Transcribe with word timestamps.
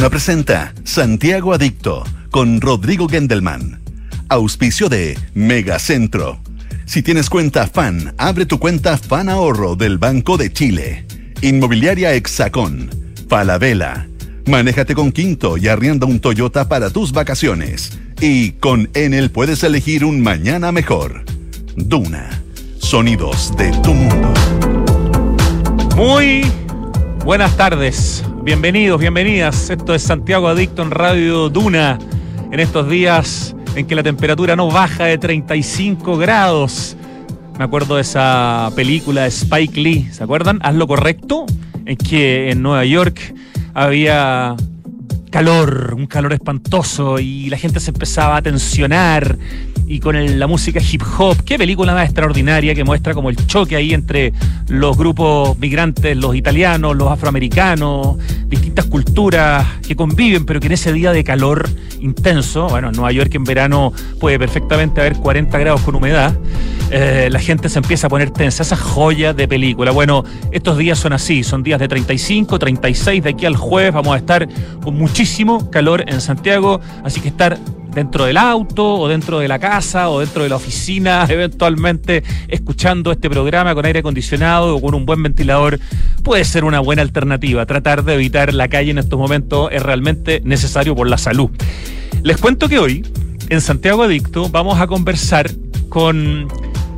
Duna 0.00 0.08
presenta 0.08 0.72
Santiago 0.82 1.52
Adicto 1.52 2.04
con 2.30 2.62
Rodrigo 2.62 3.06
Gendelman. 3.06 3.82
Auspicio 4.30 4.88
de 4.88 5.18
Megacentro. 5.34 6.40
Si 6.86 7.02
tienes 7.02 7.28
cuenta 7.28 7.66
FAN, 7.66 8.14
abre 8.16 8.46
tu 8.46 8.58
cuenta 8.58 8.96
FAN 8.96 9.28
Ahorro 9.28 9.76
del 9.76 9.98
Banco 9.98 10.38
de 10.38 10.50
Chile. 10.54 11.04
Inmobiliaria 11.42 12.14
Hexacón. 12.14 12.88
Falabella. 13.28 14.08
Manéjate 14.46 14.94
con 14.94 15.12
Quinto 15.12 15.58
y 15.58 15.68
arrienda 15.68 16.06
un 16.06 16.18
Toyota 16.18 16.66
para 16.66 16.88
tus 16.88 17.12
vacaciones. 17.12 18.00
Y 18.22 18.52
con 18.52 18.88
Enel 18.94 19.30
puedes 19.30 19.62
elegir 19.64 20.06
un 20.06 20.22
mañana 20.22 20.72
mejor. 20.72 21.26
Duna. 21.76 22.42
Sonidos 22.78 23.54
de 23.58 23.70
tu 23.82 23.92
mundo. 23.92 24.32
Muy 25.94 26.50
buenas 27.22 27.54
tardes. 27.54 28.24
Bienvenidos, 28.42 28.98
bienvenidas. 28.98 29.68
Esto 29.68 29.94
es 29.94 30.02
Santiago 30.02 30.48
Adicto 30.48 30.80
en 30.80 30.90
Radio 30.90 31.50
Duna. 31.50 31.98
En 32.50 32.58
estos 32.58 32.88
días 32.88 33.54
en 33.76 33.86
que 33.86 33.94
la 33.94 34.02
temperatura 34.02 34.56
no 34.56 34.70
baja 34.70 35.04
de 35.04 35.18
35 35.18 36.16
grados. 36.16 36.96
Me 37.58 37.64
acuerdo 37.64 37.96
de 37.96 38.00
esa 38.00 38.70
película 38.74 39.22
de 39.24 39.28
Spike 39.28 39.78
Lee, 39.78 40.08
¿se 40.10 40.24
acuerdan? 40.24 40.58
Haz 40.62 40.74
lo 40.74 40.86
correcto, 40.86 41.44
en 41.84 41.98
que 41.98 42.50
en 42.50 42.62
Nueva 42.62 42.86
York 42.86 43.34
había 43.74 44.56
calor, 45.30 45.94
un 45.96 46.06
calor 46.06 46.32
espantoso 46.32 47.18
y 47.18 47.48
la 47.48 47.56
gente 47.56 47.80
se 47.80 47.90
empezaba 47.90 48.36
a 48.36 48.42
tensionar 48.42 49.38
y 49.86 49.98
con 49.98 50.38
la 50.38 50.46
música 50.46 50.80
hip 50.80 51.02
hop. 51.18 51.42
Qué 51.44 51.58
película 51.58 51.94
más 51.94 52.04
extraordinaria 52.04 52.74
que 52.74 52.84
muestra 52.84 53.14
como 53.14 53.28
el 53.30 53.36
choque 53.46 53.74
ahí 53.74 53.92
entre 53.92 54.32
los 54.68 54.96
grupos 54.96 55.58
migrantes, 55.58 56.16
los 56.16 56.36
italianos, 56.36 56.96
los 56.96 57.10
afroamericanos, 57.10 58.16
distintas 58.46 58.86
culturas 58.86 59.66
que 59.86 59.96
conviven, 59.96 60.46
pero 60.46 60.60
que 60.60 60.66
en 60.66 60.74
ese 60.74 60.92
día 60.92 61.12
de 61.12 61.24
calor 61.24 61.68
intenso, 62.00 62.68
bueno, 62.68 62.88
en 62.88 62.94
Nueva 62.94 63.12
York 63.12 63.34
en 63.34 63.44
verano 63.44 63.92
puede 64.20 64.38
perfectamente 64.38 65.00
haber 65.00 65.16
40 65.16 65.58
grados 65.58 65.80
con 65.82 65.96
humedad, 65.96 66.34
eh, 66.92 67.28
la 67.30 67.38
gente 67.38 67.68
se 67.68 67.78
empieza 67.78 68.08
a 68.08 68.10
poner 68.10 68.30
tensa, 68.30 68.62
esa 68.62 68.76
joya 68.76 69.32
de 69.32 69.46
película. 69.46 69.92
Bueno, 69.92 70.24
estos 70.50 70.76
días 70.76 70.98
son 70.98 71.12
así, 71.12 71.44
son 71.44 71.62
días 71.62 71.78
de 71.78 71.86
35, 71.86 72.58
36, 72.58 73.22
de 73.22 73.30
aquí 73.30 73.46
al 73.46 73.56
jueves 73.56 73.92
vamos 73.92 74.14
a 74.14 74.18
estar 74.18 74.48
con 74.82 74.96
muchísimo 75.20 75.70
calor 75.70 76.02
en 76.06 76.18
Santiago, 76.22 76.80
así 77.04 77.20
que 77.20 77.28
estar 77.28 77.58
dentro 77.94 78.24
del 78.24 78.38
auto 78.38 78.94
o 78.94 79.06
dentro 79.06 79.38
de 79.38 79.48
la 79.48 79.58
casa 79.58 80.08
o 80.08 80.20
dentro 80.20 80.44
de 80.44 80.48
la 80.48 80.56
oficina, 80.56 81.26
eventualmente 81.28 82.22
escuchando 82.48 83.12
este 83.12 83.28
programa 83.28 83.74
con 83.74 83.84
aire 83.84 83.98
acondicionado 83.98 84.74
o 84.74 84.80
con 84.80 84.94
un 84.94 85.04
buen 85.04 85.22
ventilador, 85.22 85.78
puede 86.22 86.42
ser 86.46 86.64
una 86.64 86.80
buena 86.80 87.02
alternativa. 87.02 87.66
Tratar 87.66 88.02
de 88.02 88.14
evitar 88.14 88.54
la 88.54 88.68
calle 88.68 88.92
en 88.92 88.96
estos 88.96 89.18
momentos 89.18 89.68
es 89.72 89.82
realmente 89.82 90.40
necesario 90.42 90.96
por 90.96 91.06
la 91.06 91.18
salud. 91.18 91.50
Les 92.22 92.38
cuento 92.38 92.66
que 92.70 92.78
hoy, 92.78 93.06
en 93.50 93.60
Santiago 93.60 94.04
Adicto, 94.04 94.48
vamos 94.48 94.80
a 94.80 94.86
conversar 94.86 95.50
con 95.90 96.48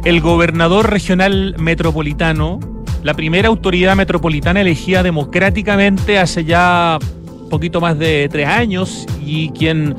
el 0.05 0.21
gobernador 0.21 0.89
regional 0.89 1.57
metropolitano, 1.59 2.61
la 3.03 3.15
primera 3.15 3.49
autoridad 3.49 3.97
metropolitana 3.97 4.61
elegida 4.61 5.03
democráticamente 5.03 6.21
hace 6.21 6.45
ya 6.45 7.01
poquito 7.53 7.83
más 7.83 7.99
de 7.99 8.31
tres 8.33 8.49
años 8.49 9.07
y 9.23 9.51
quien 9.51 9.95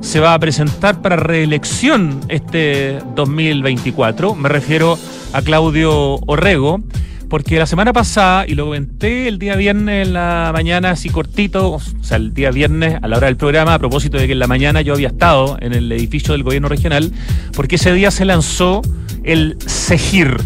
se 0.00 0.20
va 0.20 0.32
a 0.32 0.38
presentar 0.38 1.02
para 1.02 1.16
reelección 1.16 2.18
este 2.28 2.98
2024. 3.14 4.34
Me 4.34 4.48
refiero 4.48 4.98
a 5.34 5.42
Claudio 5.42 6.14
Orrego, 6.26 6.80
porque 7.28 7.58
la 7.58 7.66
semana 7.66 7.92
pasada, 7.92 8.46
y 8.48 8.54
lo 8.54 8.64
comenté 8.64 9.28
el 9.28 9.38
día 9.38 9.54
viernes 9.54 10.06
en 10.06 10.14
la 10.14 10.48
mañana, 10.54 10.92
así 10.92 11.10
cortito, 11.10 11.72
o 11.72 11.80
sea, 12.00 12.16
el 12.16 12.32
día 12.32 12.50
viernes 12.50 12.96
a 13.02 13.06
la 13.06 13.18
hora 13.18 13.26
del 13.26 13.36
programa, 13.36 13.74
a 13.74 13.78
propósito 13.78 14.16
de 14.16 14.26
que 14.26 14.32
en 14.32 14.38
la 14.38 14.46
mañana 14.46 14.80
yo 14.80 14.94
había 14.94 15.08
estado 15.08 15.58
en 15.60 15.74
el 15.74 15.92
edificio 15.92 16.32
del 16.32 16.42
gobierno 16.42 16.70
regional, 16.70 17.12
porque 17.54 17.74
ese 17.74 17.92
día 17.92 18.10
se 18.10 18.24
lanzó 18.24 18.80
el 19.24 19.58
CEGIR. 19.60 20.40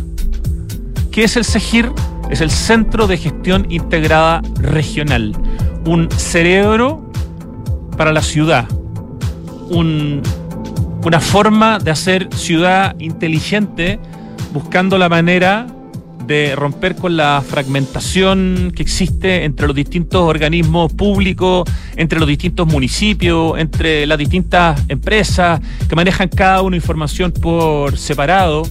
¿Qué 1.13 1.23
es 1.23 1.37
el 1.37 1.45
CEGIR? 1.45 1.93
Es 2.31 2.41
el 2.41 2.51
Centro 2.51 3.07
de 3.07 3.17
Gestión 3.17 3.67
Integrada 3.71 4.43
Regional. 4.61 5.37
Un 5.89 6.11
cerebro 6.11 7.11
para 7.97 8.13
la 8.13 8.21
ciudad, 8.21 8.69
una 9.71 10.21
forma 11.19 11.79
de 11.79 11.91
hacer 11.91 12.29
ciudad 12.35 12.95
inteligente 12.99 13.99
buscando 14.53 14.99
la 14.99 15.09
manera 15.09 15.67
de 16.27 16.55
romper 16.55 16.95
con 16.95 17.17
la 17.17 17.43
fragmentación 17.43 18.71
que 18.77 18.83
existe 18.83 19.45
entre 19.45 19.67
los 19.67 19.75
distintos 19.75 20.21
organismos 20.21 20.93
públicos, 20.93 21.67
entre 21.97 22.19
los 22.19 22.29
distintos 22.29 22.67
municipios, 22.67 23.59
entre 23.59 24.07
las 24.07 24.19
distintas 24.19 24.79
empresas 24.89 25.59
que 25.89 25.97
manejan 25.97 26.29
cada 26.29 26.61
uno 26.61 26.77
información 26.77 27.33
por 27.33 27.97
separado 27.97 28.65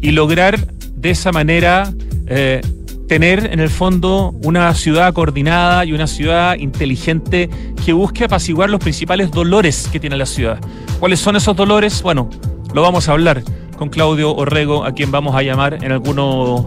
y 0.00 0.10
lograr 0.10 0.58
de 0.96 1.10
esa 1.10 1.30
manera 1.30 1.94
eh, 2.26 2.60
tener 3.10 3.50
en 3.52 3.58
el 3.58 3.70
fondo 3.70 4.32
una 4.44 4.72
ciudad 4.72 5.12
coordinada 5.12 5.84
y 5.84 5.92
una 5.92 6.06
ciudad 6.06 6.54
inteligente 6.54 7.50
que 7.84 7.92
busque 7.92 8.22
apaciguar 8.22 8.70
los 8.70 8.78
principales 8.78 9.32
dolores 9.32 9.88
que 9.90 9.98
tiene 9.98 10.16
la 10.16 10.26
ciudad. 10.26 10.60
¿Cuáles 11.00 11.18
son 11.18 11.34
esos 11.34 11.56
dolores? 11.56 12.04
Bueno, 12.04 12.30
lo 12.72 12.82
vamos 12.82 13.08
a 13.08 13.12
hablar 13.12 13.42
con 13.76 13.88
Claudio 13.88 14.32
Orrego, 14.32 14.84
a 14.84 14.94
quien 14.94 15.10
vamos 15.10 15.34
a 15.34 15.42
llamar 15.42 15.82
en 15.82 15.90
algunos 15.90 16.66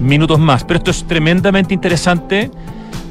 minutos 0.00 0.40
más. 0.40 0.64
Pero 0.64 0.78
esto 0.78 0.90
es 0.90 1.04
tremendamente 1.06 1.74
interesante. 1.74 2.50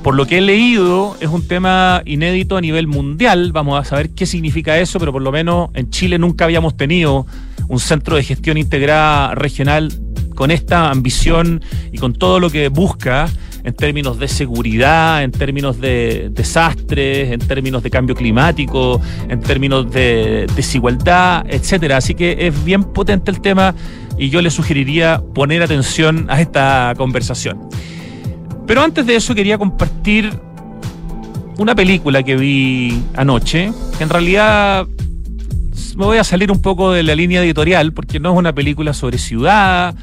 Por 0.01 0.15
lo 0.15 0.25
que 0.25 0.39
he 0.39 0.41
leído, 0.41 1.15
es 1.19 1.29
un 1.29 1.47
tema 1.47 2.01
inédito 2.05 2.57
a 2.57 2.61
nivel 2.61 2.87
mundial. 2.87 3.51
Vamos 3.51 3.79
a 3.79 3.85
saber 3.87 4.09
qué 4.15 4.25
significa 4.25 4.79
eso, 4.79 4.97
pero 4.97 5.11
por 5.11 5.21
lo 5.21 5.31
menos 5.31 5.69
en 5.75 5.91
Chile 5.91 6.17
nunca 6.17 6.45
habíamos 6.45 6.75
tenido 6.75 7.27
un 7.67 7.79
centro 7.79 8.15
de 8.15 8.23
gestión 8.23 8.57
integrada 8.57 9.35
regional 9.35 9.91
con 10.35 10.51
esta 10.51 10.89
ambición 10.89 11.61
y 11.91 11.97
con 11.97 12.13
todo 12.13 12.39
lo 12.39 12.49
que 12.49 12.69
busca 12.69 13.29
en 13.63 13.73
términos 13.73 14.19
de 14.19 14.27
seguridad, 14.27 15.23
en 15.23 15.31
términos 15.31 15.79
de 15.79 16.29
desastres, 16.31 17.31
en 17.31 17.39
términos 17.39 17.81
de 17.81 17.89
cambio 17.89 18.15
climático, 18.15 18.99
en 19.29 19.39
términos 19.39 19.89
de 19.89 20.47
desigualdad, 20.55 21.45
etcétera. 21.47 21.97
Así 21.97 22.13
que 22.13 22.47
es 22.47 22.63
bien 22.65 22.83
potente 22.83 23.31
el 23.31 23.39
tema 23.39 23.73
y 24.17 24.29
yo 24.29 24.41
le 24.41 24.49
sugeriría 24.49 25.21
poner 25.33 25.63
atención 25.63 26.25
a 26.29 26.41
esta 26.41 26.93
conversación. 26.97 27.69
Pero 28.67 28.81
antes 28.81 29.05
de 29.05 29.15
eso 29.15 29.33
quería 29.33 29.57
compartir 29.57 30.31
una 31.57 31.75
película 31.75 32.23
que 32.23 32.35
vi 32.35 33.01
anoche, 33.15 33.71
que 33.97 34.03
en 34.03 34.09
realidad 34.09 34.87
me 35.95 36.05
voy 36.05 36.17
a 36.17 36.23
salir 36.23 36.51
un 36.51 36.61
poco 36.61 36.91
de 36.91 37.03
la 37.03 37.15
línea 37.15 37.43
editorial 37.43 37.93
porque 37.93 38.19
no 38.19 38.31
es 38.33 38.37
una 38.37 38.53
película 38.53 38.93
sobre 38.93 39.17
ciudad, 39.17 39.95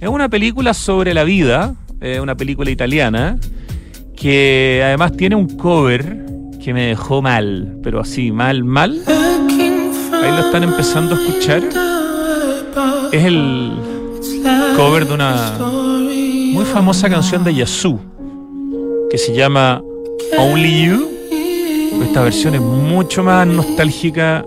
es 0.00 0.08
una 0.08 0.28
película 0.28 0.74
sobre 0.74 1.14
la 1.14 1.24
vida, 1.24 1.74
es 2.00 2.20
una 2.20 2.34
película 2.34 2.70
italiana, 2.70 3.38
que 4.16 4.82
además 4.84 5.16
tiene 5.16 5.36
un 5.36 5.56
cover 5.56 6.24
que 6.62 6.72
me 6.72 6.86
dejó 6.86 7.22
mal, 7.22 7.78
pero 7.82 8.00
así, 8.00 8.30
mal, 8.30 8.64
mal. 8.64 9.00
Ahí 9.08 10.30
lo 10.30 10.40
están 10.46 10.62
empezando 10.62 11.14
a 11.14 11.18
escuchar. 11.18 11.62
Es 13.12 13.24
el 13.24 13.72
cover 14.76 15.06
de 15.06 15.14
una 15.14 15.58
muy 15.58 16.64
famosa 16.64 17.08
canción 17.08 17.44
de 17.44 17.54
Yasu, 17.54 17.98
que 19.10 19.18
se 19.18 19.34
llama 19.34 19.82
Only 20.38 20.86
You. 20.86 21.08
Esta 22.02 22.22
versión 22.22 22.54
es 22.54 22.60
mucho 22.60 23.22
más 23.22 23.46
nostálgica, 23.46 24.44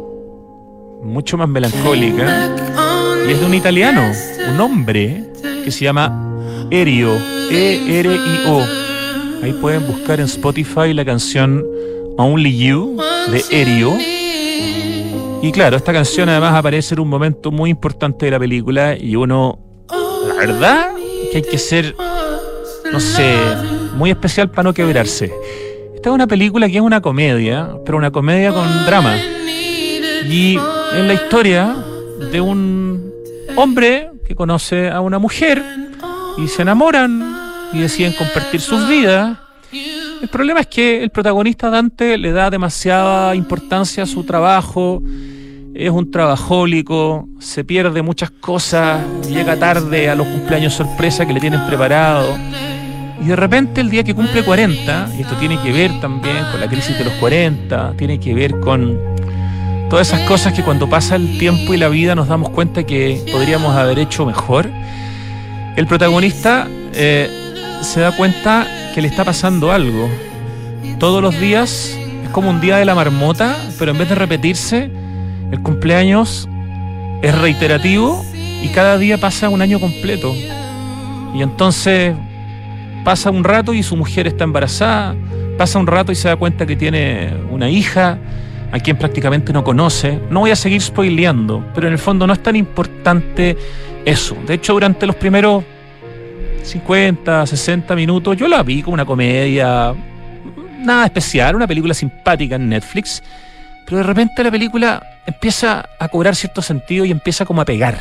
mucho 1.06 1.38
más 1.38 1.48
melancólica, 1.48 2.50
y 3.28 3.32
es 3.32 3.40
de 3.40 3.46
un 3.46 3.54
italiano, 3.54 4.12
un 4.52 4.60
hombre 4.60 5.24
que 5.64 5.72
se 5.72 5.86
llama 5.86 6.68
Erio, 6.70 7.16
E-R-I-O. 7.50 8.66
Ahí 9.44 9.54
pueden 9.54 9.86
buscar 9.88 10.20
en 10.20 10.26
Spotify 10.26 10.94
la 10.94 11.06
canción 11.06 11.64
Only 12.18 12.58
You 12.58 12.98
de 13.32 13.44
Erio. 13.52 13.94
Y 15.42 15.52
claro, 15.52 15.78
esta 15.78 15.94
canción 15.94 16.28
además 16.30 16.56
aparece 16.56 16.96
en 16.96 17.02
un 17.02 17.10
momento 17.10 17.52
muy 17.52 17.70
importante 17.70 18.26
de 18.26 18.32
la 18.32 18.40
película 18.40 18.98
y 18.98 19.16
uno, 19.16 19.60
la 20.28 20.34
verdad, 20.34 20.90
que 21.32 21.38
hay 21.38 21.44
que 21.44 21.58
ser, 21.58 21.96
no 22.92 23.00
sé, 23.00 23.36
muy 23.96 24.10
especial 24.10 24.50
para 24.50 24.64
no 24.64 24.74
quebrarse. 24.74 25.32
Esta 25.94 26.10
es 26.10 26.16
una 26.16 26.28
película 26.28 26.68
que 26.68 26.78
es 26.78 26.82
una 26.82 27.02
comedia, 27.02 27.70
pero 27.86 27.98
una 27.98 28.12
comedia 28.12 28.52
con 28.52 28.86
drama. 28.86 29.18
Y 30.28 30.58
en 30.96 31.08
la 31.08 31.14
historia 31.14 31.76
de 32.32 32.40
un 32.40 33.12
hombre 33.58 34.12
que 34.26 34.34
conoce 34.34 34.90
a 34.90 35.02
una 35.02 35.20
mujer 35.20 35.62
y 36.38 36.48
se 36.48 36.62
enamoran 36.62 37.38
y 37.74 37.80
deciden 37.80 38.14
compartir 38.14 38.62
sus 38.62 38.88
vidas. 38.88 39.38
El 40.22 40.30
problema 40.30 40.62
es 40.62 40.68
que 40.68 41.04
el 41.04 41.10
protagonista 41.10 41.70
Dante 41.70 42.18
le 42.18 42.32
da 42.32 42.50
demasiada 42.50 43.36
importancia 43.36 44.04
a 44.04 44.06
su 44.06 44.24
trabajo, 44.24 45.04
es 45.74 45.90
un 45.90 46.10
trabajólico, 46.10 47.28
se 47.40 47.66
pierde 47.66 48.02
muchas 48.02 48.32
cosas, 48.32 49.02
llega 49.30 49.58
tarde 49.58 50.10
a 50.10 50.16
los 50.16 50.26
cumpleaños 50.28 50.74
sorpresa 50.74 51.26
que 51.26 51.34
le 51.34 51.42
tienen 51.42 51.66
preparado. 51.68 52.38
Y 53.22 53.26
de 53.26 53.36
repente 53.36 53.82
el 53.82 53.90
día 53.90 54.04
que 54.04 54.16
cumple 54.16 54.44
40, 54.44 55.10
y 55.18 55.22
esto 55.22 55.36
tiene 55.36 55.62
que 55.62 55.74
ver 55.74 56.00
también 56.00 56.46
con 56.52 56.62
la 56.62 56.68
crisis 56.68 56.98
de 56.98 57.04
los 57.04 57.14
40, 57.16 57.96
tiene 57.98 58.20
que 58.20 58.34
ver 58.34 58.60
con 58.62 58.98
todas 59.96 60.10
esas 60.10 60.28
cosas 60.28 60.52
que 60.52 60.62
cuando 60.62 60.90
pasa 60.90 61.16
el 61.16 61.38
tiempo 61.38 61.74
y 61.74 61.78
la 61.78 61.88
vida 61.88 62.16
nos 62.16 62.28
damos 62.28 62.50
cuenta 62.50 62.84
que 62.84 63.24
podríamos 63.32 63.78
haber 63.78 63.98
hecho 63.98 64.26
mejor, 64.26 64.70
el 65.78 65.88
protagonista 65.88 66.68
eh, 66.92 67.30
se 67.80 68.02
da 68.02 68.12
cuenta 68.12 68.68
que 68.94 69.02
le 69.02 69.08
está 69.08 69.24
pasando 69.24 69.72
algo. 69.72 70.10
Todos 71.00 71.22
los 71.22 71.40
días 71.40 71.98
es 72.26 72.30
como 72.32 72.50
un 72.50 72.60
día 72.60 72.76
de 72.76 72.84
la 72.84 72.94
marmota, 72.94 73.56
pero 73.80 73.92
en 73.92 73.98
vez 73.98 74.10
de 74.10 74.16
repetirse, 74.16 74.92
el 75.54 75.62
cumpleaños 75.62 76.50
es 77.22 77.34
reiterativo 77.38 78.26
y 78.62 78.68
cada 78.76 78.98
día 78.98 79.18
pasa 79.18 79.48
un 79.48 79.62
año 79.62 79.80
completo. 79.80 80.36
Y 81.34 81.42
entonces 81.42 82.14
pasa 83.06 83.32
un 83.32 83.46
rato 83.46 83.74
y 83.74 83.82
su 83.82 83.96
mujer 83.96 84.28
está 84.28 84.44
embarazada, 84.44 85.16
pasa 85.58 85.80
un 85.80 85.88
rato 85.88 86.12
y 86.12 86.16
se 86.16 86.28
da 86.28 86.36
cuenta 86.36 86.66
que 86.66 86.76
tiene 86.76 87.34
una 87.50 87.70
hija 87.70 88.20
a 88.76 88.80
quien 88.80 88.98
prácticamente 88.98 89.54
no 89.54 89.64
conoce. 89.64 90.20
No 90.30 90.42
voy 90.42 90.52
a 90.52 90.56
seguir 90.58 90.82
spoileando, 90.82 91.66
pero 91.74 91.88
en 91.88 91.94
el 91.94 92.00
fondo 92.00 92.28
no 92.28 92.34
es 92.34 92.44
tan 92.44 92.58
importante 92.58 93.56
eso. 94.04 94.36
De 94.46 94.56
hecho, 94.56 94.74
durante 94.74 95.08
los 95.08 95.16
primeros 95.16 95.64
50, 96.62 97.46
60 97.48 97.96
minutos 97.96 98.36
yo 98.36 98.50
la 98.50 98.64
vi 98.64 98.82
como 98.82 98.96
una 98.96 99.06
comedia, 99.06 99.96
nada 100.80 101.06
especial, 101.06 101.56
una 101.56 101.68
película 101.68 101.94
simpática 101.94 102.56
en 102.58 102.68
Netflix, 102.68 103.24
pero 103.86 103.98
de 103.98 104.04
repente 104.04 104.44
la 104.44 104.52
película 104.52 105.02
empieza 105.26 105.88
a 105.98 106.10
cobrar 106.10 106.36
cierto 106.36 106.62
sentido 106.62 107.06
y 107.06 107.12
empieza 107.12 107.46
como 107.46 107.62
a 107.62 107.66
pegar. 107.66 107.98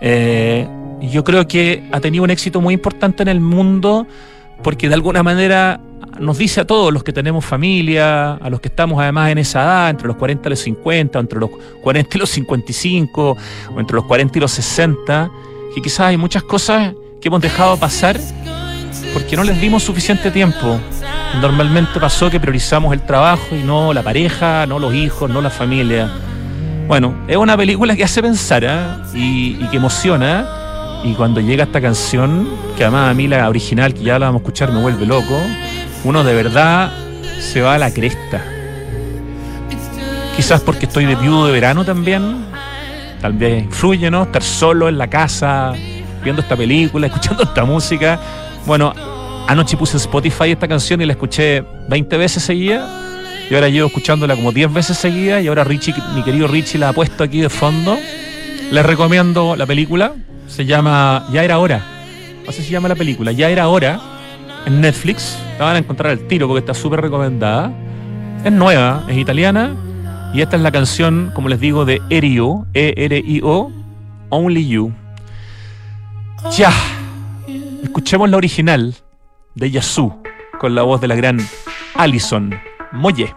Eh, 0.00 0.66
yo 1.02 1.24
creo 1.24 1.46
que 1.46 1.82
ha 1.92 2.00
tenido 2.00 2.24
un 2.24 2.30
éxito 2.30 2.62
muy 2.62 2.72
importante 2.72 3.22
en 3.22 3.28
el 3.28 3.40
mundo 3.40 4.06
porque 4.62 4.88
de 4.88 4.94
alguna 4.94 5.22
manera 5.22 5.80
nos 6.18 6.38
dice 6.38 6.60
a 6.62 6.66
todos 6.66 6.92
los 6.92 7.04
que 7.04 7.12
tenemos 7.12 7.44
familia, 7.44 8.34
a 8.34 8.50
los 8.50 8.60
que 8.60 8.68
estamos 8.68 9.00
además 9.00 9.30
en 9.30 9.38
esa 9.38 9.62
edad, 9.62 9.90
entre 9.90 10.06
los 10.08 10.16
40 10.16 10.48
y 10.48 10.50
los 10.50 10.60
50, 10.60 11.18
entre 11.18 11.40
los 11.40 11.50
40 11.82 12.16
y 12.16 12.20
los 12.20 12.30
55, 12.30 13.36
o 13.74 13.80
entre 13.80 13.96
los 13.96 14.04
40 14.04 14.38
y 14.38 14.40
los 14.40 14.52
60, 14.52 15.30
que 15.74 15.82
quizás 15.82 16.00
hay 16.00 16.16
muchas 16.16 16.42
cosas 16.42 16.94
que 17.20 17.28
hemos 17.28 17.40
dejado 17.40 17.76
pasar 17.76 18.18
porque 19.12 19.36
no 19.36 19.44
les 19.44 19.60
dimos 19.60 19.82
suficiente 19.82 20.30
tiempo. 20.30 20.78
Normalmente 21.40 21.98
pasó 22.00 22.30
que 22.30 22.40
priorizamos 22.40 22.92
el 22.92 23.02
trabajo 23.02 23.54
y 23.54 23.62
no 23.62 23.92
la 23.92 24.02
pareja, 24.02 24.66
no 24.66 24.78
los 24.78 24.94
hijos, 24.94 25.30
no 25.30 25.40
la 25.40 25.50
familia. 25.50 26.10
Bueno, 26.86 27.14
es 27.26 27.36
una 27.36 27.56
película 27.56 27.96
que 27.96 28.04
hace 28.04 28.22
pensar 28.22 28.64
¿eh? 28.64 28.78
y, 29.14 29.58
y, 29.60 29.68
que 29.70 29.76
emociona. 29.76 30.65
Y 31.06 31.14
cuando 31.14 31.40
llega 31.40 31.62
esta 31.62 31.80
canción, 31.80 32.48
que 32.76 32.82
además 32.82 33.12
a 33.12 33.14
mí 33.14 33.28
la 33.28 33.48
original, 33.48 33.94
que 33.94 34.02
ya 34.02 34.18
la 34.18 34.26
vamos 34.26 34.40
a 34.40 34.42
escuchar, 34.42 34.72
me 34.72 34.80
vuelve 34.80 35.06
loco, 35.06 35.40
uno 36.02 36.24
de 36.24 36.34
verdad 36.34 36.90
se 37.38 37.60
va 37.60 37.74
a 37.76 37.78
la 37.78 37.94
cresta. 37.94 38.42
Quizás 40.34 40.62
porque 40.62 40.86
estoy 40.86 41.06
de 41.06 41.14
viudo 41.14 41.46
de 41.46 41.52
verano 41.52 41.84
también. 41.84 42.44
Tal 43.20 43.34
vez 43.34 43.62
influye, 43.62 44.10
¿no? 44.10 44.24
Estar 44.24 44.42
solo 44.42 44.88
en 44.88 44.98
la 44.98 45.08
casa, 45.08 45.74
viendo 46.24 46.42
esta 46.42 46.56
película, 46.56 47.06
escuchando 47.06 47.44
esta 47.44 47.64
música. 47.64 48.18
Bueno, 48.66 48.92
anoche 49.46 49.76
puse 49.76 49.96
en 49.96 50.00
Spotify 50.00 50.50
esta 50.50 50.66
canción 50.66 51.00
y 51.02 51.06
la 51.06 51.12
escuché 51.12 51.62
20 51.88 52.16
veces 52.16 52.42
seguida. 52.42 52.84
Y 53.48 53.54
ahora 53.54 53.68
llevo 53.68 53.86
escuchándola 53.86 54.34
como 54.34 54.50
10 54.50 54.72
veces 54.72 54.96
seguida. 54.96 55.40
Y 55.40 55.46
ahora 55.46 55.62
Richie, 55.62 55.94
mi 56.16 56.24
querido 56.24 56.48
Richie, 56.48 56.80
la 56.80 56.88
ha 56.88 56.92
puesto 56.92 57.22
aquí 57.22 57.40
de 57.40 57.48
fondo. 57.48 57.96
Les 58.72 58.84
recomiendo 58.84 59.54
la 59.54 59.66
película. 59.66 60.12
Se 60.46 60.64
llama 60.64 61.26
Ya 61.32 61.44
era 61.44 61.58
hora. 61.58 61.84
Así 62.48 62.62
se 62.62 62.70
llama 62.70 62.88
la 62.88 62.94
película. 62.94 63.32
Ya 63.32 63.48
era 63.50 63.68
hora. 63.68 64.00
En 64.66 64.80
Netflix. 64.80 65.38
La 65.58 65.66
van 65.66 65.76
a 65.76 65.78
encontrar 65.78 66.12
al 66.12 66.20
tiro 66.26 66.46
porque 66.48 66.60
está 66.60 66.74
súper 66.74 67.00
recomendada. 67.00 67.72
Es 68.44 68.52
nueva, 68.52 69.04
es 69.08 69.16
italiana. 69.16 69.74
Y 70.32 70.42
esta 70.42 70.56
es 70.56 70.62
la 70.62 70.70
canción, 70.70 71.30
como 71.34 71.48
les 71.48 71.60
digo, 71.60 71.84
de 71.84 72.00
Erio. 72.10 72.66
E-R-I-O. 72.74 73.72
Only 74.28 74.68
You. 74.68 74.92
Ya. 76.56 76.72
Escuchemos 77.82 78.28
la 78.28 78.36
original 78.36 78.94
de 79.54 79.70
Yasu 79.70 80.12
con 80.58 80.74
la 80.74 80.82
voz 80.82 81.00
de 81.00 81.08
la 81.08 81.14
gran 81.14 81.38
Alison 81.94 82.54
Moye. 82.92 83.32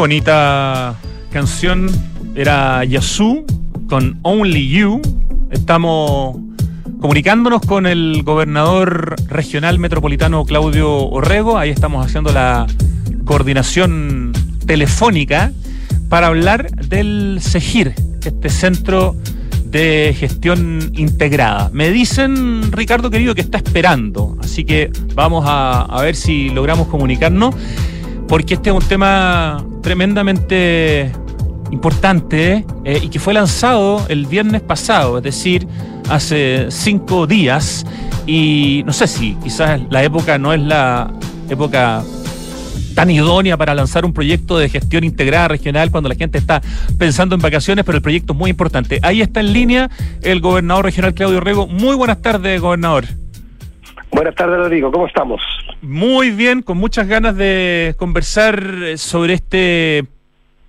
Bonita 0.00 0.94
canción. 1.30 1.90
Era 2.34 2.82
Yasu 2.86 3.44
con 3.86 4.18
Only 4.22 4.66
You. 4.66 5.02
Estamos 5.50 6.38
comunicándonos 7.02 7.60
con 7.60 7.86
el 7.86 8.22
gobernador 8.22 9.16
regional 9.28 9.78
metropolitano 9.78 10.46
Claudio 10.46 10.90
Orrego. 10.90 11.58
Ahí 11.58 11.68
estamos 11.68 12.06
haciendo 12.06 12.32
la 12.32 12.66
coordinación 13.26 14.32
telefónica 14.64 15.52
para 16.08 16.28
hablar 16.28 16.70
del 16.70 17.38
CEGIR, 17.42 17.94
este 18.24 18.48
centro 18.48 19.14
de 19.66 20.16
gestión 20.18 20.92
integrada. 20.94 21.68
Me 21.74 21.90
dicen, 21.90 22.72
Ricardo 22.72 23.10
querido, 23.10 23.34
que 23.34 23.42
está 23.42 23.58
esperando, 23.58 24.38
así 24.40 24.64
que 24.64 24.90
vamos 25.14 25.44
a, 25.46 25.82
a 25.82 26.00
ver 26.00 26.16
si 26.16 26.48
logramos 26.48 26.88
comunicarnos, 26.88 27.54
porque 28.28 28.54
este 28.54 28.70
es 28.70 28.76
un 28.76 28.82
tema 28.82 29.66
tremendamente 29.82 31.12
importante 31.70 32.64
eh, 32.84 33.00
y 33.02 33.08
que 33.08 33.18
fue 33.18 33.34
lanzado 33.34 34.04
el 34.08 34.26
viernes 34.26 34.60
pasado, 34.62 35.18
es 35.18 35.24
decir, 35.24 35.66
hace 36.08 36.66
cinco 36.70 37.26
días. 37.26 37.86
Y 38.26 38.82
no 38.86 38.92
sé 38.92 39.06
si 39.06 39.34
quizás 39.36 39.80
la 39.90 40.02
época 40.02 40.38
no 40.38 40.52
es 40.52 40.60
la 40.60 41.12
época 41.48 42.02
tan 42.94 43.10
idónea 43.10 43.56
para 43.56 43.74
lanzar 43.74 44.04
un 44.04 44.12
proyecto 44.12 44.58
de 44.58 44.68
gestión 44.68 45.04
integrada 45.04 45.48
regional 45.48 45.90
cuando 45.90 46.08
la 46.08 46.14
gente 46.14 46.38
está 46.38 46.60
pensando 46.98 47.34
en 47.34 47.40
vacaciones, 47.40 47.84
pero 47.84 47.96
el 47.96 48.02
proyecto 48.02 48.32
es 48.32 48.38
muy 48.38 48.50
importante. 48.50 48.98
Ahí 49.02 49.22
está 49.22 49.40
en 49.40 49.52
línea 49.52 49.90
el 50.22 50.40
gobernador 50.40 50.84
regional 50.84 51.14
Claudio 51.14 51.40
Rego. 51.40 51.66
Muy 51.66 51.96
buenas 51.96 52.20
tardes, 52.20 52.60
gobernador. 52.60 53.04
Buenas 54.12 54.34
tardes, 54.34 54.58
Rodrigo. 54.58 54.90
¿Cómo 54.90 55.06
estamos? 55.06 55.40
Muy 55.82 56.30
bien, 56.30 56.60
con 56.60 56.76
muchas 56.76 57.08
ganas 57.08 57.36
de 57.36 57.94
conversar 57.96 58.98
sobre 58.98 59.32
este 59.32 60.04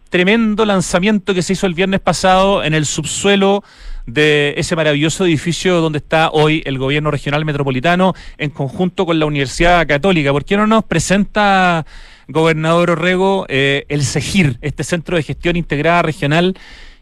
tremendo 0.09 0.63
lanzamiento 0.65 1.33
que 1.33 1.41
se 1.41 1.51
hizo 1.51 1.67
el 1.67 1.73
viernes 1.73 1.99
pasado 1.99 2.63
en 2.63 2.73
el 2.73 2.85
subsuelo 2.85 3.61
de 4.05 4.53
ese 4.55 4.77
maravilloso 4.77 5.25
edificio 5.25 5.81
donde 5.81 5.97
está 5.97 6.29
hoy 6.31 6.63
el 6.65 6.77
gobierno 6.77 7.11
regional 7.11 7.43
metropolitano 7.43 8.13
en 8.37 8.51
conjunto 8.51 9.05
con 9.05 9.19
la 9.19 9.25
Universidad 9.25 9.85
Católica. 9.85 10.31
¿Por 10.31 10.45
qué 10.45 10.55
no 10.55 10.65
nos 10.65 10.85
presenta, 10.85 11.85
gobernador 12.29 12.91
Orrego, 12.91 13.45
eh, 13.49 13.85
el 13.89 14.03
CEGIR, 14.03 14.59
este 14.61 14.85
centro 14.85 15.17
de 15.17 15.23
gestión 15.23 15.57
integrada 15.57 16.03
regional 16.03 16.55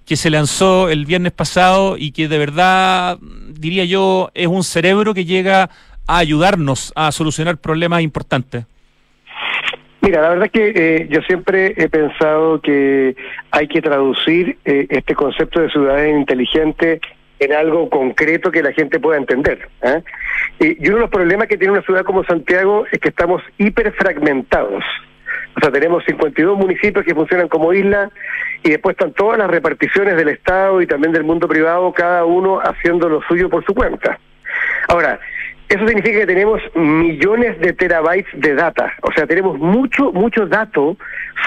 que 0.10 0.18
se 0.18 0.32
lanzó 0.32 0.90
el 0.90 1.06
viernes 1.06 1.34
pasado 1.34 1.96
y 1.96 2.12
que 2.12 2.28
de 2.28 2.40
verdad, 2.40 3.20
diría 3.52 3.86
yo, 3.86 4.32
es 4.34 4.48
un 4.48 4.64
cerebro 4.64 5.14
que 5.14 5.26
llega 5.26 5.70
a 6.10 6.18
ayudarnos 6.18 6.92
a 6.96 7.12
solucionar 7.12 7.58
problemas 7.58 8.02
importantes? 8.02 8.66
Mira, 10.02 10.22
la 10.22 10.30
verdad 10.30 10.46
es 10.46 10.52
que 10.52 10.74
eh, 10.76 11.08
yo 11.12 11.22
siempre 11.22 11.76
he 11.78 11.88
pensado 11.88 12.60
que 12.62 13.16
hay 13.52 13.68
que 13.68 13.80
traducir 13.80 14.58
eh, 14.66 14.88
este 14.90 15.14
concepto 15.14 15.62
de 15.62 15.70
ciudadanía 15.70 16.18
inteligente 16.18 17.00
en 17.38 17.54
algo 17.54 17.90
concreto 17.92 18.50
que 18.50 18.64
la 18.64 18.74
gente 18.74 19.00
pueda 19.00 19.20
entender. 19.20 19.70
¿eh? 19.84 20.02
Y, 20.60 20.88
uno 20.88 20.96
de 20.96 21.02
los 21.02 21.12
problemas 21.12 21.48
que 21.48 21.58
tiene 21.58 21.74
una 21.74 21.84
ciudad 21.84 22.04
como 22.04 22.24
Santiago 22.24 22.86
es 22.92 23.00
que 23.00 23.10
estamos 23.10 23.44
hiperfragmentados. 23.60 24.84
O 25.58 25.60
sea, 25.62 25.72
tenemos 25.72 26.04
52 26.06 26.58
municipios 26.58 27.06
que 27.06 27.14
funcionan 27.14 27.50
como 27.50 27.72
isla 27.72 28.10
y 28.64 28.72
después 28.72 28.96
están 28.96 29.14
todas 29.14 29.38
las 29.38 29.50
reparticiones 29.50 30.16
del 30.16 30.30
Estado 30.30 30.82
y 30.82 30.88
también 30.88 31.14
del 31.14 31.24
mundo 31.24 31.48
privado, 31.48 31.94
cada 31.94 32.26
uno 32.26 32.60
haciendo 32.62 33.10
lo 33.10 33.22
suyo 33.28 33.48
por 33.48 33.64
su 33.64 33.76
cuenta. 33.76 34.18
Ahora, 34.88 35.20
eso 35.70 35.88
significa 35.88 36.20
que 36.20 36.26
tenemos 36.26 36.62
millones 36.76 37.60
de 37.60 37.74
terabytes 37.74 38.28
de 38.34 38.56
data, 38.56 38.92
o 39.04 39.12
sea, 39.12 39.28
tenemos 39.28 39.58
mucho, 39.60 40.12
mucho 40.12 40.48
dato 40.48 40.98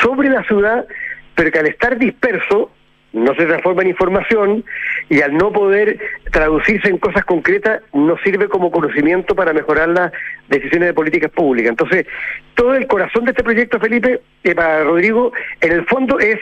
sobre 0.01 0.29
la 0.29 0.45
ciudad, 0.45 0.87
pero 1.35 1.51
que 1.51 1.59
al 1.59 1.67
estar 1.67 1.99
disperso 1.99 2.71
no 3.13 3.35
se 3.35 3.47
transforma 3.47 3.83
en 3.83 3.89
información 3.89 4.65
y 5.09 5.21
al 5.21 5.37
no 5.37 5.53
poder 5.53 5.99
traducirse 6.31 6.89
en 6.89 6.99
cosas 6.99 7.25
concretas 7.25 7.83
no 7.93 8.17
sirve 8.25 8.49
como 8.49 8.71
conocimiento 8.71 9.35
para 9.35 9.53
mejorar 9.53 9.89
las 9.89 10.13
decisiones 10.49 10.89
de 10.89 10.95
políticas 10.95 11.31
públicas. 11.31 11.71
Entonces, 11.71 12.07
todo 12.55 12.75
el 12.75 12.87
corazón 12.87 13.25
de 13.25 13.33
este 13.33 13.43
proyecto, 13.43 13.79
Felipe, 13.79 14.21
eh, 14.45 14.55
para 14.55 14.85
Rodrigo, 14.85 15.33
en 15.61 15.73
el 15.73 15.85
fondo 15.87 16.19
es 16.19 16.39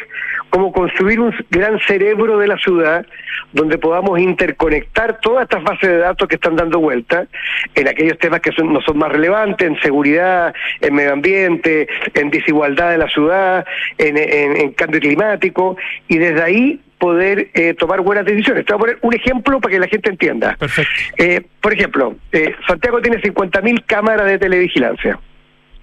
como 0.50 0.73
construir 0.73 1.21
un 1.21 1.33
gran 1.50 1.79
cerebro 1.81 2.39
de 2.39 2.49
la 2.49 2.59
ciudad 2.59 3.07
donde 3.53 3.79
podamos 3.79 4.19
interconectar 4.19 5.21
todas 5.21 5.45
estas 5.45 5.62
bases 5.62 5.89
de 5.89 5.99
datos 5.99 6.29
que 6.29 6.35
están 6.37 6.57
dando 6.57 6.81
vuelta 6.81 7.27
en 7.75 7.89
aquellos 7.89 8.19
temas 8.19 8.41
que 8.41 8.53
son, 8.53 8.73
no 8.73 8.81
son 8.81 8.99
más 8.99 9.12
relevantes, 9.12 9.67
en 9.67 9.81
seguridad, 9.81 10.55
en 10.81 10.95
medio 10.95 11.12
ambiente, 11.12 11.89
en 12.15 12.31
desigualdad 12.31 12.91
de 12.91 12.99
la 12.99 13.09
ciudad, 13.09 13.67
en, 13.99 14.17
en, 14.17 14.57
en 14.57 14.73
cambio 14.73 15.00
climático, 15.00 15.77
y 16.09 16.19
desde 16.19 16.43
ahí 16.43 16.60
poder 17.00 17.49
eh, 17.54 17.75
tomar 17.75 18.02
buenas 18.02 18.25
decisiones. 18.25 18.64
Te 18.64 18.73
voy 18.75 18.78
a 18.78 18.80
poner 18.80 18.99
un 19.00 19.14
ejemplo 19.14 19.61
para 19.61 19.73
que 19.73 19.80
la 19.80 19.88
gente 19.88 20.11
entienda. 20.11 20.54
Perfecto. 20.57 20.92
Eh, 21.16 21.40
por 21.61 21.73
ejemplo, 21.73 22.14
eh, 22.30 22.54
Santiago 22.69 23.00
tiene 23.00 23.21
50.000 23.21 23.85
cámaras 23.87 24.26
de 24.26 24.38
televigilancia. 24.38 25.19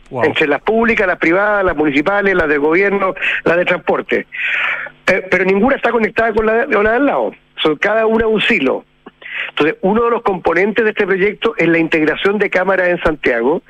Wow. 0.09 0.23
Entre 0.23 0.47
las 0.47 0.61
públicas, 0.61 1.05
las 1.05 1.17
privadas, 1.17 1.65
las 1.65 1.75
municipales, 1.75 2.33
las 2.33 2.47
del 2.47 2.59
gobierno, 2.59 3.13
las 3.43 3.57
de 3.57 3.65
transporte. 3.65 4.27
Eh, 5.07 5.27
pero 5.29 5.43
ninguna 5.43 5.75
está 5.75 5.91
conectada 5.91 6.31
con 6.31 6.45
la, 6.45 6.65
con 6.65 6.83
la 6.83 6.91
de 6.91 6.97
al 6.97 7.05
lado. 7.05 7.35
Son 7.61 7.75
cada 7.75 8.05
una 8.05 8.27
un 8.27 8.39
silo. 8.39 8.85
Entonces, 9.49 9.77
uno 9.81 10.03
de 10.03 10.11
los 10.11 10.21
componentes 10.21 10.83
de 10.83 10.91
este 10.91 11.05
proyecto 11.05 11.53
es 11.57 11.67
la 11.67 11.77
integración 11.77 12.37
de 12.37 12.49
cámaras 12.49 12.89
en 12.89 13.01
Santiago, 13.01 13.61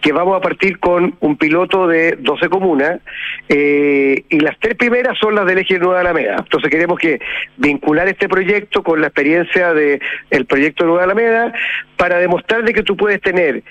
que 0.00 0.12
vamos 0.12 0.36
a 0.36 0.40
partir 0.40 0.78
con 0.78 1.16
un 1.20 1.36
piloto 1.36 1.86
de 1.86 2.16
12 2.18 2.48
comunas, 2.48 3.00
eh, 3.48 4.24
y 4.28 4.40
las 4.40 4.58
tres 4.58 4.76
primeras 4.76 5.18
son 5.18 5.34
las 5.34 5.46
del 5.46 5.58
eje 5.58 5.78
Nueva 5.78 6.00
Alameda. 6.00 6.36
Entonces, 6.38 6.70
queremos 6.70 6.98
que 6.98 7.20
vincular 7.56 8.08
este 8.08 8.28
proyecto 8.28 8.82
con 8.82 9.00
la 9.00 9.08
experiencia 9.08 9.72
del 9.72 10.00
el 10.30 10.46
proyecto 10.46 10.84
Nueva 10.84 11.04
Alameda 11.04 11.52
para 11.96 12.18
demostrar 12.18 12.64
de 12.64 12.72
que 12.72 12.82
tú 12.82 12.96
puedes 12.96 13.20
tener 13.20 13.62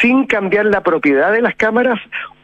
sin 0.00 0.26
cambiar 0.26 0.66
la 0.66 0.82
propiedad 0.82 1.32
de 1.32 1.42
las 1.42 1.54
cámaras, 1.56 1.98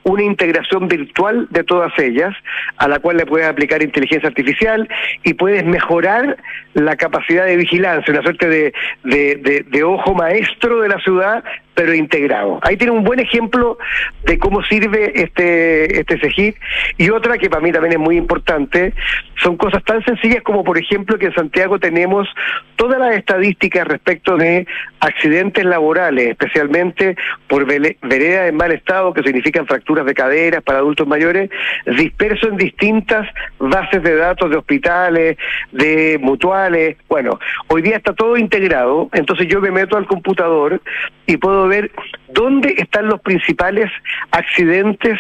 una 0.09 0.23
integración 0.23 0.89
virtual 0.89 1.47
de 1.51 1.65
todas 1.65 1.93
ellas, 1.99 2.35
a 2.77 2.89
la 2.89 2.99
cual 2.99 3.19
le 3.19 3.27
puedes 3.27 3.47
aplicar 3.47 3.83
inteligencia 3.83 4.29
artificial 4.29 4.89
y 5.23 5.35
puedes 5.35 5.65
mejorar 5.65 6.37
la 6.75 6.97
capacidad 6.97 7.45
de 7.45 7.57
vigilancia, 7.57 8.13
una 8.13 8.23
suerte 8.23 8.49
de, 8.49 8.73
de, 9.05 9.85
ojo 9.85 10.15
maestro 10.15 10.81
de 10.81 10.89
la 10.89 10.99
ciudad, 11.01 11.45
pero 11.79 11.95
integrado. 11.95 12.59
Ahí 12.63 12.77
tiene 12.77 12.93
un 12.93 13.05
buen 13.05 13.21
ejemplo 13.21 13.79
de 14.25 14.37
cómo 14.37 14.65
sirve 14.65 15.13
este, 15.15 16.01
este 16.01 16.19
CEGIP 16.19 16.57
y 16.97 17.11
otra 17.11 17.39
que 17.39 17.49
para 17.49 17.63
mí 17.63 17.71
también 17.71 17.93
es 17.93 18.01
muy 18.01 18.17
importante, 18.17 18.95
son 19.41 19.57
cosas 19.57 19.85
tan 19.85 20.05
sencillas 20.05 20.43
como 20.43 20.65
por 20.65 20.77
ejemplo 20.77 21.17
que 21.21 21.27
en 21.27 21.35
Santiago 21.35 21.79
tenemos 21.79 22.27
todas 22.75 22.99
las 22.99 23.15
estadísticas 23.15 23.87
respecto 23.87 24.37
de 24.37 24.67
accidentes 24.99 25.65
laborales, 25.65 26.31
especialmente 26.31 27.17
por 27.47 27.65
veredas 27.65 28.49
en 28.49 28.57
mal 28.57 28.73
estado, 28.73 29.13
que 29.13 29.23
significan 29.23 29.69
fracturas 29.69 30.05
de 30.05 30.15
caderas 30.15 30.65
para 30.65 30.81
adultos 30.81 31.07
mayores, 31.07 31.49
dispersos 31.97 32.51
en 32.51 32.57
distintas 32.57 33.29
bases 33.61 34.03
de 34.03 34.17
datos 34.17 34.51
de 34.51 34.57
hospitales, 34.57 35.37
de 35.71 36.19
mutuales. 36.21 36.97
Bueno, 37.09 37.39
hoy 37.69 37.83
día 37.83 37.99
está 37.99 38.15
todo 38.15 38.37
integrado, 38.37 39.09
entonces 39.13 39.47
yo 39.47 39.61
me 39.61 39.71
meto 39.71 39.97
al 39.97 40.07
computador 40.07 40.81
y 41.29 41.37
puedo 41.37 41.69
ver 41.69 41.93
dónde 42.29 42.75
están 42.79 43.07
los 43.07 43.21
principales 43.21 43.91
accidentes 44.31 45.19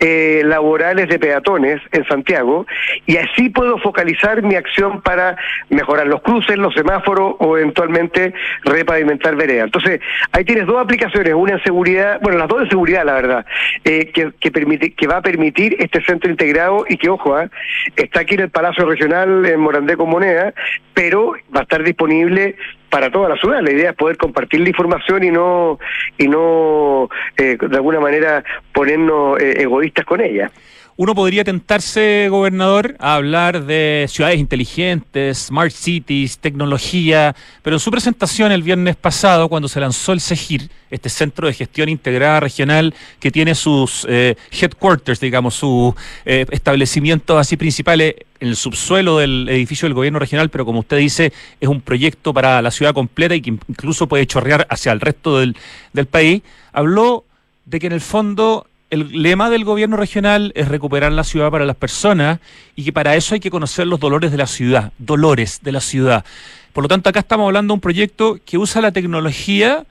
eh, 0.00 0.42
laborales 0.44 1.08
de 1.08 1.18
peatones 1.18 1.80
en 1.92 2.06
Santiago 2.06 2.66
y 3.06 3.16
así 3.16 3.48
puedo 3.48 3.78
focalizar 3.78 4.42
mi 4.42 4.54
acción 4.54 5.00
para 5.00 5.36
mejorar 5.70 6.06
los 6.08 6.20
cruces, 6.20 6.58
los 6.58 6.74
semáforos 6.74 7.36
o 7.38 7.56
eventualmente 7.56 8.34
repavimentar 8.64 9.34
veredas. 9.34 9.64
Entonces, 9.64 10.00
ahí 10.32 10.44
tienes 10.44 10.66
dos 10.66 10.76
aplicaciones, 10.76 11.32
una 11.34 11.54
en 11.54 11.62
seguridad, 11.62 12.20
bueno, 12.20 12.36
las 12.36 12.48
dos 12.48 12.62
en 12.62 12.68
seguridad, 12.68 13.06
la 13.06 13.14
verdad, 13.14 13.46
eh, 13.84 14.12
que, 14.12 14.50
permite, 14.50 14.92
que 14.92 15.06
va 15.06 15.16
a 15.18 15.22
permitir 15.22 15.76
este 15.78 16.04
centro 16.04 16.30
integrado 16.30 16.84
y 16.86 16.98
que, 16.98 17.08
ojo, 17.08 17.40
¿eh? 17.40 17.48
está 17.96 18.20
aquí 18.20 18.34
en 18.34 18.40
el 18.40 18.50
Palacio 18.50 18.84
Regional 18.84 19.46
en 19.46 19.58
Morandé 19.58 19.96
con 19.96 20.10
Moneda, 20.10 20.52
pero 20.92 21.32
va 21.54 21.60
a 21.60 21.62
estar 21.62 21.82
disponible 21.82 22.56
para 22.90 23.10
toda 23.10 23.28
la 23.28 23.36
ciudad. 23.36 23.60
La 23.62 23.72
idea 23.72 23.90
es 23.90 23.96
poder 23.96 24.16
compartir 24.16 24.60
la 24.60 24.68
información 24.68 25.24
y 25.24 25.30
no 25.30 25.78
y 26.18 26.28
no 26.28 27.08
eh, 27.36 27.56
de 27.60 27.76
alguna 27.76 28.00
manera 28.00 28.44
ponernos 28.72 29.40
eh, 29.40 29.62
egoístas 29.62 30.04
con 30.04 30.20
ella. 30.20 30.50
Uno 30.98 31.14
podría 31.14 31.44
tentarse, 31.44 32.28
gobernador, 32.30 32.96
a 33.00 33.16
hablar 33.16 33.66
de 33.66 34.06
ciudades 34.08 34.38
inteligentes, 34.38 35.36
smart 35.36 35.70
cities, 35.70 36.38
tecnología, 36.38 37.36
pero 37.60 37.76
en 37.76 37.80
su 37.80 37.90
presentación 37.90 38.50
el 38.50 38.62
viernes 38.62 38.96
pasado, 38.96 39.50
cuando 39.50 39.68
se 39.68 39.78
lanzó 39.78 40.14
el 40.14 40.22
CEGIR, 40.22 40.70
este 40.90 41.10
centro 41.10 41.48
de 41.48 41.52
gestión 41.52 41.90
integrada 41.90 42.40
regional 42.40 42.94
que 43.20 43.30
tiene 43.30 43.54
sus 43.54 44.06
eh, 44.08 44.36
headquarters, 44.50 45.20
digamos, 45.20 45.54
sus 45.56 45.92
eh, 46.24 46.46
establecimientos 46.50 47.38
así 47.38 47.58
principales 47.58 48.14
en 48.40 48.48
el 48.48 48.56
subsuelo 48.56 49.18
del 49.18 49.50
edificio 49.50 49.84
del 49.84 49.92
gobierno 49.92 50.18
regional, 50.18 50.48
pero 50.48 50.64
como 50.64 50.80
usted 50.80 50.96
dice, 50.96 51.30
es 51.60 51.68
un 51.68 51.82
proyecto 51.82 52.32
para 52.32 52.62
la 52.62 52.70
ciudad 52.70 52.94
completa 52.94 53.34
y 53.34 53.42
que 53.42 53.50
incluso 53.50 54.06
puede 54.06 54.26
chorrear 54.26 54.66
hacia 54.70 54.92
el 54.92 55.00
resto 55.02 55.40
del, 55.40 55.58
del 55.92 56.06
país, 56.06 56.40
habló 56.72 57.26
de 57.66 57.80
que 57.80 57.86
en 57.86 57.92
el 57.92 58.00
fondo 58.00 58.66
el 58.90 59.22
lema 59.22 59.50
del 59.50 59.64
gobierno 59.64 59.96
regional 59.96 60.52
es 60.54 60.68
recuperar 60.68 61.12
la 61.12 61.24
ciudad 61.24 61.50
para 61.50 61.64
las 61.64 61.76
personas 61.76 62.38
y 62.76 62.84
que 62.84 62.92
para 62.92 63.16
eso 63.16 63.34
hay 63.34 63.40
que 63.40 63.50
conocer 63.50 63.86
los 63.86 63.98
dolores 63.98 64.30
de 64.30 64.38
la 64.38 64.46
ciudad, 64.46 64.92
dolores 64.98 65.60
de 65.62 65.72
la 65.72 65.80
ciudad. 65.80 66.24
Por 66.72 66.84
lo 66.84 66.88
tanto, 66.88 67.08
acá 67.08 67.20
estamos 67.20 67.46
hablando 67.46 67.72
de 67.72 67.76
un 67.76 67.80
proyecto 67.80 68.38
que 68.44 68.58
usa 68.58 68.80
la 68.80 68.92
tecnología 68.92 69.84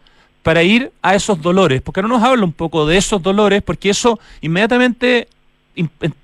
para 0.44 0.62
ir 0.64 0.92
a 1.02 1.16
esos 1.16 1.42
dolores. 1.42 1.82
porque 1.82 2.02
no 2.02 2.08
nos 2.08 2.24
habla 2.24 2.44
un 2.44 2.54
poco 2.54 2.86
de 2.86 2.98
esos 2.98 3.22
dolores? 3.22 3.64
Porque 3.64 3.90
eso 3.90 4.20
inmediatamente 4.42 5.28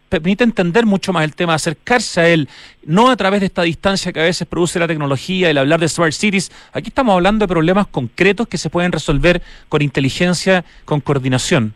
permite 0.08 0.44
entender 0.44 0.86
mucho 0.86 1.12
más 1.12 1.24
el 1.24 1.34
tema, 1.34 1.56
acercarse 1.56 2.22
a 2.22 2.30
él, 2.30 2.48
no 2.86 3.10
a 3.10 3.16
través 3.16 3.40
de 3.40 3.48
esta 3.48 3.63
distancia 3.63 4.13
que 4.13 4.20
a 4.20 4.24
veces 4.24 4.48
produce 4.48 4.78
la 4.78 4.88
tecnología, 4.88 5.50
el 5.50 5.58
hablar 5.58 5.80
de 5.80 5.90
smart 5.90 6.13
cities. 6.13 6.51
Aquí 6.72 6.90
estamos 6.90 7.13
hablando 7.13 7.44
de 7.44 7.48
problemas 7.48 7.88
concretos 7.88 8.48
que 8.48 8.58
se 8.58 8.70
pueden 8.70 8.92
resolver 8.92 9.42
con 9.68 9.82
inteligencia, 9.82 10.63
con 10.86 11.01
coordinación. 11.01 11.74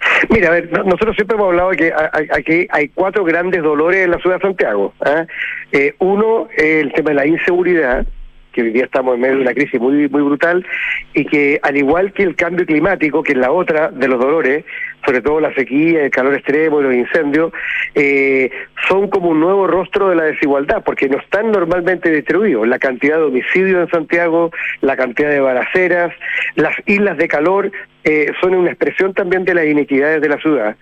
Mira, 0.30 0.48
a 0.48 0.52
ver, 0.52 0.70
no- 0.72 0.84
nosotros 0.84 1.14
siempre 1.16 1.36
hemos 1.36 1.48
hablado 1.48 1.70
de 1.70 1.76
que 1.76 1.92
aquí 2.32 2.66
hay 2.70 2.88
cuatro 2.88 3.24
grandes 3.24 3.62
dolores 3.62 4.04
en 4.04 4.10
la 4.10 4.18
ciudad 4.18 4.36
de 4.36 4.42
Santiago. 4.42 4.92
¿ah? 5.00 5.26
Eh, 5.72 5.94
uno, 5.98 6.48
eh, 6.56 6.80
el 6.80 6.92
tema 6.92 7.10
de 7.10 7.16
la 7.16 7.26
inseguridad, 7.26 8.06
que 8.52 8.62
hoy 8.62 8.70
día 8.72 8.84
estamos 8.84 9.14
en 9.14 9.20
medio 9.20 9.36
de 9.36 9.42
una 9.42 9.54
crisis 9.54 9.80
muy 9.80 10.08
muy 10.08 10.22
brutal, 10.22 10.66
y 11.14 11.24
que 11.26 11.60
al 11.62 11.76
igual 11.76 12.12
que 12.12 12.22
el 12.24 12.34
cambio 12.34 12.66
climático, 12.66 13.22
que 13.22 13.32
es 13.32 13.38
la 13.38 13.52
otra 13.52 13.88
de 13.90 14.08
los 14.08 14.18
dolores, 14.18 14.64
sobre 15.04 15.20
todo 15.20 15.40
la 15.40 15.54
sequía, 15.54 16.04
el 16.04 16.10
calor 16.10 16.34
extremo 16.34 16.80
los 16.80 16.94
incendios, 16.94 17.52
eh, 17.94 18.50
son 18.88 19.08
como 19.08 19.30
un 19.30 19.40
nuevo 19.40 19.66
rostro 19.66 20.08
de 20.08 20.16
la 20.16 20.24
desigualdad, 20.24 20.82
porque 20.84 21.08
no 21.08 21.18
están 21.18 21.50
normalmente 21.50 22.10
distribuidos. 22.10 22.66
La 22.68 22.78
cantidad 22.78 23.16
de 23.16 23.24
homicidios 23.24 23.82
en 23.82 23.90
Santiago, 23.90 24.50
la 24.80 24.96
cantidad 24.96 25.30
de 25.30 25.40
balaceras, 25.40 26.12
las 26.56 26.74
islas 26.86 27.16
de 27.16 27.28
calor, 27.28 27.70
eh, 28.04 28.32
son 28.40 28.54
una 28.54 28.70
expresión 28.70 29.12
también 29.14 29.44
de 29.44 29.54
las 29.54 29.66
inequidades 29.66 30.20
de 30.20 30.28
la 30.28 30.38
ciudad. 30.38 30.76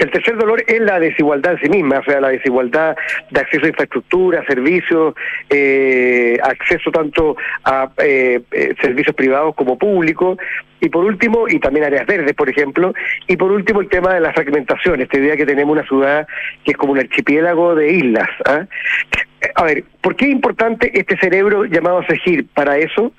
El 0.00 0.10
tercer 0.10 0.38
dolor 0.38 0.64
es 0.66 0.80
la 0.80 0.98
desigualdad 0.98 1.52
en 1.52 1.60
sí 1.60 1.68
misma, 1.68 1.98
o 1.98 2.04
sea, 2.04 2.22
la 2.22 2.30
desigualdad 2.30 2.96
de 3.30 3.40
acceso 3.40 3.66
a 3.66 3.68
infraestructura, 3.68 4.42
servicios, 4.46 5.14
eh, 5.50 6.38
acceso 6.42 6.90
tanto 6.90 7.36
a 7.64 7.90
eh, 7.98 8.40
eh, 8.50 8.74
servicios 8.80 9.14
privados 9.14 9.54
como 9.54 9.76
públicos, 9.76 10.38
y 10.80 10.88
por 10.88 11.04
último, 11.04 11.46
y 11.48 11.58
también 11.58 11.84
áreas 11.86 12.06
verdes, 12.06 12.34
por 12.34 12.48
ejemplo, 12.48 12.94
y 13.26 13.36
por 13.36 13.52
último 13.52 13.80
el 13.80 13.88
tema 13.88 14.14
de 14.14 14.20
la 14.20 14.32
fragmentación, 14.32 15.00
esta 15.00 15.18
idea 15.18 15.36
que 15.36 15.46
tenemos 15.46 15.72
una 15.72 15.86
ciudad 15.86 16.26
que 16.64 16.72
es 16.72 16.76
como 16.76 16.92
un 16.92 16.98
archipiélago 16.98 17.74
de 17.74 17.92
islas. 17.92 18.28
¿ah? 18.46 18.66
A 19.54 19.64
ver, 19.64 19.84
¿por 20.00 20.16
qué 20.16 20.26
es 20.26 20.32
importante 20.32 20.90
este 20.94 21.16
cerebro 21.18 21.64
llamado 21.64 22.02
Segir 22.04 22.46
para 22.54 22.78
eso? 22.78 23.12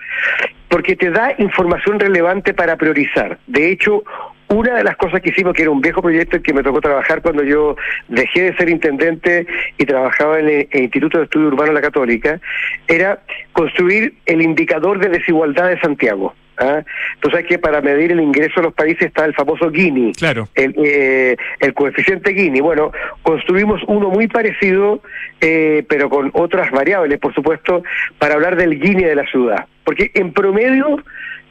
Porque 0.69 0.95
te 0.95 1.11
da 1.11 1.33
información 1.37 1.99
relevante 1.99 2.53
para 2.53 2.77
priorizar. 2.77 3.37
De 3.47 3.71
hecho, 3.71 4.03
una 4.47 4.75
de 4.75 4.83
las 4.83 4.97
cosas 4.97 5.21
que 5.21 5.29
hicimos, 5.29 5.53
que 5.53 5.61
era 5.61 5.71
un 5.71 5.81
viejo 5.81 6.01
proyecto 6.01 6.37
en 6.37 6.43
que 6.43 6.53
me 6.53 6.63
tocó 6.63 6.81
trabajar 6.81 7.21
cuando 7.21 7.43
yo 7.43 7.75
dejé 8.09 8.43
de 8.43 8.57
ser 8.57 8.69
intendente 8.69 9.47
y 9.77 9.85
trabajaba 9.85 10.39
en 10.39 10.49
el, 10.49 10.67
el 10.71 10.83
Instituto 10.83 11.17
de 11.17 11.23
Estudio 11.25 11.47
Urbano 11.47 11.69
de 11.69 11.75
la 11.75 11.81
Católica, 11.81 12.39
era 12.87 13.21
construir 13.53 14.13
el 14.25 14.41
indicador 14.41 14.99
de 14.99 15.09
desigualdad 15.09 15.69
de 15.69 15.79
Santiago. 15.79 16.33
¿Ah? 16.61 16.83
Tú 17.19 17.29
sabes 17.29 17.45
que 17.45 17.59
para 17.59 17.81
medir 17.81 18.11
el 18.11 18.21
ingreso 18.21 18.59
a 18.59 18.63
los 18.63 18.73
países 18.73 19.03
está 19.07 19.25
el 19.25 19.33
famoso 19.33 19.71
Gini 19.71 20.13
Claro. 20.13 20.47
el, 20.55 20.73
eh, 20.77 21.35
el 21.59 21.73
coeficiente 21.73 22.33
Gini. 22.33 22.61
Bueno, 22.61 22.91
construimos 23.23 23.81
uno 23.87 24.09
muy 24.09 24.27
parecido, 24.27 25.01
eh, 25.41 25.83
pero 25.89 26.09
con 26.09 26.29
otras 26.33 26.71
variables, 26.71 27.19
por 27.19 27.33
supuesto, 27.33 27.83
para 28.19 28.35
hablar 28.35 28.55
del 28.55 28.81
Gini 28.81 29.03
de 29.03 29.15
la 29.15 29.25
ciudad. 29.25 29.65
Porque 29.83 30.11
en 30.13 30.31
promedio, 30.31 30.97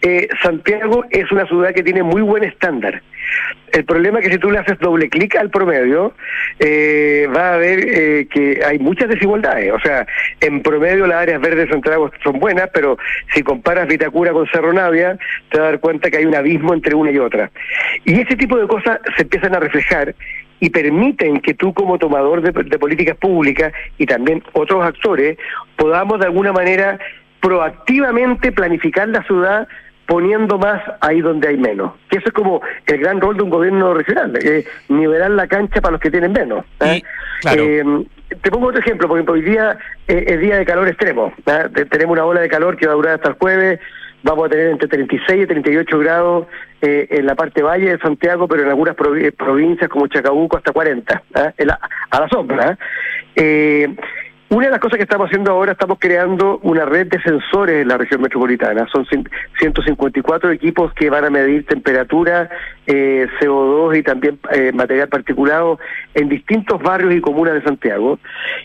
eh, 0.03 0.29
Santiago 0.43 1.05
es 1.11 1.31
una 1.31 1.47
ciudad 1.47 1.75
que 1.75 1.83
tiene 1.83 2.03
muy 2.03 2.23
buen 2.23 2.45
estándar. 2.45 3.03
El 3.73 3.85
problema 3.85 4.19
es 4.19 4.27
que 4.27 4.33
si 4.33 4.39
tú 4.39 4.51
le 4.51 4.59
haces 4.59 4.79
doble 4.79 5.09
clic 5.09 5.37
al 5.37 5.51
promedio, 5.51 6.15
eh, 6.59 7.29
va 7.35 7.55
a 7.55 7.57
ver 7.57 7.79
eh, 7.87 8.27
que 8.29 8.61
hay 8.65 8.79
muchas 8.79 9.09
desigualdades. 9.09 9.73
O 9.73 9.81
sea, 9.81 10.07
en 10.41 10.63
promedio 10.63 11.07
las 11.07 11.23
áreas 11.23 11.41
verdes 11.41 11.67
de 11.67 11.73
Santiago 11.73 12.11
son 12.25 12.41
buenas, 12.41 12.69
pero 12.73 12.99
si 13.33 13.43
comparas 13.43 13.87
Vitacura 13.87 14.33
con 14.33 14.49
Cerro 14.49 14.73
Navia, 14.73 15.17
te 15.51 15.59
vas 15.59 15.69
a 15.69 15.71
dar 15.71 15.81
cuenta 15.81 16.11
que 16.11 16.17
hay 16.17 16.25
un 16.25 16.35
abismo 16.35 16.75
entre 16.75 16.95
una 16.95 17.11
y 17.11 17.19
otra. 17.19 17.51
Y 18.05 18.21
ese 18.21 18.37
tipo 18.37 18.59
de 18.59 18.67
cosas 18.67 18.99
se 19.17 19.23
empiezan 19.23 19.55
a 19.55 19.61
reflejar 19.61 20.15
y 20.59 20.71
permiten 20.71 21.41
que 21.41 21.55
tú 21.55 21.73
como 21.73 21.99
tomador 21.99 22.43
de, 22.43 22.53
de 22.53 22.79
políticas 22.79 23.17
públicas 23.17 23.73
y 23.99 24.07
también 24.07 24.43
otros 24.53 24.85
actores 24.85 25.39
podamos 25.77 26.19
de 26.19 26.27
alguna 26.27 26.53
manera 26.53 26.99
proactivamente 27.41 28.53
planificar 28.53 29.09
la 29.09 29.23
ciudad 29.23 29.69
poniendo 30.11 30.59
más 30.59 30.83
ahí 31.01 31.21
donde 31.21 31.47
hay 31.47 31.57
menos. 31.57 31.93
Que 32.11 32.19
eso 32.19 32.27
es 32.27 32.33
como 32.35 32.61
el 32.85 32.99
gran 32.99 33.21
rol 33.21 33.37
de 33.37 33.45
un 33.45 33.51
gobierno 33.51 33.95
regional, 33.95 34.37
eh, 34.43 34.65
nivelar 34.89 35.31
la 35.31 35.47
cancha 35.47 35.81
para 35.81 35.93
los 35.93 36.01
que 36.01 36.11
tienen 36.11 36.33
menos. 36.33 36.65
¿eh? 36.81 36.97
Y, 36.97 37.03
claro. 37.43 37.63
Eh, 37.65 37.85
te 38.43 38.51
pongo 38.51 38.67
otro 38.69 38.81
ejemplo, 38.81 39.07
porque 39.07 39.31
hoy 39.31 39.43
día 39.43 39.79
eh, 40.09 40.25
es 40.27 40.41
día 40.41 40.57
de 40.57 40.65
calor 40.67 40.89
extremo. 40.89 41.33
Te- 41.45 41.85
Tenemos 41.85 42.15
una 42.15 42.25
ola 42.25 42.41
de 42.41 42.49
calor 42.49 42.77
que 42.77 42.89
va 42.89 42.93
a 42.95 42.97
durar 42.97 43.15
hasta 43.15 43.29
el 43.29 43.35
jueves. 43.37 43.79
Vamos 44.25 44.47
a 44.47 44.49
tener 44.51 44.67
entre 44.67 44.89
36 44.89 45.45
y 45.45 45.47
38 45.47 45.99
grados 46.01 46.47
en 46.83 47.25
la 47.27 47.35
parte 47.37 47.63
valle 47.63 47.91
de 47.93 47.99
Santiago, 47.99 48.49
pero 48.49 48.65
en 48.65 48.69
algunas 48.69 48.97
provi- 48.97 49.33
provincias 49.35 49.89
como 49.89 50.09
Chacabuco 50.09 50.57
hasta 50.57 50.73
40, 50.73 51.23
¿ah? 51.35 51.53
En 51.57 51.69
la- 51.69 51.79
a 52.11 52.21
la 52.21 52.29
sombra. 52.29 52.77
Una 54.51 54.67
de 54.67 54.71
las 54.73 54.81
cosas 54.81 54.97
que 54.97 55.05
estamos 55.05 55.29
haciendo 55.29 55.53
ahora, 55.53 55.73
estamos 55.73 55.99
creando 56.01 56.59
una 56.63 56.85
red 56.85 57.07
de 57.07 57.23
sensores 57.23 57.83
en 57.83 57.89
la 57.89 57.97
región 57.97 58.21
metropolitana. 58.21 58.87
Son 58.93 59.07
cin- 59.07 59.29
154 59.61 60.51
equipos 60.51 60.93
que 60.95 61.09
van 61.09 61.25
a 61.25 61.31
medir 61.31 61.65
temperatura, 61.67 62.51
eh, 62.87 63.29
CO2 63.41 63.99
y 63.99 64.03
también 64.03 64.39
eh, 64.53 64.73
material 64.73 65.09
particulado 65.09 65.79
en 66.15 66.29
distintos 66.29 66.83
barrios 66.83 67.15
y 67.15 67.21
comunas 67.21 67.55
de 67.55 67.63
Santiago, 67.63 68.19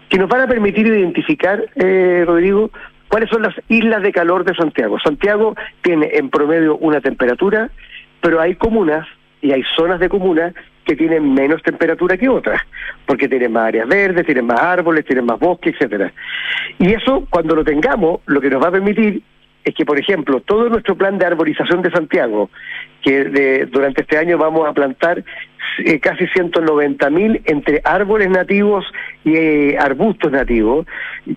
que 0.10 0.18
nos 0.18 0.28
van 0.28 0.42
a 0.42 0.48
permitir 0.48 0.88
identificar, 0.88 1.64
eh, 1.76 2.24
Rodrigo, 2.26 2.72
cuáles 3.08 3.30
son 3.30 3.44
las 3.44 3.54
islas 3.70 4.02
de 4.02 4.12
calor 4.12 4.44
de 4.44 4.56
Santiago. 4.56 4.98
Santiago 5.00 5.56
tiene 5.84 6.10
en 6.14 6.30
promedio 6.32 6.78
una 6.78 7.00
temperatura, 7.00 7.70
pero 8.22 8.42
hay 8.42 8.56
comunas 8.56 9.08
y 9.42 9.52
hay 9.52 9.64
zonas 9.76 10.00
de 10.00 10.10
comunas 10.10 10.54
que 10.86 10.96
tienen 10.96 11.34
menos 11.34 11.62
temperatura 11.64 12.16
que 12.18 12.30
otras, 12.30 12.62
porque 13.06 13.28
tienen 13.28 13.52
más 13.52 13.68
áreas 13.70 13.88
verdes, 13.88 14.26
tienen 14.26 14.46
más 14.46 14.62
árboles, 14.62 15.04
tienen 15.06 15.26
más 15.26 15.40
bosques, 15.40 15.74
etcétera. 15.74 16.14
Y 16.80 16.94
eso, 16.94 17.26
cuando 17.30 17.56
lo 17.56 17.64
tengamos, 17.64 18.22
lo 18.28 18.40
que 18.40 18.50
nos 18.50 18.64
va 18.64 18.68
a 18.70 18.72
permitir 18.72 19.22
es 19.64 19.74
que, 19.74 19.84
por 19.84 19.98
ejemplo, 20.00 20.42
todo 20.42 20.70
nuestro 20.70 20.96
plan 20.96 21.18
de 21.18 21.26
arborización 21.26 21.82
de 21.82 21.90
Santiago, 21.90 22.52
que 23.02 23.24
de- 23.24 23.66
durante 23.66 24.04
este 24.04 24.18
año 24.18 24.38
vamos 24.38 24.68
a 24.70 24.74
plantar 24.74 25.24
eh, 25.80 26.00
casi 26.00 26.28
190 26.28 27.10
mil 27.10 27.42
entre 27.46 27.82
árboles 27.84 28.30
nativos 28.30 28.86
y 29.24 29.36
eh, 29.36 29.78
arbustos 29.78 30.32
nativos, 30.32 30.86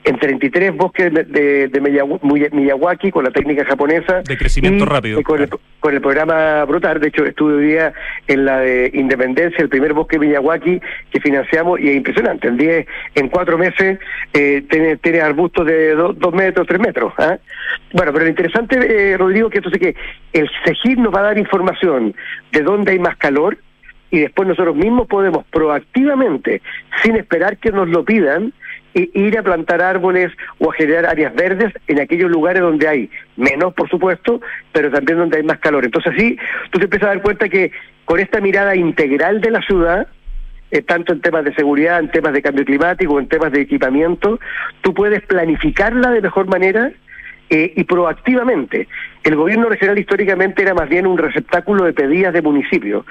en 0.05 0.19
33 0.19 0.77
bosques 0.77 1.13
de, 1.13 1.25
de, 1.25 1.69
de 1.69 2.51
Miyawaki 2.51 3.11
con 3.11 3.25
la 3.25 3.31
técnica 3.31 3.65
japonesa. 3.65 4.23
De 4.23 4.37
crecimiento 4.37 4.85
y, 4.85 4.87
rápido, 4.87 5.23
Con, 5.23 5.43
el, 5.43 5.49
con 5.81 5.95
el 5.95 6.01
programa 6.01 6.65
Brotar, 6.65 7.01
de 7.01 7.09
hecho 7.09 7.25
estuve 7.25 7.55
hoy 7.55 7.67
día 7.67 7.93
en 8.27 8.45
la 8.45 8.61
de 8.61 8.91
Independencia, 8.95 9.63
el 9.63 9.69
primer 9.69 9.95
bosque 9.95 10.19
Miyawaki 10.19 10.81
que 11.11 11.21
financiamos 11.21 11.81
y 11.81 11.89
es 11.89 11.97
impresionante. 11.97 12.49
En 12.49 12.57
10, 12.57 12.87
en 13.15 13.29
cuatro 13.29 13.59
meses 13.59 13.99
eh, 14.33 14.63
tiene, 14.69 14.97
tiene 14.97 15.21
arbustos 15.21 15.67
de 15.67 15.95
2 15.95 16.35
metros, 16.35 16.67
3 16.67 16.81
metros. 16.81 17.13
¿ah? 17.19 17.39
Bueno, 17.93 18.13
pero 18.13 18.25
lo 18.25 18.31
interesante, 18.31 19.13
eh, 19.13 19.17
Rodrigo, 19.17 19.51
que 19.51 19.59
entonces 19.59 19.81
que 19.81 19.95
el 20.33 20.51
CEGIR 20.65 20.99
nos 20.99 21.15
va 21.15 21.21
a 21.21 21.25
dar 21.25 21.39
información 21.39 22.15
de 22.53 22.63
dónde 22.63 22.93
hay 22.93 22.99
más 22.99 23.17
calor 23.17 23.59
y 24.11 24.21
después 24.21 24.49
nosotros 24.49 24.75
mismos 24.75 25.07
podemos 25.07 25.45
proactivamente, 25.51 26.63
sin 27.03 27.17
esperar 27.17 27.59
que 27.59 27.71
nos 27.71 27.89
lo 27.89 28.05
pidan, 28.05 28.53
ir 28.95 29.39
a 29.39 29.43
plantar 29.43 29.83
árboles 29.83 30.33
o 30.59 30.71
a 30.71 30.75
generar 30.75 31.07
áreas 31.07 31.35
verdes 31.35 31.73
en 31.87 32.01
aquellos 32.01 32.31
lugares 32.31 32.63
donde 32.63 32.89
hay 32.89 33.11
menos, 33.37 33.75
por 33.75 33.89
supuesto, 33.89 34.41
pero 34.73 34.91
también 34.91 35.19
donde 35.19 35.39
hay 35.39 35.43
más 35.43 35.59
calor. 35.59 35.85
Entonces 35.85 36.15
sí, 36.17 36.37
tú 36.71 36.79
te 36.79 36.85
empiezas 36.85 37.09
a 37.09 37.15
dar 37.15 37.23
cuenta 37.23 37.49
que 37.49 37.73
con 38.05 38.19
esta 38.19 38.41
mirada 38.41 38.75
integral 38.75 39.41
de 39.41 39.51
la 39.51 39.61
ciudad, 39.63 40.09
eh, 40.71 40.83
tanto 40.83 41.13
en 41.13 41.21
temas 41.21 41.45
de 41.45 41.55
seguridad, 41.55 42.01
en 42.01 42.11
temas 42.11 42.33
de 42.33 42.43
cambio 42.43 42.65
climático, 42.65 43.19
en 43.19 43.29
temas 43.29 43.53
de 43.53 43.61
equipamiento, 43.61 44.41
tú 44.81 44.95
puedes 44.95 45.23
planificarla 45.23 46.11
de 46.11 46.23
mejor 46.23 46.47
manera 46.49 46.91
eh, 47.51 47.73
y 47.77 47.85
proactivamente. 47.85 48.89
El 49.29 49.37
gobierno 49.37 49.69
regional 49.69 49.99
históricamente 49.99 50.63
era 50.63 50.73
más 50.73 50.89
bien 50.89 51.07
un 51.07 51.19
receptáculo 51.19 51.85
de 51.85 51.93
pedidas 51.93 52.33
de 52.33 52.41
municipios 52.41 53.05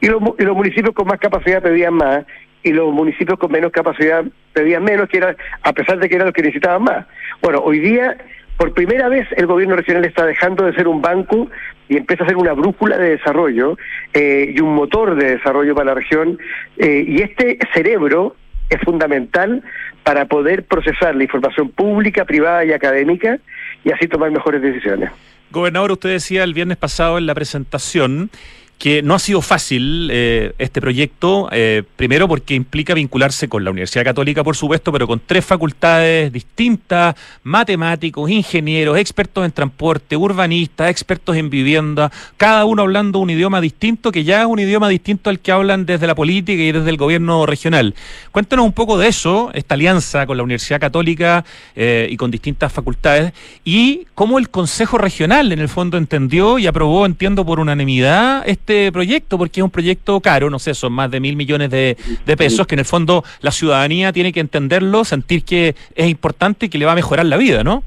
y 0.00 0.06
los, 0.06 0.20
municipios 0.22 0.94
con 0.94 1.08
más 1.08 1.18
capacidad 1.18 1.60
pedían 1.60 1.94
más 1.94 2.24
y 2.62 2.70
los 2.70 2.94
municipios 2.94 3.40
con 3.40 3.50
menos 3.50 3.72
capacidad 3.72 4.22
pedían 4.52 4.84
menos, 4.84 5.08
que 5.08 5.16
era, 5.16 5.34
a 5.62 5.72
pesar 5.72 5.98
de 5.98 6.08
que 6.08 6.14
eran 6.14 6.28
los 6.28 6.32
que 6.32 6.42
necesitaban 6.42 6.84
más. 6.84 7.06
Bueno, 7.42 7.58
hoy 7.58 7.80
día, 7.80 8.16
por 8.56 8.72
primera 8.72 9.08
vez, 9.08 9.26
el 9.36 9.46
gobierno 9.46 9.74
regional 9.74 10.04
está 10.04 10.24
dejando 10.24 10.64
de 10.64 10.74
ser 10.74 10.86
un 10.86 11.02
banco 11.02 11.50
y 11.88 11.96
empieza 11.96 12.22
a 12.22 12.28
ser 12.28 12.36
una 12.36 12.52
brújula 12.52 12.96
de 12.96 13.16
desarrollo 13.16 13.76
eh, 14.12 14.54
y 14.54 14.60
un 14.60 14.76
motor 14.76 15.16
de 15.16 15.38
desarrollo 15.38 15.74
para 15.74 15.86
la 15.86 15.94
región. 15.94 16.38
eh, 16.78 17.04
y 17.04 17.20
este 17.20 17.58
cerebro 17.72 18.36
es 18.70 18.80
fundamental 18.82 19.64
para 20.04 20.26
poder 20.26 20.66
procesar 20.66 21.16
la 21.16 21.24
información 21.24 21.68
pública, 21.70 22.24
privada 22.24 22.64
y 22.64 22.72
académica 22.72 23.40
y 23.82 23.90
así 23.90 24.06
tomar 24.06 24.30
mejores 24.30 24.62
decisiones. 24.62 25.10
Gobernador, 25.54 25.92
usted 25.92 26.10
decía 26.10 26.42
el 26.42 26.52
viernes 26.52 26.76
pasado 26.76 27.16
en 27.16 27.26
la 27.26 27.34
presentación 27.34 28.30
que 28.78 29.02
no 29.02 29.14
ha 29.14 29.18
sido 29.18 29.40
fácil 29.40 30.08
eh, 30.12 30.52
este 30.58 30.80
proyecto, 30.80 31.48
eh, 31.52 31.84
primero 31.96 32.28
porque 32.28 32.54
implica 32.54 32.92
vincularse 32.94 33.48
con 33.48 33.64
la 33.64 33.70
Universidad 33.70 34.04
Católica, 34.04 34.44
por 34.44 34.56
supuesto, 34.56 34.92
pero 34.92 35.06
con 35.06 35.20
tres 35.24 35.44
facultades 35.44 36.32
distintas, 36.32 37.14
matemáticos, 37.44 38.30
ingenieros, 38.30 38.98
expertos 38.98 39.44
en 39.44 39.52
transporte, 39.52 40.16
urbanistas, 40.16 40.90
expertos 40.90 41.36
en 41.36 41.50
vivienda, 41.50 42.10
cada 42.36 42.64
uno 42.64 42.82
hablando 42.82 43.20
un 43.20 43.30
idioma 43.30 43.60
distinto, 43.60 44.12
que 44.12 44.24
ya 44.24 44.42
es 44.42 44.46
un 44.46 44.58
idioma 44.58 44.88
distinto 44.88 45.30
al 45.30 45.38
que 45.38 45.52
hablan 45.52 45.86
desde 45.86 46.06
la 46.06 46.14
política 46.14 46.62
y 46.62 46.72
desde 46.72 46.90
el 46.90 46.96
gobierno 46.96 47.46
regional. 47.46 47.94
Cuéntanos 48.32 48.66
un 48.66 48.72
poco 48.72 48.98
de 48.98 49.08
eso, 49.08 49.50
esta 49.54 49.76
alianza 49.76 50.26
con 50.26 50.36
la 50.36 50.42
Universidad 50.42 50.80
Católica 50.80 51.44
eh, 51.74 52.08
y 52.10 52.16
con 52.16 52.30
distintas 52.30 52.72
facultades, 52.72 53.32
y 53.64 54.06
cómo 54.14 54.38
el 54.38 54.50
Consejo 54.50 54.98
Regional, 54.98 55.52
en 55.52 55.60
el 55.60 55.68
fondo, 55.68 55.96
entendió 55.96 56.58
y 56.58 56.66
aprobó, 56.66 57.06
entiendo, 57.06 57.46
por 57.46 57.60
unanimidad 57.60 58.42
este 58.46 58.73
proyecto, 58.92 59.38
porque 59.38 59.60
es 59.60 59.64
un 59.64 59.70
proyecto 59.70 60.20
caro, 60.20 60.50
no 60.50 60.58
sé, 60.58 60.74
son 60.74 60.92
más 60.92 61.10
de 61.10 61.20
mil 61.20 61.36
millones 61.36 61.70
de, 61.70 61.96
pesos, 62.36 62.66
que 62.66 62.74
en 62.74 62.80
el 62.80 62.84
fondo 62.84 63.24
la 63.40 63.50
ciudadanía 63.50 64.12
tiene 64.12 64.32
que 64.32 64.40
entenderlo, 64.40 65.04
sentir 65.04 65.44
que 65.44 65.74
es 65.94 66.06
importante 66.08 66.66
y 66.66 66.68
que 66.68 66.78
le 66.78 66.86
va 66.86 66.92
a 66.92 66.96
mejorar 66.96 67.26
la 67.26 67.36
vida, 67.36 67.64
¿no? 67.64 67.82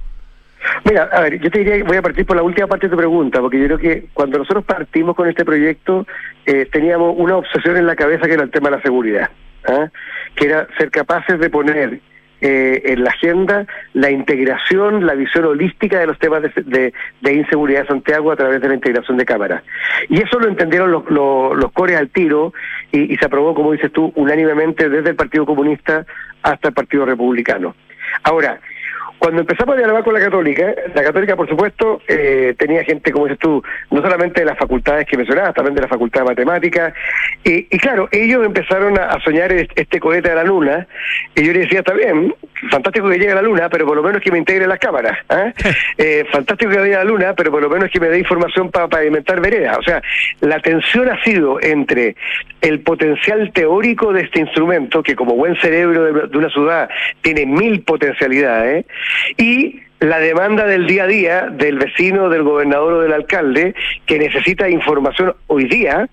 Mira, 0.83 1.09
a 1.11 1.21
ver, 1.21 1.39
yo 1.39 1.49
te 1.49 1.59
diría, 1.59 1.83
voy 1.83 1.97
a 1.97 2.01
partir 2.01 2.25
por 2.25 2.35
la 2.35 2.43
última 2.43 2.67
parte 2.67 2.87
de 2.87 2.91
tu 2.91 2.97
pregunta, 2.97 3.39
porque 3.39 3.59
yo 3.59 3.65
creo 3.65 3.77
que 3.77 4.05
cuando 4.13 4.37
nosotros 4.37 4.65
partimos 4.65 5.15
con 5.15 5.29
este 5.29 5.45
proyecto, 5.45 6.05
eh, 6.45 6.67
teníamos 6.71 7.15
una 7.17 7.37
obsesión 7.37 7.77
en 7.77 7.85
la 7.85 7.95
cabeza 7.95 8.25
que 8.25 8.33
era 8.33 8.43
el 8.43 8.51
tema 8.51 8.69
de 8.69 8.77
la 8.77 8.81
seguridad, 8.81 9.29
¿ah? 9.67 9.89
que 10.35 10.45
era 10.45 10.67
ser 10.77 10.91
capaces 10.91 11.39
de 11.39 11.49
poner 11.49 11.99
eh, 12.41 12.81
en 12.85 13.03
la 13.03 13.09
agenda 13.09 13.65
la 13.93 14.11
integración, 14.11 15.05
la 15.05 15.15
visión 15.15 15.45
holística 15.45 15.99
de 15.99 16.07
los 16.07 16.19
temas 16.19 16.41
de, 16.43 16.93
de- 17.21 17.33
inseguridad 17.33 17.81
de 17.81 17.87
Santiago 17.87 18.31
a 18.31 18.35
través 18.35 18.61
de 18.61 18.67
la 18.67 18.75
integración 18.75 19.17
de 19.17 19.25
cámaras. 19.25 19.63
Y 20.09 20.21
eso 20.21 20.39
lo 20.39 20.47
entendieron 20.47 20.91
los, 20.91 21.09
los, 21.09 21.55
los 21.57 21.71
cores 21.71 21.97
al 21.97 22.09
tiro 22.09 22.53
y, 22.91 23.13
y 23.13 23.17
se 23.17 23.25
aprobó, 23.25 23.53
como 23.53 23.71
dices 23.71 23.91
tú, 23.91 24.11
unánimemente 24.15 24.89
desde 24.89 25.09
el 25.11 25.15
Partido 25.15 25.45
Comunista 25.45 26.05
hasta 26.43 26.69
el 26.69 26.73
Partido 26.73 27.05
Republicano. 27.05 27.75
Ahora, 28.23 28.59
cuando 29.19 29.41
empezamos 29.41 29.75
a 29.75 29.77
dialogar 29.79 30.03
con 30.03 30.13
la 30.13 30.19
Católica, 30.19 30.73
la 30.93 31.03
Católica, 31.03 31.35
por 31.35 31.47
supuesto, 31.49 32.01
eh, 32.07 32.53
tenía 32.57 32.83
gente, 32.83 33.11
como 33.11 33.25
dices 33.25 33.39
tú, 33.39 33.63
no 33.91 34.01
solamente 34.01 34.41
de 34.41 34.45
las 34.45 34.57
facultades 34.57 35.05
que 35.07 35.17
mencionabas, 35.17 35.53
también 35.53 35.75
de 35.75 35.81
la 35.81 35.87
Facultad 35.87 36.21
de 36.21 36.25
Matemáticas. 36.27 36.93
Y, 37.43 37.67
y 37.69 37.77
claro, 37.79 38.07
ellos 38.11 38.45
empezaron 38.45 38.97
a, 38.99 39.05
a 39.05 39.19
soñar 39.21 39.51
est- 39.51 39.71
este 39.75 39.99
cohete 39.99 40.29
a 40.31 40.35
la 40.35 40.43
Luna. 40.43 40.87
Y 41.35 41.45
yo 41.45 41.53
les 41.53 41.63
decía, 41.63 41.79
está 41.79 41.93
bien, 41.93 42.33
fantástico 42.69 43.09
que 43.09 43.17
llegue 43.17 43.31
a 43.31 43.35
la 43.35 43.41
Luna, 43.41 43.69
pero 43.69 43.85
por 43.85 43.95
lo 43.95 44.03
menos 44.03 44.21
que 44.21 44.31
me 44.31 44.37
integre 44.37 44.67
las 44.67 44.79
cámaras. 44.79 45.17
¿ah? 45.29 45.51
Eh, 45.99 46.25
fantástico 46.31 46.71
que 46.71 46.77
vaya 46.77 47.01
a 47.01 47.03
la 47.03 47.09
Luna, 47.09 47.33
pero 47.35 47.49
por 47.51 47.61
lo 47.61 47.69
menos 47.69 47.89
que 47.89 47.99
me 47.99 48.07
dé 48.09 48.19
información 48.19 48.69
para 48.69 48.87
pavimentar 48.87 49.41
veredas. 49.41 49.77
O 49.79 49.83
sea, 49.83 50.01
la 50.41 50.59
tensión 50.59 51.09
ha 51.09 51.21
sido 51.23 51.59
entre 51.61 52.15
el 52.61 52.81
potencial 52.81 53.51
teórico 53.51 54.13
de 54.13 54.21
este 54.21 54.39
instrumento, 54.41 55.01
que 55.01 55.15
como 55.15 55.33
buen 55.35 55.55
cerebro 55.59 56.03
de, 56.03 56.27
de 56.27 56.37
una 56.37 56.49
ciudad 56.49 56.89
tiene 57.21 57.45
mil 57.47 57.81
potencialidades, 57.81 58.85
y 59.37 59.81
la 59.99 60.19
demanda 60.19 60.65
del 60.65 60.85
día 60.85 61.03
a 61.03 61.07
día 61.07 61.41
del 61.47 61.79
vecino, 61.79 62.29
del 62.29 62.43
gobernador 62.43 62.93
o 62.93 63.01
del 63.01 63.13
alcalde, 63.13 63.73
que 64.05 64.19
necesita 64.19 64.69
información 64.69 65.35
hoy 65.47 65.65
día 65.65 66.07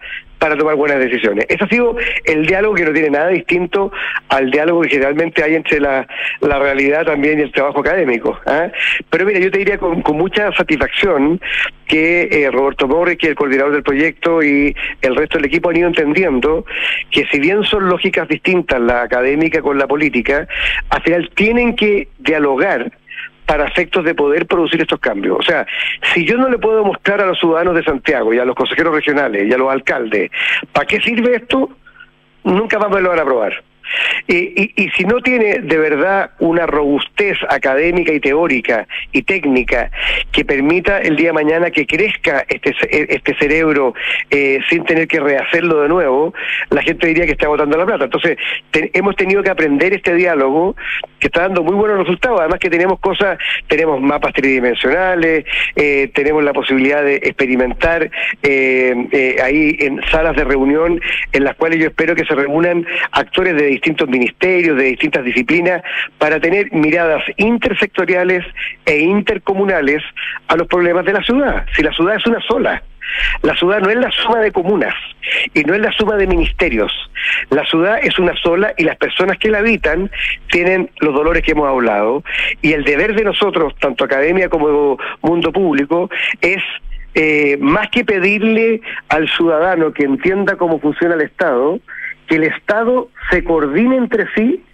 para 0.44 0.58
tomar 0.58 0.74
buenas 0.74 0.98
decisiones. 0.98 1.46
Ese 1.48 1.64
ha 1.64 1.68
sido 1.68 1.96
el 2.26 2.44
diálogo 2.44 2.74
que 2.74 2.84
no 2.84 2.92
tiene 2.92 3.08
nada 3.08 3.28
distinto 3.28 3.90
al 4.28 4.50
diálogo 4.50 4.82
que 4.82 4.90
generalmente 4.90 5.42
hay 5.42 5.54
entre 5.54 5.80
la, 5.80 6.06
la 6.42 6.58
realidad 6.58 7.06
también 7.06 7.38
y 7.38 7.44
el 7.44 7.50
trabajo 7.50 7.80
académico. 7.80 8.38
¿ah? 8.44 8.68
Pero 9.08 9.24
mira, 9.24 9.40
yo 9.40 9.50
te 9.50 9.56
diría 9.56 9.78
con, 9.78 10.02
con 10.02 10.18
mucha 10.18 10.52
satisfacción 10.52 11.40
que 11.86 12.28
eh, 12.30 12.50
Roberto 12.50 12.86
Morris, 12.86 13.16
que 13.16 13.28
es 13.28 13.30
el 13.30 13.36
coordinador 13.36 13.72
del 13.72 13.82
proyecto, 13.82 14.42
y 14.42 14.76
el 15.00 15.16
resto 15.16 15.38
del 15.38 15.46
equipo 15.46 15.70
han 15.70 15.76
ido 15.78 15.88
entendiendo 15.88 16.66
que 17.10 17.24
si 17.32 17.40
bien 17.40 17.64
son 17.64 17.88
lógicas 17.88 18.28
distintas 18.28 18.78
la 18.82 19.00
académica 19.00 19.62
con 19.62 19.78
la 19.78 19.86
política, 19.86 20.46
al 20.90 21.02
final 21.02 21.30
tienen 21.34 21.74
que 21.74 22.08
dialogar 22.18 22.92
para 23.46 23.66
efectos 23.66 24.04
de 24.04 24.14
poder 24.14 24.46
producir 24.46 24.80
estos 24.80 24.98
cambios. 25.00 25.38
O 25.38 25.42
sea, 25.42 25.66
si 26.12 26.24
yo 26.26 26.36
no 26.36 26.48
le 26.48 26.58
puedo 26.58 26.84
mostrar 26.84 27.20
a 27.20 27.26
los 27.26 27.38
ciudadanos 27.38 27.74
de 27.74 27.84
Santiago 27.84 28.32
y 28.32 28.38
a 28.38 28.44
los 28.44 28.54
consejeros 28.54 28.94
regionales 28.94 29.46
y 29.48 29.52
a 29.52 29.58
los 29.58 29.70
alcaldes 29.70 30.30
para 30.72 30.86
qué 30.86 31.00
sirve 31.00 31.36
esto, 31.36 31.70
nunca 32.44 32.78
más 32.78 32.90
me 32.90 33.00
lo 33.00 33.10
van 33.10 33.18
a 33.18 33.22
aprobar. 33.22 33.62
Y, 34.28 34.36
y, 34.36 34.72
y 34.76 34.90
si 34.90 35.04
no 35.04 35.20
tiene 35.20 35.60
de 35.60 35.76
verdad 35.76 36.30
una 36.38 36.66
robustez 36.66 37.38
académica 37.48 38.12
y 38.12 38.20
teórica 38.20 38.86
y 39.12 39.22
técnica 39.22 39.90
que 40.32 40.44
permita 40.44 40.98
el 40.98 41.16
día 41.16 41.28
de 41.28 41.32
mañana 41.32 41.70
que 41.70 41.86
crezca 41.86 42.44
este, 42.48 42.74
este 43.14 43.34
cerebro 43.36 43.94
eh, 44.30 44.58
sin 44.68 44.84
tener 44.84 45.08
que 45.08 45.20
rehacerlo 45.20 45.82
de 45.82 45.88
nuevo, 45.88 46.34
la 46.70 46.82
gente 46.82 47.06
diría 47.06 47.26
que 47.26 47.32
está 47.32 47.48
botando 47.48 47.76
la 47.76 47.86
plata. 47.86 48.04
Entonces, 48.04 48.36
hemos 48.72 49.16
tenido 49.16 49.42
que 49.42 49.50
aprender 49.50 49.92
este 49.92 50.14
diálogo 50.14 50.76
que 51.18 51.28
está 51.28 51.42
dando 51.42 51.62
muy 51.62 51.74
buenos 51.74 51.98
resultados. 51.98 52.40
Además 52.40 52.58
que 52.58 52.70
tenemos 52.70 53.00
cosas, 53.00 53.38
tenemos 53.68 54.00
mapas 54.00 54.32
tridimensionales, 54.32 55.44
eh, 55.76 56.10
tenemos 56.14 56.44
la 56.44 56.52
posibilidad 56.52 57.02
de 57.02 57.16
experimentar 57.16 58.10
eh, 58.42 58.94
eh, 59.12 59.36
ahí 59.42 59.76
en 59.80 60.00
salas 60.10 60.36
de 60.36 60.44
reunión 60.44 61.00
en 61.32 61.44
las 61.44 61.56
cuales 61.56 61.78
yo 61.78 61.86
espero 61.86 62.14
que 62.14 62.24
se 62.24 62.34
reúnan 62.34 62.86
actores 63.12 63.54
de 63.56 63.66
distintos 63.74 64.08
ministerios, 64.08 64.76
de 64.76 64.84
distintas 64.84 65.24
disciplinas, 65.24 65.82
para 66.18 66.40
tener 66.40 66.72
miradas 66.72 67.22
intersectoriales 67.36 68.44
e 68.86 68.98
intercomunales 69.00 70.02
a 70.48 70.56
los 70.56 70.66
problemas 70.66 71.04
de 71.04 71.12
la 71.12 71.22
ciudad. 71.22 71.66
Si 71.74 71.82
la 71.82 71.92
ciudad 71.92 72.16
es 72.16 72.26
una 72.26 72.40
sola, 72.40 72.82
la 73.42 73.54
ciudad 73.56 73.80
no 73.80 73.90
es 73.90 73.96
la 73.96 74.10
suma 74.10 74.40
de 74.40 74.52
comunas 74.52 74.94
y 75.52 75.62
no 75.64 75.74
es 75.74 75.80
la 75.80 75.92
suma 75.92 76.16
de 76.16 76.26
ministerios. 76.26 76.92
La 77.50 77.64
ciudad 77.66 77.98
es 78.02 78.18
una 78.18 78.34
sola 78.36 78.74
y 78.76 78.84
las 78.84 78.96
personas 78.96 79.38
que 79.38 79.50
la 79.50 79.58
habitan 79.58 80.10
tienen 80.50 80.90
los 81.00 81.14
dolores 81.14 81.42
que 81.42 81.52
hemos 81.52 81.68
hablado. 81.68 82.22
Y 82.62 82.72
el 82.72 82.84
deber 82.84 83.14
de 83.14 83.24
nosotros, 83.24 83.74
tanto 83.80 84.04
academia 84.04 84.48
como 84.48 84.98
mundo 85.22 85.52
público, 85.52 86.10
es 86.40 86.62
eh, 87.14 87.56
más 87.60 87.88
que 87.90 88.04
pedirle 88.04 88.80
al 89.08 89.28
ciudadano 89.28 89.92
que 89.92 90.04
entienda 90.04 90.56
cómo 90.56 90.80
funciona 90.80 91.14
el 91.14 91.22
Estado, 91.22 91.78
que 92.26 92.36
el 92.36 92.44
Estado 92.44 93.08
se 93.30 93.44
coordine 93.44 93.96
entre 93.96 94.26
sí 94.34 94.64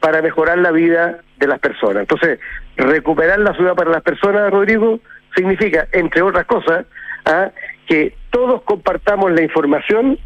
para 0.00 0.22
mejorar 0.22 0.58
la 0.58 0.70
vida 0.70 1.20
de 1.38 1.46
las 1.46 1.58
personas. 1.60 2.02
Entonces, 2.02 2.38
recuperar 2.76 3.38
la 3.38 3.54
ciudad 3.54 3.74
para 3.74 3.90
las 3.90 4.02
personas, 4.02 4.50
Rodrigo, 4.50 5.00
significa, 5.34 5.88
entre 5.92 6.22
otras 6.22 6.46
cosas, 6.46 6.86
¿ah? 7.24 7.50
que 7.86 8.14
todos 8.30 8.62
compartamos 8.62 9.32
la 9.32 9.42
información 9.42 10.18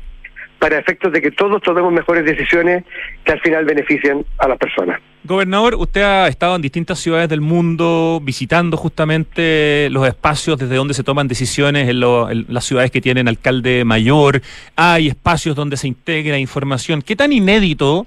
para 0.58 0.78
efectos 0.78 1.12
de 1.12 1.22
que 1.22 1.30
todos 1.30 1.62
tomemos 1.62 1.92
mejores 1.92 2.24
decisiones 2.24 2.84
que 3.24 3.32
al 3.32 3.40
final 3.40 3.64
beneficien 3.64 4.24
a 4.38 4.48
las 4.48 4.58
personas. 4.58 5.00
Gobernador, 5.24 5.74
usted 5.74 6.02
ha 6.02 6.28
estado 6.28 6.56
en 6.56 6.62
distintas 6.62 6.98
ciudades 7.00 7.28
del 7.28 7.40
mundo 7.40 8.20
visitando 8.22 8.76
justamente 8.76 9.88
los 9.90 10.06
espacios 10.06 10.58
desde 10.58 10.76
donde 10.76 10.94
se 10.94 11.02
toman 11.04 11.28
decisiones 11.28 11.88
en, 11.88 12.00
las 12.00 12.64
ciudades 12.64 12.90
que 12.90 13.00
tienen 13.00 13.28
alcalde 13.28 13.84
mayor. 13.84 14.40
Hay 14.74 15.08
espacios 15.08 15.54
donde 15.54 15.76
se 15.76 15.86
integra 15.88 16.38
información. 16.38 17.02
¿Qué 17.02 17.14
tan 17.14 17.32
inédito 17.32 18.06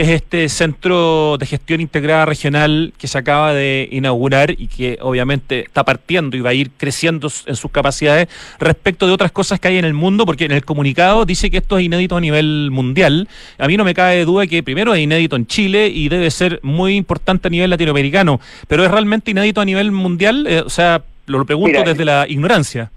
es 0.00 0.08
este 0.08 0.48
centro 0.50 1.36
de 1.38 1.46
gestión 1.46 1.80
integrada 1.80 2.26
regional 2.26 2.92
que 2.98 3.08
se 3.08 3.16
acaba 3.16 3.54
de 3.54 3.88
inaugurar 3.90 4.50
y 4.50 4.68
que 4.68 4.98
obviamente 5.00 5.60
está 5.60 5.84
partiendo 5.84 6.36
y 6.36 6.40
va 6.40 6.50
a 6.50 6.54
ir 6.54 6.70
creciendo 6.76 7.30
en 7.46 7.56
sus 7.56 7.70
capacidades 7.70 8.28
respecto 8.58 9.06
de 9.06 9.12
otras 9.12 9.32
cosas 9.32 9.58
que 9.58 9.68
hay 9.68 9.78
en 9.78 9.86
el 9.86 9.94
mundo? 9.94 10.26
Porque 10.26 10.44
en 10.44 10.52
el 10.52 10.64
comunicado 10.64 11.24
dice 11.24 11.50
que 11.50 11.58
esto 11.58 11.78
es 11.78 11.84
inédito 11.84 12.16
a 12.16 12.20
nivel 12.20 12.70
mundial. 12.70 13.26
A 13.58 13.66
mí 13.66 13.76
no 13.76 13.84
me 13.84 13.94
cabe 13.94 14.24
duda 14.26 14.46
que 14.46 14.62
primero 14.62 14.94
es 14.94 15.00
inédito 15.00 15.34
en 15.36 15.46
Chile 15.46 15.88
y 15.88 16.08
debe 16.08 16.30
ser 16.30 16.60
muy 16.62 16.94
importante 16.96 17.48
a 17.48 17.50
nivel 17.50 17.70
latinoamericano, 17.70 18.40
pero 18.68 18.84
es 18.84 18.90
realmente 18.90 19.30
inédito 19.30 19.60
a 19.60 19.64
nivel 19.64 19.92
mundial, 19.92 20.46
Eh, 20.46 20.60
o 20.60 20.70
sea, 20.70 21.02
lo, 21.26 21.38
lo 21.38 21.46
pregunto 21.46 21.78
Mira, 21.78 21.90
desde 21.90 22.04
la 22.04 22.26
ignorancia. 22.28 22.90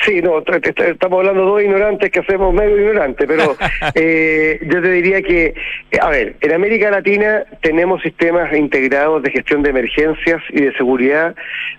Sí, 0.00 0.22
no, 0.22 0.38
estamos 0.38 1.18
hablando 1.18 1.42
de 1.42 1.46
dos 1.46 1.62
ignorantes 1.62 2.10
que 2.10 2.20
hacemos 2.20 2.54
medio 2.54 2.78
ignorantes, 2.78 3.26
pero 3.26 3.56
eh, 3.94 4.58
yo 4.62 4.80
te 4.80 4.90
diría 4.90 5.20
que, 5.20 5.54
eh, 5.90 5.98
a 6.00 6.08
ver, 6.08 6.36
en 6.40 6.52
América 6.52 6.90
Latina 6.90 7.44
tenemos 7.60 8.00
sistemas 8.02 8.52
integrados 8.56 9.22
de 9.22 9.30
gestión 9.30 9.62
de 9.62 9.70
emergencias 9.70 10.42
y 10.50 10.62
de 10.62 10.72
seguridad 10.74 11.34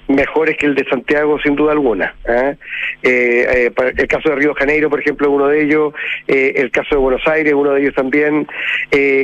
mejores 0.07 0.57
que 0.57 0.65
el 0.65 0.75
de 0.75 0.85
Santiago, 0.85 1.39
sin 1.39 1.55
duda 1.55 1.71
alguna. 1.71 2.13
¿ah? 2.27 2.53
Eh, 3.01 3.71
eh, 3.77 3.91
el 3.97 4.07
caso 4.07 4.29
de 4.29 4.35
Río 4.35 4.53
Janeiro, 4.53 4.89
por 4.89 4.99
ejemplo, 4.99 5.27
es 5.27 5.33
uno 5.33 5.47
de 5.47 5.63
ellos, 5.63 5.93
eh, 6.27 6.53
el 6.55 6.71
caso 6.71 6.95
de 6.95 7.01
Buenos 7.01 7.25
Aires, 7.27 7.53
uno 7.53 7.71
de 7.71 7.81
ellos 7.81 7.95
también. 7.95 8.47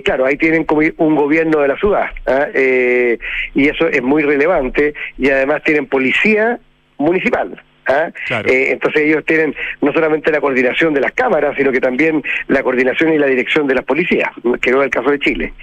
Claro, 0.04 0.26
ahí 0.26 0.38
tienen 0.38 0.64
como 0.64 0.82
un 0.98 1.16
gobierno 1.16 1.60
de 1.60 1.68
la 1.68 1.78
ciudad, 1.78 2.10
¿ah? 2.26 2.48
Eh, 2.54 3.18
y 3.54 3.68
eso 3.68 3.88
es 3.88 4.02
muy 4.02 4.24
relevante, 4.24 4.94
y 5.18 5.30
además 5.30 5.64
tienen 5.64 5.86
policía 5.86 6.60
municipal. 6.98 7.62
¿Ah? 7.90 8.12
Claro. 8.28 8.50
Eh, 8.50 8.72
entonces 8.72 9.02
ellos 9.04 9.24
tienen 9.26 9.56
no 9.82 9.92
solamente 9.94 10.32
la 10.32 10.42
coordinación 10.42 10.94
de 10.94 11.02
las 11.02 11.12
cámaras, 11.14 11.56
sino 11.58 11.72
que 11.72 11.82
también 11.82 12.24
la 12.48 12.64
coordinación 12.64 13.14
y 13.14 13.18
la 13.18 13.28
dirección 13.28 13.68
de 13.68 13.76
las 13.76 13.86
policías, 13.86 14.30
que 14.62 14.72
no 14.72 14.80
es 14.82 14.86
el 14.86 14.92
caso 14.92 15.12
de 15.12 15.20
Chile. 15.20 15.54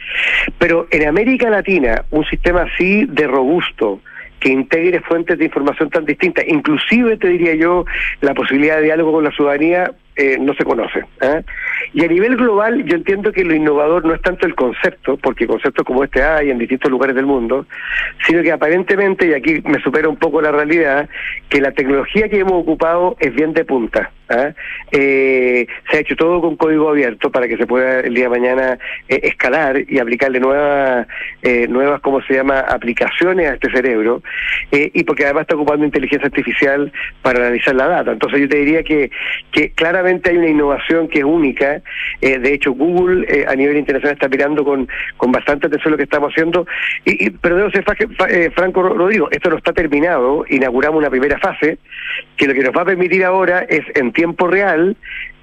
Pero 0.58 0.86
en 0.90 1.08
América 1.08 1.50
Latina, 1.50 2.04
un 2.10 2.24
sistema 2.26 2.62
así 2.62 3.06
de 3.06 3.26
robusto, 3.26 4.00
que 4.40 4.50
integre 4.50 5.00
fuentes 5.00 5.38
de 5.38 5.46
información 5.46 5.88
tan 5.90 6.04
distintas, 6.04 6.44
inclusive 6.46 7.16
te 7.16 7.28
diría 7.28 7.54
yo, 7.54 7.84
la 8.20 8.34
posibilidad 8.34 8.76
de 8.76 8.84
diálogo 8.84 9.12
con 9.12 9.24
la 9.24 9.30
ciudadanía, 9.30 9.92
eh, 10.16 10.38
no 10.40 10.54
se 10.54 10.64
conoce. 10.64 11.04
¿ah? 11.20 11.42
Y 11.92 12.04
a 12.04 12.08
nivel 12.08 12.36
global, 12.36 12.84
yo 12.84 12.96
entiendo 12.96 13.32
que 13.32 13.44
lo 13.44 13.54
innovador 13.54 14.04
no 14.04 14.14
es 14.14 14.22
tanto 14.22 14.46
el 14.46 14.54
concepto, 14.54 15.16
porque 15.16 15.46
conceptos 15.46 15.84
como 15.84 16.04
este 16.04 16.22
hay 16.22 16.50
en 16.50 16.58
distintos 16.58 16.90
lugares 16.90 17.14
del 17.14 17.26
mundo, 17.26 17.66
sino 18.26 18.42
que 18.42 18.52
aparentemente, 18.52 19.28
y 19.28 19.34
aquí 19.34 19.62
me 19.64 19.80
supera 19.80 20.08
un 20.08 20.16
poco 20.16 20.40
la 20.40 20.52
realidad, 20.52 21.08
que 21.48 21.60
la 21.60 21.72
tecnología 21.72 22.28
que 22.28 22.40
hemos 22.40 22.54
ocupado 22.54 23.16
es 23.20 23.34
bien 23.34 23.52
de 23.52 23.64
punta. 23.64 24.10
¿ah? 24.28 24.52
Eh, 24.90 25.66
se 25.90 25.96
ha 25.96 26.00
hecho 26.00 26.16
todo 26.16 26.40
con 26.40 26.56
código 26.56 26.88
abierto 26.88 27.30
para 27.30 27.46
que 27.46 27.56
se 27.56 27.66
pueda 27.66 28.00
el 28.00 28.14
día 28.14 28.24
de 28.24 28.30
mañana 28.30 28.78
eh, 29.08 29.20
escalar 29.22 29.82
y 29.88 29.98
aplicarle 29.98 30.40
nuevas, 30.40 31.06
eh, 31.42 31.66
nuevas, 31.68 32.00
¿cómo 32.00 32.20
se 32.22 32.34
llama?, 32.34 32.60
aplicaciones 32.60 33.50
a 33.50 33.54
este 33.54 33.70
cerebro, 33.70 34.22
eh, 34.72 34.90
y 34.94 35.04
porque 35.04 35.24
además 35.24 35.42
está 35.42 35.56
ocupando 35.56 35.84
inteligencia 35.84 36.26
artificial 36.26 36.92
para 37.22 37.40
analizar 37.40 37.74
la 37.74 37.86
data. 37.86 38.12
Entonces 38.12 38.40
yo 38.40 38.48
te 38.48 38.56
diría 38.58 38.82
que, 38.82 39.10
que 39.52 39.70
claramente 39.70 40.05
hay 40.06 40.36
una 40.36 40.48
innovación 40.48 41.08
que 41.08 41.18
es 41.18 41.24
única. 41.24 41.82
Eh, 42.20 42.38
de 42.38 42.54
hecho, 42.54 42.72
Google 42.72 43.26
eh, 43.28 43.44
a 43.46 43.54
nivel 43.54 43.76
internacional 43.76 44.14
está 44.14 44.28
mirando 44.28 44.64
con, 44.64 44.88
con 45.16 45.32
bastante 45.32 45.66
atención 45.66 45.92
lo 45.92 45.96
que 45.96 46.04
estamos 46.04 46.32
haciendo. 46.32 46.66
Y, 47.04 47.30
pero 47.30 47.56
debo 47.56 47.70
ser 47.70 47.84
eh, 48.28 48.50
Franco 48.54 48.82
Rodrigo, 48.82 49.28
esto 49.30 49.50
no 49.50 49.56
está 49.56 49.72
terminado, 49.72 50.44
inauguramos 50.48 50.98
una 50.98 51.10
primera 51.10 51.38
fase, 51.38 51.78
que 52.36 52.46
lo 52.46 52.54
que 52.54 52.62
nos 52.62 52.76
va 52.76 52.82
a 52.82 52.86
permitir 52.86 53.24
ahora 53.24 53.60
es 53.68 53.82
en 53.94 54.12
tiempo 54.12 54.46
real 54.46 54.96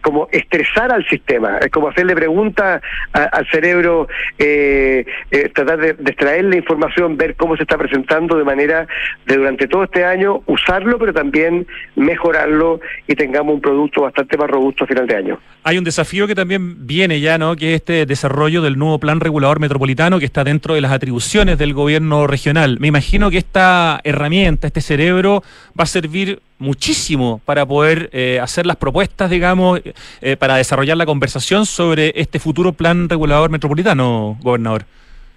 como 0.03 0.27
estresar 0.31 0.91
al 0.91 1.07
sistema, 1.07 1.57
es 1.57 1.71
como 1.71 1.87
hacerle 1.87 2.13
preguntas 2.13 2.81
al 3.13 3.47
cerebro, 3.49 4.07
eh, 4.37 5.05
eh, 5.31 5.49
tratar 5.55 5.79
de, 5.79 5.93
de 5.93 6.11
extraerle 6.11 6.57
información, 6.57 7.17
ver 7.17 7.35
cómo 7.35 7.55
se 7.55 7.63
está 7.63 7.77
presentando 7.77 8.37
de 8.37 8.43
manera 8.43 8.85
de 9.25 9.37
durante 9.37 9.67
todo 9.67 9.85
este 9.85 10.05
año 10.05 10.43
usarlo, 10.45 10.99
pero 10.99 11.13
también 11.13 11.65
mejorarlo 11.95 12.79
y 13.07 13.15
tengamos 13.15 13.55
un 13.55 13.61
producto 13.61 14.01
bastante 14.01 14.37
más 14.37 14.49
robusto 14.49 14.83
a 14.83 14.87
final 14.87 15.07
de 15.07 15.15
año. 15.15 15.39
Hay 15.63 15.77
un 15.77 15.83
desafío 15.83 16.27
que 16.27 16.35
también 16.35 16.85
viene 16.85 17.19
ya, 17.19 17.37
¿no? 17.37 17.55
Que 17.55 17.71
es 17.71 17.75
este 17.77 18.05
desarrollo 18.05 18.61
del 18.61 18.77
nuevo 18.77 18.99
plan 18.99 19.19
regulador 19.19 19.59
metropolitano 19.59 20.19
que 20.19 20.25
está 20.25 20.43
dentro 20.43 20.75
de 20.75 20.81
las 20.81 20.91
atribuciones 20.91 21.57
del 21.57 21.73
gobierno 21.73 22.27
regional. 22.27 22.77
Me 22.79 22.87
imagino 22.87 23.31
que 23.31 23.37
esta 23.37 24.01
herramienta, 24.03 24.67
este 24.67 24.81
cerebro, 24.81 25.43
va 25.77 25.83
a 25.83 25.87
servir 25.87 26.39
muchísimo 26.59 27.41
para 27.45 27.65
poder 27.65 28.09
eh, 28.13 28.39
hacer 28.41 28.65
las 28.65 28.77
propuestas, 28.77 29.29
digamos, 29.29 29.81
eh, 30.21 30.37
para 30.37 30.55
desarrollar 30.55 30.97
la 30.97 31.05
conversación 31.05 31.65
sobre 31.65 32.13
este 32.15 32.39
futuro 32.39 32.73
plan 32.73 33.09
regulador 33.09 33.49
metropolitano, 33.49 34.37
gobernador. 34.41 34.83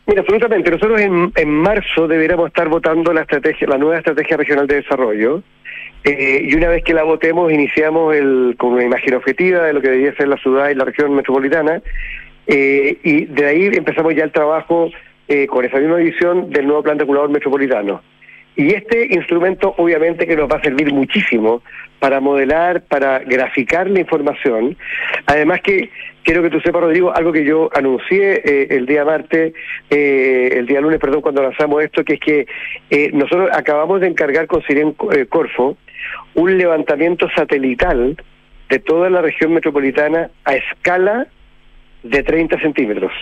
Mira, 0.07 0.21
absolutamente. 0.21 0.71
Nosotros 0.71 1.01
en, 1.01 1.33
en 1.35 1.51
marzo 1.51 2.07
deberíamos 2.07 2.49
estar 2.49 2.69
votando 2.69 3.13
la 3.13 3.23
estrategia, 3.23 3.67
la 3.67 3.79
nueva 3.79 3.99
estrategia 3.99 4.37
regional 4.37 4.67
de 4.67 4.77
desarrollo. 4.77 5.43
Eh, 6.05 6.47
y 6.49 6.55
una 6.55 6.69
vez 6.69 6.85
que 6.85 6.95
la 6.95 7.03
votemos, 7.03 7.53
iniciamos 7.53 8.15
el, 8.15 8.55
con 8.57 8.75
una 8.75 8.85
imagen 8.85 9.15
objetiva 9.15 9.65
de 9.65 9.73
lo 9.73 9.81
que 9.81 9.89
debería 9.89 10.15
ser 10.15 10.29
la 10.29 10.37
ciudad 10.37 10.71
y 10.71 10.75
la 10.77 10.85
región 10.85 11.13
metropolitana. 11.15 11.83
Eh, 12.47 12.99
y 13.03 13.25
de 13.25 13.47
ahí 13.47 13.67
empezamos 13.73 14.15
ya 14.15 14.23
el 14.23 14.31
trabajo 14.31 14.91
con 15.49 15.65
esa 15.65 15.79
misma 15.79 15.97
visión 15.97 16.51
del 16.51 16.67
nuevo 16.69 16.85
plan 16.85 17.01
regulador 17.01 17.29
metropolitano. 17.31 18.01
Y 18.57 18.75
este 18.75 19.15
instrumento 19.15 19.75
obviamente 19.77 20.27
que 20.27 20.35
nos 20.35 20.51
va 20.51 20.57
a 20.57 20.63
servir 20.63 20.93
muchísimo 20.93 21.63
para 21.99 22.21
modelar, 22.21 22.83
para 22.83 23.19
graficar 23.21 23.89
la 23.89 24.01
información. 24.01 24.77
Además 25.27 25.61
que 25.61 25.91
quiero 26.23 26.43
que 26.43 26.51
tú 26.51 26.61
sepas, 26.61 26.83
Rodrigo, 26.83 27.15
algo 27.15 27.33
que 27.33 27.45
yo 27.45 27.71
anuncié 27.75 28.43
eh, 28.45 28.67
el 28.71 28.87
día 28.87 29.05
martes, 29.05 29.55
eh, 29.91 30.49
el 30.53 30.67
día 30.67 30.81
lunes, 30.81 30.99
perdón, 30.99 31.21
cuando 31.21 31.43
lanzamos 31.43 31.83
esto, 31.85 32.05
que 32.05 32.15
es 32.15 32.21
que 32.21 32.47
eh, 32.91 33.11
nosotros 33.13 33.51
acabamos 33.53 34.01
de 34.01 34.09
encargar 34.09 34.47
con 34.47 34.63
Siren 34.63 34.95
eh, 35.13 35.27
Corfo 35.27 35.77
un 36.35 36.59
levantamiento 36.59 37.29
satelital 37.35 38.17
de 38.69 38.79
toda 38.79 39.11
la 39.11 39.23
región 39.23 39.53
metropolitana 39.53 40.31
a 40.45 40.55
escala 40.55 41.27
de 42.03 42.23
30 42.23 42.61
centímetros. 42.61 43.13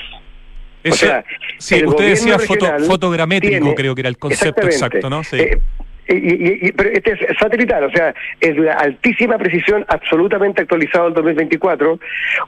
O 0.84 0.88
Eso- 0.88 1.06
sea, 1.06 1.24
sí, 1.58 1.82
usted 1.84 2.08
decía 2.10 2.38
foto, 2.38 2.66
fotogramétrico, 2.86 3.50
tiene- 3.58 3.74
creo 3.74 3.94
que 3.94 4.02
era 4.02 4.10
el 4.10 4.18
concepto 4.18 4.66
exacto, 4.66 5.08
¿no? 5.08 5.24
Sí. 5.24 5.36
Eh, 5.40 5.58
y, 6.08 6.14
y- 6.14 6.58
y- 6.68 6.72
pero 6.72 6.90
este 6.90 7.12
es 7.12 7.38
satelital, 7.38 7.84
o 7.84 7.90
sea, 7.90 8.14
es 8.40 8.54
de 8.54 8.70
altísima 8.70 9.38
precisión, 9.38 9.86
absolutamente 9.88 10.60
actualizado 10.60 11.06
al 11.06 11.14
2024, 11.14 11.98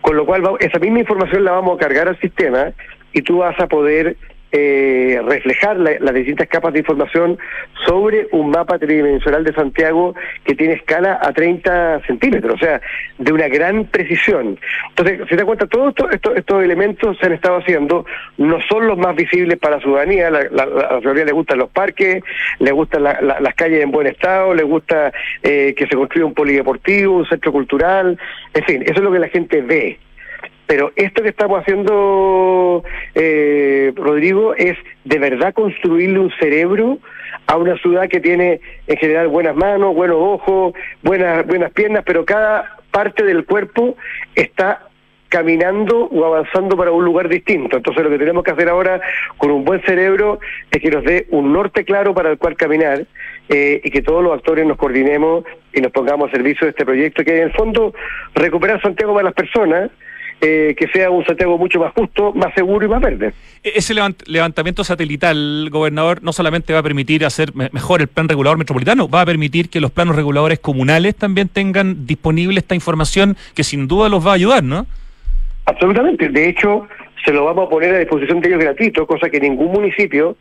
con 0.03 0.16
lo 0.16 0.27
cual 0.27 0.44
va- 0.44 0.57
esa 0.61 0.79
misma 0.79 0.99
información 1.01 1.44
la 1.44 1.53
vamos 1.53 1.77
a 1.77 1.81
cargar 1.81 2.09
al 2.09 2.20
sistema 2.20 2.72
y 3.14 3.22
tú 3.22 3.38
vas 3.38 3.59
a 3.59 3.66
poder 3.66 4.16
eh, 4.53 5.21
reflejar 5.27 5.77
la- 5.77 5.99
las 6.01 6.15
distintas 6.15 6.47
capas 6.49 6.73
de 6.73 6.79
información 6.79 7.39
sobre 7.85 8.29
un 8.33 8.51
mapa 8.51 8.79
tridimensional 8.79 9.45
de 9.45 9.53
Santiago 9.53 10.15
que 10.45 10.55
tiene 10.55 10.75
escala 10.75 11.19
a 11.21 11.33
30 11.33 12.01
centímetros, 12.07 12.55
o 12.55 12.59
sea, 12.59 12.81
de 13.19 13.33
una 13.33 13.49
gran 13.49 13.85
precisión. 13.87 14.59
Entonces, 14.91 15.21
si 15.25 15.29
te 15.31 15.37
das 15.37 15.45
cuenta, 15.45 15.67
todos 15.67 15.89
esto- 15.91 16.11
esto- 16.11 16.35
estos 16.35 16.63
elementos 16.65 17.19
se 17.19 17.27
han 17.27 17.33
estado 17.33 17.59
haciendo, 17.59 18.07
no 18.39 18.59
son 18.69 18.87
los 18.87 18.97
más 18.97 19.15
visibles 19.17 19.59
para 19.59 19.77
la 19.77 19.83
ciudadanía, 19.83 20.31
la, 20.31 20.45
la, 20.51 20.63
a 20.63 20.67
la 20.95 21.01
ciudadanía 21.01 21.25
le 21.27 21.33
gustan 21.33 21.59
los 21.59 21.71
parques, 21.71 22.23
le 22.59 22.71
gustan 22.73 23.03
la- 23.03 23.19
la- 23.21 23.41
las 23.41 23.55
calles 23.55 23.83
en 23.83 23.91
buen 23.91 24.07
estado, 24.07 24.55
le 24.55 24.63
gusta 24.63 25.13
eh, 25.43 25.75
que 25.77 25.87
se 25.87 25.97
construya 25.97 26.25
un 26.27 26.35
polideportivo, 26.35 27.17
un 27.17 27.27
centro 27.27 27.53
cultural, 27.53 28.19
en 28.55 28.65
fin, 28.65 28.83
eso 28.83 28.95
es 28.95 29.01
lo 29.03 29.13
que 29.13 29.19
la 29.19 29.29
gente 29.29 29.61
ve. 29.61 29.99
Pero 30.67 30.93
esto 30.97 31.23
que 31.23 31.29
estamos 31.29 31.61
haciendo, 31.61 32.83
eh, 33.15 33.93
Rodrigo, 33.95 34.55
es 34.55 34.77
de 35.05 35.19
verdad 35.19 35.55
construirle 35.55 36.19
un 36.19 36.33
cerebro 36.41 36.99
a 37.47 37.57
una 37.57 37.77
ciudad 37.79 38.09
que 38.09 38.21
tiene 38.21 38.61
en 38.87 38.97
general 38.97 39.29
buenas 39.29 39.55
manos, 39.55 39.95
buenos 39.95 40.19
ojos, 40.19 40.75
buenas, 41.03 41.47
buenas 41.47 41.73
piernas, 41.73 42.03
pero 42.05 42.25
cada 42.25 42.79
parte 42.91 43.25
del 43.25 43.45
cuerpo 43.45 43.97
está 44.35 44.87
caminando 45.29 46.07
o 46.07 46.25
avanzando 46.25 46.77
para 46.77 46.93
un 46.93 47.05
lugar 47.05 47.29
distinto. 47.29 47.77
Entonces 47.77 48.03
lo 48.03 48.11
que 48.11 48.19
tenemos 48.19 48.45
que 48.45 48.53
hacer 48.53 48.69
ahora 48.69 49.01
con 49.39 49.51
un 49.51 49.65
buen 49.65 49.83
cerebro 49.83 50.41
es 50.71 50.81
que 50.81 50.91
nos 50.91 51.05
dé 51.05 51.27
un 51.31 51.53
norte 51.53 51.85
claro 51.85 52.15
para 52.15 52.31
el 52.31 52.39
cual 52.39 52.57
caminar 52.57 53.05
eh, 53.49 53.81
y 53.83 53.91
que 53.91 54.03
todos 54.03 54.23
los 54.23 54.33
actores 54.33 54.67
nos 54.67 54.77
coordinemos 54.77 55.45
y 55.73 55.81
nos 55.81 55.93
pongamos 55.93 56.29
a 56.29 56.33
servicio 56.33 56.67
de 56.67 56.71
este 56.71 56.85
proyecto 56.85 57.25
que 57.25 57.37
en 57.37 57.43
el 57.45 57.53
fondo 57.53 57.93
recuperar 58.35 58.81
Santiago 58.81 59.13
para 59.13 59.25
las 59.25 59.35
personas, 59.35 59.91
eh, 60.40 60.75
que 60.79 60.87
sea 60.88 61.11
un 61.11 61.25
Santiago 61.25 61.57
mucho 61.59 61.81
más 61.81 61.92
justo, 61.94 62.33
más 62.35 62.53
seguro 62.55 62.85
y 62.85 62.88
más 62.88 63.01
verde. 63.01 63.33
E- 63.64 63.72
Ese 63.77 63.94
levant- 63.94 64.22
levantamiento 64.27 64.85
satelital, 64.85 65.68
gobernador, 65.70 66.22
no 66.22 66.33
solamente 66.33 66.72
va 66.72 66.81
a 66.81 66.83
permitir 66.83 67.25
hacer 67.25 67.55
me- 67.55 67.70
mejor 67.72 68.01
el 68.03 68.09
plan 68.09 68.29
regulador 68.29 68.59
metropolitano, 68.59 69.09
va 69.09 69.22
a 69.22 69.27
permitir 69.27 69.68
que 69.70 69.81
los 69.81 69.90
planos 69.90 70.14
reguladores 70.14 70.59
comunales 70.59 71.14
también 71.16 71.49
tengan 71.49 72.07
disponible 72.07 72.59
esta 72.59 72.75
información 72.75 73.37
que 73.55 73.64
sin 73.64 73.88
duda 73.88 74.09
los 74.09 74.25
va 74.27 74.33
a 74.33 74.35
ayudar, 74.35 74.62
¿no? 74.62 74.87
Absolutamente. 75.64 76.29
De 76.29 76.49
hecho, 76.49 76.87
se 77.25 77.33
lo 77.33 77.44
vamos 77.44 77.66
a 77.66 77.70
poner 77.70 77.94
a 77.94 77.99
disposición 77.99 78.40
de 78.40 78.49
ellos 78.49 78.61
gratuito, 78.61 79.07
cosa 79.07 79.29
que 79.31 79.40
ningún 79.40 79.72
municipio 79.72 80.37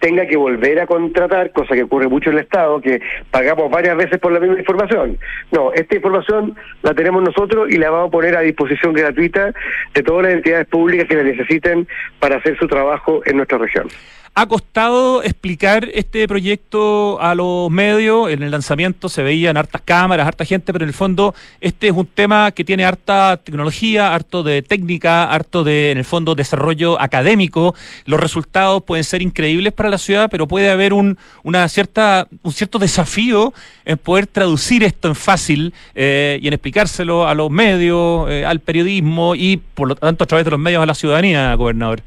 tenga 0.00 0.26
que 0.26 0.36
volver 0.36 0.80
a 0.80 0.86
contratar, 0.86 1.52
cosa 1.52 1.74
que 1.74 1.84
ocurre 1.84 2.08
mucho 2.08 2.30
en 2.30 2.38
el 2.38 2.42
Estado, 2.42 2.80
que 2.80 3.00
pagamos 3.30 3.70
varias 3.70 3.96
veces 3.96 4.18
por 4.18 4.32
la 4.32 4.40
misma 4.40 4.58
información. 4.58 5.18
No, 5.52 5.72
esta 5.72 5.94
información 5.94 6.56
la 6.82 6.94
tenemos 6.94 7.22
nosotros 7.22 7.70
y 7.70 7.76
la 7.76 7.90
vamos 7.90 8.08
a 8.08 8.10
poner 8.10 8.36
a 8.36 8.40
disposición 8.40 8.92
gratuita 8.92 9.52
de 9.94 10.02
todas 10.02 10.24
las 10.24 10.32
entidades 10.34 10.66
públicas 10.66 11.06
que 11.06 11.16
la 11.16 11.22
necesiten 11.22 11.86
para 12.18 12.36
hacer 12.36 12.58
su 12.58 12.66
trabajo 12.66 13.20
en 13.26 13.36
nuestra 13.36 13.58
región. 13.58 13.86
Ha 14.32 14.46
costado 14.46 15.24
explicar 15.24 15.88
este 15.92 16.26
proyecto 16.28 17.20
a 17.20 17.34
los 17.34 17.68
medios. 17.68 18.30
En 18.30 18.44
el 18.44 18.52
lanzamiento 18.52 19.08
se 19.08 19.24
veían 19.24 19.56
hartas 19.56 19.82
cámaras, 19.84 20.26
harta 20.26 20.44
gente, 20.44 20.72
pero 20.72 20.84
en 20.84 20.88
el 20.88 20.94
fondo 20.94 21.34
este 21.60 21.88
es 21.88 21.92
un 21.92 22.06
tema 22.06 22.52
que 22.52 22.64
tiene 22.64 22.84
harta 22.84 23.40
tecnología, 23.42 24.14
harto 24.14 24.44
de 24.44 24.62
técnica, 24.62 25.24
harto 25.24 25.64
de, 25.64 25.90
en 25.90 25.98
el 25.98 26.04
fondo, 26.04 26.36
desarrollo 26.36 26.98
académico. 27.00 27.74
Los 28.06 28.20
resultados 28.20 28.84
pueden 28.84 29.02
ser 29.02 29.20
increíbles 29.20 29.72
para 29.72 29.90
la 29.90 29.98
ciudad, 29.98 30.28
pero 30.30 30.46
puede 30.46 30.70
haber 30.70 30.92
un, 30.92 31.18
una 31.42 31.68
cierta, 31.68 32.28
un 32.42 32.52
cierto 32.52 32.78
desafío 32.78 33.52
en 33.84 33.98
poder 33.98 34.28
traducir 34.28 34.84
esto 34.84 35.08
en 35.08 35.16
fácil 35.16 35.74
eh, 35.96 36.38
y 36.40 36.46
en 36.46 36.54
explicárselo 36.54 37.26
a 37.26 37.34
los 37.34 37.50
medios, 37.50 38.30
eh, 38.30 38.46
al 38.46 38.60
periodismo 38.60 39.34
y, 39.34 39.56
por 39.56 39.88
lo 39.88 39.96
tanto, 39.96 40.22
a 40.22 40.26
través 40.28 40.44
de 40.44 40.52
los 40.52 40.60
medios 40.60 40.82
a 40.82 40.86
la 40.86 40.94
ciudadanía, 40.94 41.52
gobernador. 41.56 42.00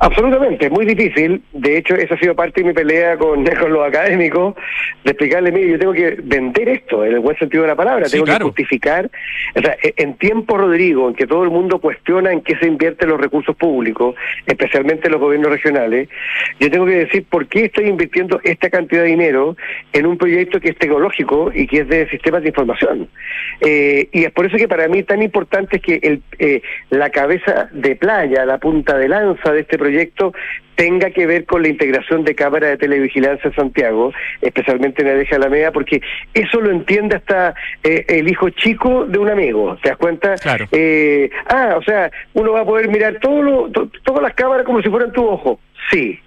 Absolutamente, 0.00 0.68
muy 0.70 0.84
difícil. 0.84 1.42
De 1.52 1.78
hecho, 1.78 1.94
esa 1.94 2.14
ha 2.14 2.18
sido 2.18 2.34
parte 2.34 2.60
de 2.60 2.68
mi 2.68 2.72
pelea 2.74 3.16
con, 3.16 3.44
con 3.60 3.72
los 3.72 3.86
académicos, 3.86 4.54
de 5.04 5.10
explicarle, 5.10 5.52
mire, 5.52 5.70
yo 5.70 5.78
tengo 5.78 5.92
que 5.92 6.16
vender 6.22 6.68
esto, 6.68 7.04
en 7.04 7.12
el 7.14 7.20
buen 7.20 7.38
sentido 7.38 7.62
de 7.62 7.68
la 7.68 7.76
palabra, 7.76 8.06
Sí, 8.06 8.12
tengo 8.12 8.24
claro. 8.26 8.38
que 8.40 8.44
justificar. 8.50 9.10
O 9.56 9.60
sea, 9.60 9.76
e- 9.82 9.94
en 9.96 10.14
tiempo, 10.14 10.58
Rodrigo, 10.58 11.08
en 11.08 11.14
que 11.14 11.26
todo 11.26 11.44
el 11.44 11.50
mundo 11.50 11.78
cuestiona 11.78 12.32
en 12.32 12.40
qué 12.42 12.56
se 12.56 12.66
invierten 12.66 13.08
los 13.08 13.20
recursos 13.20 13.56
públicos, 13.56 14.14
especialmente 14.46 15.08
los 15.08 15.20
gobiernos 15.20 15.50
regionales, 15.50 16.08
yo 16.60 16.70
tengo 16.70 16.86
que 16.86 16.96
decir 17.04 17.24
por 17.30 17.46
qué 17.46 17.66
estoy 17.66 17.86
invirtiendo 17.86 18.40
esta 18.42 18.70
cantidad 18.70 19.02
de 19.02 19.08
dinero 19.08 19.56
en 19.92 20.06
un 20.06 20.18
proyecto 20.18 20.60
que 20.60 20.70
es 20.70 20.76
tecnológico 20.78 21.50
y 21.54 21.66
que 21.66 21.80
es 21.80 21.88
de 21.88 22.08
sistemas 22.10 22.42
de 22.42 22.48
información. 22.48 23.08
Eh, 23.60 24.08
y 24.12 24.24
es 24.24 24.32
por 24.32 24.46
eso 24.46 24.56
que 24.56 24.68
para 24.68 24.88
mí 24.88 25.02
tan 25.04 25.22
importante 25.22 25.76
es 25.76 25.82
que 25.82 26.00
el, 26.02 26.22
eh, 26.38 26.62
la 26.90 27.10
cabeza 27.10 27.68
de 27.72 27.96
playa, 27.96 28.44
la 28.44 28.58
punta 28.58 28.98
de 28.98 29.08
lanza 29.08 29.52
de 29.52 29.60
este 29.60 29.78
proyecto, 29.78 29.83
proyecto 29.88 30.32
tenga 30.76 31.10
que 31.10 31.26
ver 31.26 31.44
con 31.44 31.62
la 31.62 31.68
integración 31.68 32.24
de 32.24 32.34
cámaras 32.34 32.70
de 32.70 32.76
televigilancia 32.78 33.48
en 33.48 33.54
Santiago, 33.54 34.12
especialmente 34.40 35.02
en 35.02 35.08
la 35.08 35.14
Deja 35.14 35.36
Alameda, 35.36 35.70
porque 35.70 36.00
eso 36.32 36.60
lo 36.60 36.70
entiende 36.70 37.16
hasta 37.16 37.54
eh, 37.84 38.04
el 38.08 38.28
hijo 38.28 38.48
chico 38.50 39.04
de 39.06 39.18
un 39.18 39.28
amigo, 39.30 39.76
¿te 39.82 39.90
das 39.90 39.98
cuenta? 39.98 40.34
Claro. 40.36 40.66
Eh, 40.72 41.30
ah, 41.46 41.74
o 41.78 41.82
sea, 41.82 42.10
uno 42.32 42.52
va 42.52 42.62
a 42.62 42.64
poder 42.64 42.88
mirar 42.88 43.18
todo 43.20 43.40
lo- 43.42 43.70
to- 43.70 43.88
todas 44.02 44.22
las 44.22 44.34
cámaras 44.34 44.64
como 44.66 44.82
si 44.82 44.88
fueran 44.88 45.12
tu 45.12 45.24
ojo. 45.24 45.60
Sí, 45.90 46.18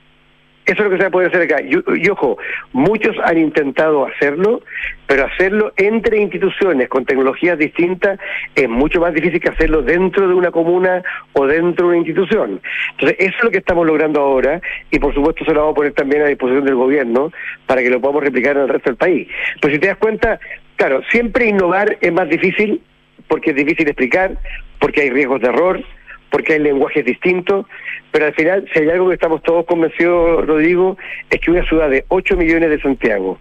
eso 0.67 0.83
es 0.83 0.89
lo 0.91 0.97
que 0.97 1.03
se 1.03 1.09
poder 1.09 1.29
hacer 1.29 1.41
acá. 1.43 1.61
Y, 1.61 1.75
y 2.03 2.09
ojo, 2.09 2.37
muchos 2.73 3.15
han 3.23 3.37
intentado 3.37 4.05
hacerlo, 4.05 4.61
pero 5.07 5.25
hacerlo 5.25 5.71
entre 5.77 6.19
instituciones 6.19 6.89
con 6.89 7.05
tecnologías 7.05 7.57
distintas 7.57 8.19
es 8.53 8.67
mucho 8.67 8.99
más 8.99 9.13
difícil 9.13 9.39
que 9.39 9.49
hacerlo 9.49 9.81
dentro 9.81 10.27
de 10.27 10.33
una 10.33 10.51
comuna 10.51 11.01
o 11.33 11.47
dentro 11.47 11.87
de 11.87 11.89
una 11.89 11.97
institución. 11.97 12.61
Entonces, 12.91 13.17
eso 13.19 13.37
es 13.37 13.43
lo 13.43 13.51
que 13.51 13.59
estamos 13.59 13.87
logrando 13.87 14.19
ahora 14.19 14.61
y 14.91 14.99
por 14.99 15.13
supuesto 15.13 15.45
se 15.45 15.53
lo 15.53 15.61
vamos 15.61 15.73
a 15.73 15.75
poner 15.75 15.93
también 15.93 16.21
a 16.23 16.25
disposición 16.25 16.65
del 16.65 16.75
gobierno 16.75 17.31
para 17.65 17.81
que 17.81 17.89
lo 17.89 18.01
podamos 18.01 18.23
replicar 18.23 18.57
en 18.57 18.63
el 18.63 18.69
resto 18.69 18.89
del 18.89 18.97
país. 18.97 19.27
Pues 19.61 19.73
si 19.73 19.79
te 19.79 19.87
das 19.87 19.97
cuenta, 19.97 20.39
claro, 20.75 21.01
siempre 21.09 21.47
innovar 21.47 21.97
es 22.01 22.11
más 22.11 22.29
difícil 22.29 22.81
porque 23.29 23.51
es 23.51 23.55
difícil 23.55 23.87
explicar, 23.87 24.37
porque 24.79 25.01
hay 25.01 25.09
riesgos 25.09 25.41
de 25.41 25.47
error, 25.47 25.83
porque 26.29 26.53
hay 26.53 26.59
lenguajes 26.59 27.05
distintos, 27.05 27.65
pero 28.11 28.25
al 28.25 28.33
final, 28.33 28.67
si 28.73 28.79
hay 28.79 28.89
algo 28.89 29.09
que 29.09 29.15
estamos 29.15 29.41
todos 29.43 29.65
convencidos, 29.65 30.45
Rodrigo, 30.45 30.97
es 31.29 31.39
que 31.39 31.51
una 31.51 31.63
ciudad 31.63 31.89
de 31.89 32.05
8 32.07 32.37
millones 32.37 32.69
de 32.69 32.81
Santiago, 32.81 33.37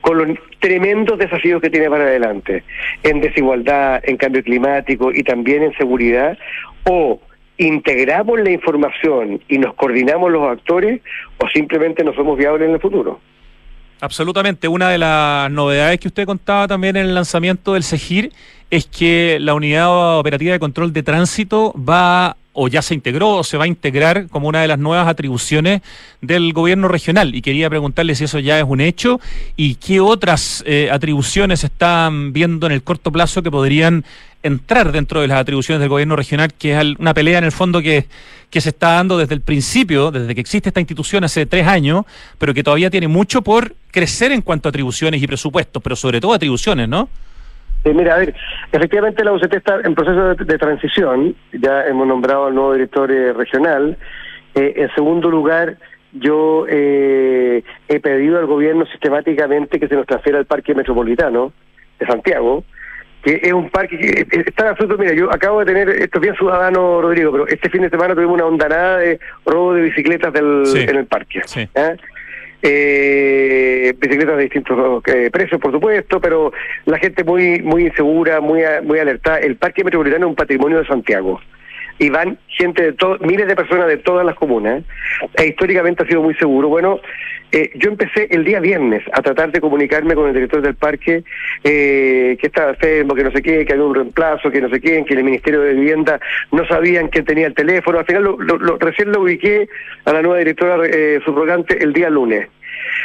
con 0.00 0.18
los 0.18 0.38
tremendos 0.60 1.18
desafíos 1.18 1.60
que 1.60 1.70
tiene 1.70 1.88
para 1.88 2.04
adelante, 2.04 2.62
en 3.02 3.20
desigualdad, 3.20 4.02
en 4.04 4.16
cambio 4.16 4.42
climático 4.42 5.10
y 5.12 5.22
también 5.22 5.62
en 5.62 5.72
seguridad, 5.74 6.38
o 6.84 7.20
integramos 7.58 8.40
la 8.40 8.50
información 8.50 9.40
y 9.48 9.58
nos 9.58 9.74
coordinamos 9.74 10.30
los 10.30 10.48
actores, 10.48 11.00
o 11.38 11.48
simplemente 11.48 12.04
no 12.04 12.12
somos 12.14 12.38
viables 12.38 12.68
en 12.68 12.74
el 12.74 12.80
futuro. 12.80 13.20
Absolutamente. 14.00 14.68
Una 14.68 14.90
de 14.90 14.98
las 14.98 15.50
novedades 15.50 15.98
que 15.98 16.08
usted 16.08 16.26
contaba 16.26 16.68
también 16.68 16.96
en 16.96 17.06
el 17.06 17.14
lanzamiento 17.14 17.74
del 17.74 17.82
SEGIR 17.82 18.32
es 18.70 18.86
que 18.86 19.38
la 19.40 19.54
unidad 19.54 20.18
operativa 20.18 20.52
de 20.52 20.58
control 20.58 20.92
de 20.92 21.02
tránsito 21.02 21.74
va 21.76 22.36
o 22.60 22.66
ya 22.66 22.82
se 22.82 22.92
integró 22.94 23.36
o 23.36 23.44
se 23.44 23.56
va 23.56 23.64
a 23.64 23.68
integrar 23.68 24.26
como 24.28 24.48
una 24.48 24.60
de 24.60 24.68
las 24.68 24.80
nuevas 24.80 25.06
atribuciones 25.06 25.80
del 26.20 26.52
gobierno 26.52 26.88
regional. 26.88 27.34
Y 27.36 27.40
quería 27.40 27.70
preguntarle 27.70 28.16
si 28.16 28.24
eso 28.24 28.40
ya 28.40 28.58
es 28.58 28.64
un 28.66 28.80
hecho 28.80 29.20
y 29.56 29.76
qué 29.76 30.00
otras 30.00 30.64
eh, 30.66 30.88
atribuciones 30.90 31.62
están 31.62 32.32
viendo 32.32 32.66
en 32.66 32.72
el 32.72 32.82
corto 32.82 33.12
plazo 33.12 33.42
que 33.42 33.50
podrían 33.50 34.04
entrar 34.42 34.90
dentro 34.90 35.20
de 35.20 35.28
las 35.28 35.38
atribuciones 35.38 35.80
del 35.80 35.88
gobierno 35.88 36.16
regional, 36.16 36.52
que 36.52 36.76
es 36.76 36.96
una 36.98 37.14
pelea 37.14 37.38
en 37.38 37.44
el 37.44 37.52
fondo 37.52 37.80
que, 37.80 38.06
que 38.50 38.60
se 38.60 38.70
está 38.70 38.94
dando 38.94 39.18
desde 39.18 39.34
el 39.34 39.40
principio, 39.40 40.10
desde 40.10 40.34
que 40.34 40.40
existe 40.40 40.70
esta 40.70 40.80
institución 40.80 41.22
hace 41.22 41.46
tres 41.46 41.66
años, 41.66 42.06
pero 42.38 42.52
que 42.54 42.64
todavía 42.64 42.90
tiene 42.90 43.06
mucho 43.06 43.42
por 43.42 43.76
crecer 43.92 44.32
en 44.32 44.42
cuanto 44.42 44.68
a 44.68 44.70
atribuciones 44.70 45.22
y 45.22 45.26
presupuestos, 45.26 45.80
pero 45.82 45.94
sobre 45.94 46.20
todo 46.20 46.32
atribuciones, 46.34 46.88
¿no? 46.88 47.08
Eh, 47.84 47.94
mira, 47.94 48.14
a 48.16 48.18
ver, 48.18 48.34
efectivamente 48.72 49.24
la 49.24 49.32
UCT 49.32 49.54
está 49.54 49.80
en 49.84 49.94
proceso 49.94 50.34
de, 50.34 50.44
de 50.44 50.58
transición, 50.58 51.34
ya 51.52 51.86
hemos 51.86 52.06
nombrado 52.06 52.46
al 52.46 52.54
nuevo 52.54 52.72
director 52.72 53.10
eh, 53.10 53.32
regional. 53.32 53.96
Eh, 54.54 54.72
en 54.76 54.90
segundo 54.94 55.30
lugar, 55.30 55.76
yo 56.12 56.66
eh, 56.68 57.62
he 57.88 58.00
pedido 58.00 58.38
al 58.38 58.46
gobierno 58.46 58.84
sistemáticamente 58.86 59.78
que 59.78 59.88
se 59.88 59.94
nos 59.94 60.06
transfiera 60.06 60.38
al 60.38 60.46
Parque 60.46 60.74
Metropolitano 60.74 61.52
de 62.00 62.06
Santiago, 62.06 62.64
que 63.22 63.40
es 63.42 63.52
un 63.52 63.68
parque 63.70 63.98
que 63.98 64.20
eh, 64.22 64.44
está 64.46 64.64
en 64.64 64.68
absoluto, 64.70 64.96
mira, 64.98 65.12
yo 65.14 65.30
acabo 65.32 65.60
de 65.60 65.66
tener, 65.66 65.88
esto 65.90 66.18
es 66.18 66.22
bien 66.22 66.34
ciudadano, 66.36 67.00
Rodrigo, 67.02 67.30
pero 67.32 67.46
este 67.48 67.68
fin 67.70 67.82
de 67.82 67.90
semana 67.90 68.14
tuvimos 68.14 68.34
una 68.34 68.46
ondanada 68.46 68.98
de 68.98 69.18
robo 69.46 69.74
de 69.74 69.82
bicicletas 69.82 70.32
del, 70.32 70.66
Sí. 70.66 70.80
en 70.88 70.96
el 70.96 71.06
parque. 71.06 71.40
Sí. 71.46 71.68
¿ah? 71.76 71.92
Eh, 72.60 73.94
bicicletas 73.98 74.36
de 74.36 74.42
distintos 74.42 75.02
eh, 75.06 75.30
precios, 75.32 75.60
por 75.60 75.70
supuesto, 75.70 76.20
pero 76.20 76.52
la 76.86 76.98
gente 76.98 77.22
muy 77.22 77.62
muy 77.62 77.86
insegura, 77.86 78.40
muy 78.40 78.62
muy 78.82 78.98
alertada. 78.98 79.38
El 79.38 79.56
Parque 79.56 79.84
Metropolitano 79.84 80.26
es 80.26 80.30
un 80.30 80.36
patrimonio 80.36 80.78
de 80.78 80.86
Santiago. 80.86 81.40
Y 81.98 82.10
van 82.10 82.38
gente 82.48 82.82
de 82.82 82.92
todo, 82.92 83.18
miles 83.20 83.46
de 83.48 83.56
personas 83.56 83.88
de 83.88 83.96
todas 83.96 84.24
las 84.24 84.34
comunas. 84.36 84.82
E 85.36 85.48
históricamente 85.48 86.02
ha 86.02 86.06
sido 86.06 86.22
muy 86.22 86.34
seguro. 86.34 86.68
Bueno, 86.68 87.00
eh, 87.50 87.70
yo 87.76 87.90
empecé 87.90 88.28
el 88.30 88.44
día 88.44 88.60
viernes 88.60 89.02
a 89.12 89.22
tratar 89.22 89.50
de 89.50 89.60
comunicarme 89.60 90.14
con 90.14 90.28
el 90.28 90.34
director 90.34 90.60
del 90.62 90.74
parque, 90.74 91.24
eh, 91.64 92.36
que 92.40 92.46
estaba 92.46 92.70
enfermo, 92.70 93.14
que 93.14 93.24
no 93.24 93.30
sé 93.32 93.42
qué, 93.42 93.64
que 93.64 93.72
había 93.72 93.84
un 93.84 93.94
reemplazo, 93.94 94.50
que 94.50 94.60
no 94.60 94.68
sé 94.68 94.80
qué, 94.80 95.04
que 95.04 95.14
el 95.14 95.24
Ministerio 95.24 95.60
de 95.62 95.74
Vivienda 95.74 96.20
no 96.52 96.66
sabían 96.66 97.08
quién 97.08 97.24
tenía 97.24 97.46
el 97.46 97.54
teléfono. 97.54 97.98
Al 97.98 98.04
final, 98.06 98.22
lo, 98.22 98.36
lo- 98.38 98.58
lo- 98.58 98.78
recién 98.78 99.10
lo 99.10 99.22
ubiqué 99.22 99.68
a 100.04 100.12
la 100.12 100.22
nueva 100.22 100.38
directora 100.38 100.78
eh, 100.86 101.20
subrogante 101.24 101.82
el 101.82 101.92
día 101.92 102.10
lunes. 102.10 102.48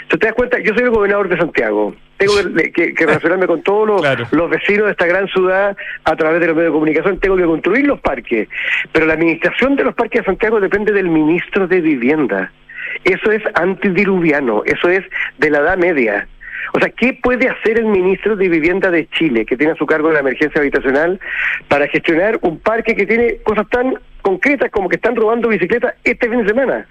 ¿Tú 0.07 0.17
te 0.17 0.27
das 0.27 0.35
cuenta? 0.35 0.59
Yo 0.59 0.73
soy 0.73 0.83
el 0.83 0.89
gobernador 0.91 1.29
de 1.29 1.37
Santiago. 1.37 1.95
Tengo 2.17 2.33
que, 2.55 2.71
que- 2.71 2.93
que 2.93 3.05
relacionarme 3.05 3.47
con 3.47 3.61
todos 3.63 3.87
los, 3.87 4.01
Claro. 4.01 4.25
los 4.31 4.49
vecinos 4.49 4.85
de 4.85 4.91
esta 4.91 5.05
gran 5.07 5.27
ciudad 5.27 5.75
a 6.03 6.15
través 6.15 6.39
de 6.39 6.47
los 6.47 6.55
medios 6.55 6.71
de 6.71 6.73
comunicación. 6.75 7.19
Tengo 7.19 7.37
que 7.37 7.43
construir 7.45 7.85
los 7.87 7.99
parques. 7.99 8.47
Pero 8.91 9.05
la 9.05 9.13
administración 9.13 9.75
de 9.75 9.83
los 9.83 9.95
parques 9.95 10.21
de 10.21 10.25
Santiago 10.25 10.59
depende 10.59 10.91
del 10.93 11.09
ministro 11.09 11.67
de 11.67 11.81
Vivienda. 11.81 12.51
Eso 13.03 13.31
es 13.31 13.41
antidiluviano. 13.55 14.63
Eso 14.65 14.89
es 14.89 15.03
de 15.37 15.49
la 15.49 15.59
Edad 15.59 15.77
Media. 15.77 16.27
O 16.75 16.79
sea, 16.79 16.89
¿qué 16.89 17.19
puede 17.21 17.49
hacer 17.49 17.77
el 17.77 17.85
ministro 17.85 18.35
de 18.35 18.49
Vivienda 18.49 18.89
de 18.89 19.07
Chile, 19.09 19.45
que 19.45 19.57
tiene 19.57 19.73
a 19.73 19.75
su 19.75 19.85
cargo 19.85 20.11
la 20.11 20.19
emergencia 20.21 20.59
habitacional, 20.59 21.19
para 21.67 21.87
gestionar 21.87 22.39
un 22.41 22.59
parque 22.59 22.95
que 22.95 23.05
tiene 23.05 23.37
cosas 23.43 23.67
tan 23.69 23.93
concretas 24.21 24.71
como 24.71 24.87
que 24.89 24.95
están 24.95 25.15
robando 25.15 25.49
bicicletas 25.49 25.93
este 26.03 26.29
fin 26.29 26.41
de 26.41 26.47
semana? 26.47 26.87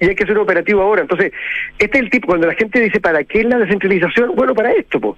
Y 0.00 0.08
hay 0.08 0.14
que 0.14 0.30
un 0.30 0.38
operativo 0.38 0.82
ahora. 0.82 1.02
Entonces, 1.02 1.32
este 1.78 1.98
es 1.98 2.04
el 2.04 2.10
tipo, 2.10 2.26
cuando 2.28 2.46
la 2.46 2.54
gente 2.54 2.80
dice, 2.80 3.00
¿para 3.00 3.24
qué 3.24 3.44
la 3.44 3.58
descentralización? 3.58 4.34
Bueno, 4.34 4.54
para 4.54 4.72
esto, 4.72 5.00
po. 5.00 5.16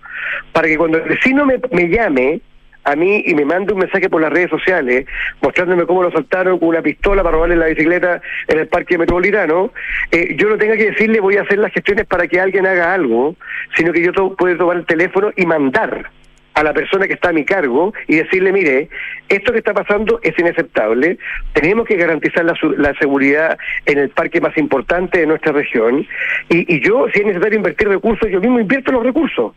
para 0.53 0.69
que 0.69 0.77
cuando 0.77 0.99
el 0.99 1.09
vecino 1.09 1.45
me, 1.45 1.61
me 1.73 1.89
llame 1.89 2.41
a 2.85 2.97
mí 2.97 3.23
y 3.27 3.35
me 3.35 3.45
mande 3.45 3.73
un 3.73 3.81
mensaje 3.81 4.09
por 4.09 4.23
las 4.23 4.33
redes 4.33 4.51
sociales 4.51 5.05
mostrándome 5.43 5.85
cómo 5.85 6.03
lo 6.03 6.11
saltaron 6.11 6.59
con 6.59 6.69
una 6.69 6.81
pistola 6.81 7.23
para 7.23 7.35
robarle 7.35 7.57
la 7.57 7.67
bicicleta 7.67 8.23
en 8.47 8.59
el 8.61 8.69
parque 8.69 8.97
metropolitano, 8.97 9.73
eh, 10.11 10.35
yo 10.39 10.49
no 10.49 10.57
tenga 10.57 10.77
que 10.77 10.91
decirle 10.93 11.21
voy 11.21 11.37
a 11.37 11.43
hacer 11.43 11.59
las 11.59 11.73
gestiones 11.73 12.07
para 12.07 12.27
que 12.27 12.41
alguien 12.41 12.67
haga 12.67 12.95
algo, 12.95 13.37
sino 13.77 13.93
que 13.93 14.03
yo 14.03 14.13
puedo 14.37 14.57
tomar 14.57 14.79
el 14.79 14.87
teléfono 14.87 15.33
y 15.37 15.45
mandar 15.45 16.11
a 16.59 16.65
la 16.65 16.75
persona 16.75 17.07
que 17.07 17.13
está 17.13 17.29
a 17.29 17.33
mi 17.33 17.45
cargo 17.45 17.95
y 18.09 18.17
decirle, 18.17 18.53
mire, 18.53 18.89
esto 19.29 19.53
que 19.53 19.59
está 19.59 19.73
pasando 19.73 20.19
es 20.25 20.37
inaceptable, 20.37 21.17
tenemos 21.53 21.87
que 21.87 21.95
garantizar 21.95 22.45
la, 22.45 22.59
la 22.77 22.95
seguridad 22.95 23.57
en 23.87 23.99
el 23.99 24.09
parque 24.09 24.41
más 24.41 24.59
importante 24.59 25.21
de 25.21 25.27
nuestra 25.29 25.53
región 25.53 26.05
y, 26.49 26.81
yo, 26.81 27.07
si 27.15 27.21
es 27.21 27.27
necesario 27.27 27.59
invertir 27.59 27.87
recursos, 27.89 28.29
yo 28.29 28.41
mismo 28.41 28.59
invierto 28.59 28.91
los 28.91 29.05
recursos. 29.05 29.53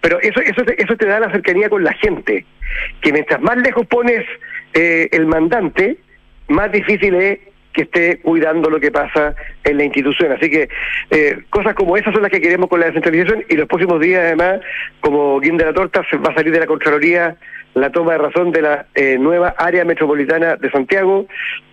Pero 0.00 0.20
eso, 0.20 0.40
eso, 0.40 0.62
eso 0.78 0.96
te 0.96 1.06
da 1.06 1.18
la 1.18 1.32
cercanía 1.32 1.68
con 1.68 1.82
la 1.82 1.94
gente, 1.94 2.46
que 3.00 3.12
mientras 3.12 3.40
más 3.40 3.56
lejos 3.56 3.84
pones 3.88 4.24
eh, 4.72 5.08
el 5.10 5.26
mandante, 5.26 5.96
más 6.46 6.70
difícil 6.70 7.12
es 7.16 7.40
esté 7.82 8.20
cuidando 8.20 8.70
lo 8.70 8.80
que 8.80 8.90
pasa 8.90 9.34
en 9.64 9.76
la 9.76 9.84
institución. 9.84 10.32
Así 10.32 10.50
que 10.50 10.68
eh, 11.10 11.38
cosas 11.50 11.74
como 11.74 11.96
esas 11.96 12.12
son 12.12 12.22
las 12.22 12.30
que 12.30 12.40
queremos 12.40 12.68
con 12.68 12.80
la 12.80 12.86
descentralización 12.86 13.44
y 13.48 13.56
los 13.56 13.68
próximos 13.68 14.00
días 14.00 14.22
además, 14.24 14.60
como 15.00 15.40
guinda 15.40 15.64
de 15.64 15.72
la 15.72 15.76
torta, 15.76 16.02
se 16.10 16.16
va 16.16 16.30
a 16.30 16.34
salir 16.34 16.52
de 16.52 16.60
la 16.60 16.66
Contraloría 16.66 17.36
la 17.74 17.90
toma 17.90 18.12
de 18.12 18.18
razón 18.18 18.50
de 18.50 18.62
la 18.62 18.86
eh, 18.94 19.16
nueva 19.18 19.54
área 19.56 19.84
metropolitana 19.84 20.56
de 20.56 20.70
Santiago, 20.70 21.26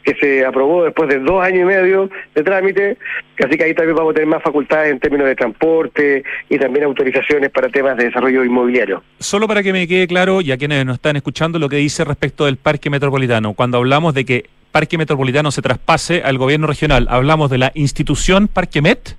que 0.04 0.16
se 0.16 0.46
aprobó 0.46 0.86
después 0.86 1.10
de 1.10 1.20
dos 1.20 1.44
años 1.44 1.62
y 1.62 1.66
medio 1.66 2.10
de 2.34 2.44
trámite, 2.44 2.98
así 3.44 3.58
que 3.58 3.64
ahí 3.64 3.74
también 3.74 3.96
vamos 3.96 4.12
a 4.12 4.14
tener 4.14 4.28
más 4.28 4.44
facultades 4.44 4.92
en 4.92 5.00
términos 5.00 5.28
de 5.28 5.36
transporte 5.36 6.24
y 6.50 6.58
también 6.58 6.86
autorizaciones 6.86 7.50
para 7.50 7.70
temas 7.70 7.98
de 7.98 8.06
desarrollo 8.06 8.44
inmobiliario. 8.44 9.04
Solo 9.20 9.48
para 9.48 9.64
que 9.64 9.74
me 9.74 9.88
quede 9.88 10.08
claro, 10.08 10.42
y 10.42 10.52
a 10.52 10.58
quienes 10.58 10.86
nos 10.86 10.96
están 10.96 11.16
escuchando, 11.16 11.60
lo 11.60 11.68
que 11.68 11.78
dice 11.78 12.06
respecto 12.06 12.46
del 12.46 12.58
Parque 12.58 12.90
Metropolitano. 12.90 13.54
Cuando 13.54 13.78
hablamos 13.78 14.14
de 14.14 14.24
que 14.24 14.46
Parque 14.78 15.00
Metropolitano 15.00 15.50
se 15.50 15.64
traspase 15.64 16.22
al 16.24 16.38
gobierno 16.38 16.68
regional, 16.68 17.08
¿hablamos 17.10 17.50
de 17.50 17.58
la 17.58 17.72
institución 17.74 18.48
Parque 18.48 18.80
Met? 18.84 19.16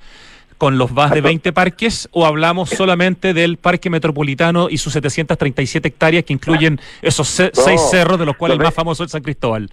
con 0.57 0.79
los 0.79 0.91
más 0.93 1.11
de 1.13 1.21
20 1.21 1.53
parques 1.53 2.09
o 2.13 2.27
hablamos 2.27 2.71
solamente 2.71 3.33
del 3.35 3.57
Parque 3.59 3.91
Metropolitano 3.91 4.69
y 4.71 4.79
sus 4.79 4.93
737 4.93 5.87
hectáreas 5.89 6.25
que 6.25 6.33
incluyen 6.33 6.79
esos 7.03 7.41
No, 7.41 7.47
seis 7.53 7.81
cerros 7.91 8.19
de 8.21 8.27
los 8.27 8.37
cuales 8.37 8.57
el 8.59 8.63
más 8.65 8.73
famoso 8.75 9.03
es 9.05 9.11
San 9.11 9.23
Cristóbal? 9.23 9.69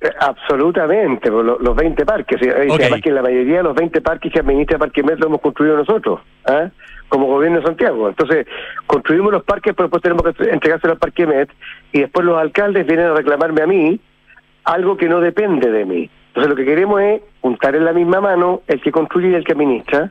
Eh, 0.00 0.08
Absolutamente, 0.20 1.28
lo- 1.30 1.58
los 1.58 1.76
20 1.76 2.04
parques. 2.06 2.40
Además 2.42 3.00
que 3.02 3.10
la 3.10 3.20
mayoría 3.22 3.58
de 3.58 3.62
los 3.64 3.74
20 3.74 4.00
parques 4.00 4.32
que 4.32 4.38
administra 4.40 4.78
Parque 4.78 5.02
Met 5.02 5.18
lo 5.18 5.26
hemos 5.26 5.40
construido 5.42 5.76
nosotros, 5.76 6.20
¿ah? 6.46 6.68
como 7.08 7.26
gobierno 7.26 7.60
de 7.60 7.66
Santiago. 7.66 8.08
Entonces, 8.08 8.46
construimos 8.86 9.32
los 9.32 9.44
parques, 9.44 9.74
pero 9.74 9.88
después 9.88 10.02
tenemos 10.02 10.24
que 10.24 10.50
entregárselo 10.50 10.92
al 10.94 10.98
Parque 10.98 11.26
Met 11.26 11.50
y 11.92 12.00
después 12.00 12.24
los 12.26 12.38
alcaldes 12.38 12.86
vienen 12.86 13.06
a 13.06 13.14
reclamarme 13.14 13.62
a 13.62 13.66
mí 13.66 13.98
algo 14.74 14.96
que 14.96 15.08
no 15.08 15.20
depende 15.20 15.70
de 15.70 15.84
mí. 15.84 16.10
Entonces, 16.28 16.50
lo 16.50 16.56
que 16.56 16.64
queremos 16.64 17.00
es 17.00 17.22
juntar 17.40 17.74
en 17.74 17.84
la 17.84 17.92
misma 17.92 18.20
mano 18.20 18.60
el 18.66 18.80
que 18.80 18.92
construye 18.92 19.30
y 19.30 19.34
el 19.34 19.44
que 19.44 19.52
administra, 19.52 20.10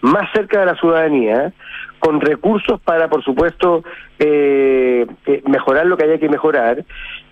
más 0.00 0.30
cerca 0.32 0.60
de 0.60 0.66
la 0.66 0.74
ciudadanía, 0.76 1.52
con 1.98 2.20
recursos 2.20 2.80
para, 2.80 3.08
por 3.08 3.22
supuesto, 3.24 3.82
eh, 4.18 5.06
eh, 5.26 5.42
mejorar 5.48 5.86
lo 5.86 5.96
que 5.96 6.04
haya 6.04 6.18
que 6.18 6.28
mejorar 6.28 6.84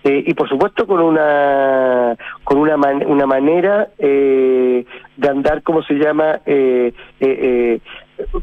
Eh, 0.07 0.23
y 0.29 0.33
por 0.35 0.47
supuesto 0.47 0.85
con 0.85 0.99
una 1.01 2.15
con 2.43 2.59
una 2.59 2.77
man- 2.77 3.03
una 3.07 3.25
manera 3.25 3.87
eh, 3.97 4.85
de 5.17 5.27
andar 5.29 5.63
como 5.63 5.81
se 5.81 5.95
llama 5.95 6.41
eh, 6.45 6.93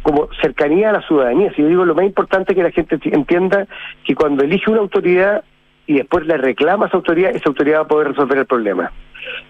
como 0.02 0.28
cercanía 0.42 0.88
a 0.90 0.92
la 0.94 1.02
ciudadanía 1.06 1.52
si 1.54 1.62
yo 1.62 1.68
digo 1.68 1.84
lo 1.84 1.94
más 1.94 2.04
importante 2.04 2.50
es 2.52 2.56
que 2.56 2.64
la 2.64 2.72
gente 2.72 2.96
enti- 2.98 3.14
entienda 3.14 3.66
que 4.04 4.16
cuando 4.16 4.42
elige 4.42 4.68
una 4.72 4.80
autoridad 4.80 5.44
y 5.86 5.94
después 5.94 6.26
le 6.26 6.36
reclama 6.36 6.86
a 6.86 6.88
esa 6.88 6.96
autoridad 6.96 7.34
esa 7.34 7.48
autoridad 7.48 7.78
va 7.78 7.82
a 7.82 7.88
poder 7.88 8.08
resolver 8.08 8.38
el 8.38 8.46
problema. 8.46 8.92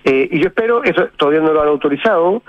Eh, 0.04 0.28
y 0.30 0.40
yo 0.40 0.48
espero 0.48 0.84
eso 0.84 1.08
todavía 1.16 1.40
no 1.40 1.52
lo 1.52 1.62
han 1.62 1.68
autorizado 1.68 2.42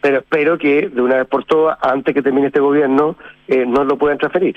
pero 0.00 0.18
espero 0.18 0.56
que 0.56 0.88
de 0.88 1.02
una 1.02 1.16
vez 1.16 1.26
por 1.26 1.44
todas 1.44 1.78
antes 1.82 2.14
que 2.14 2.22
termine 2.22 2.46
este 2.46 2.60
gobierno 2.60 3.16
eh, 3.48 3.66
no 3.66 3.84
lo 3.84 3.98
puedan 3.98 4.18
transferir 4.18 4.56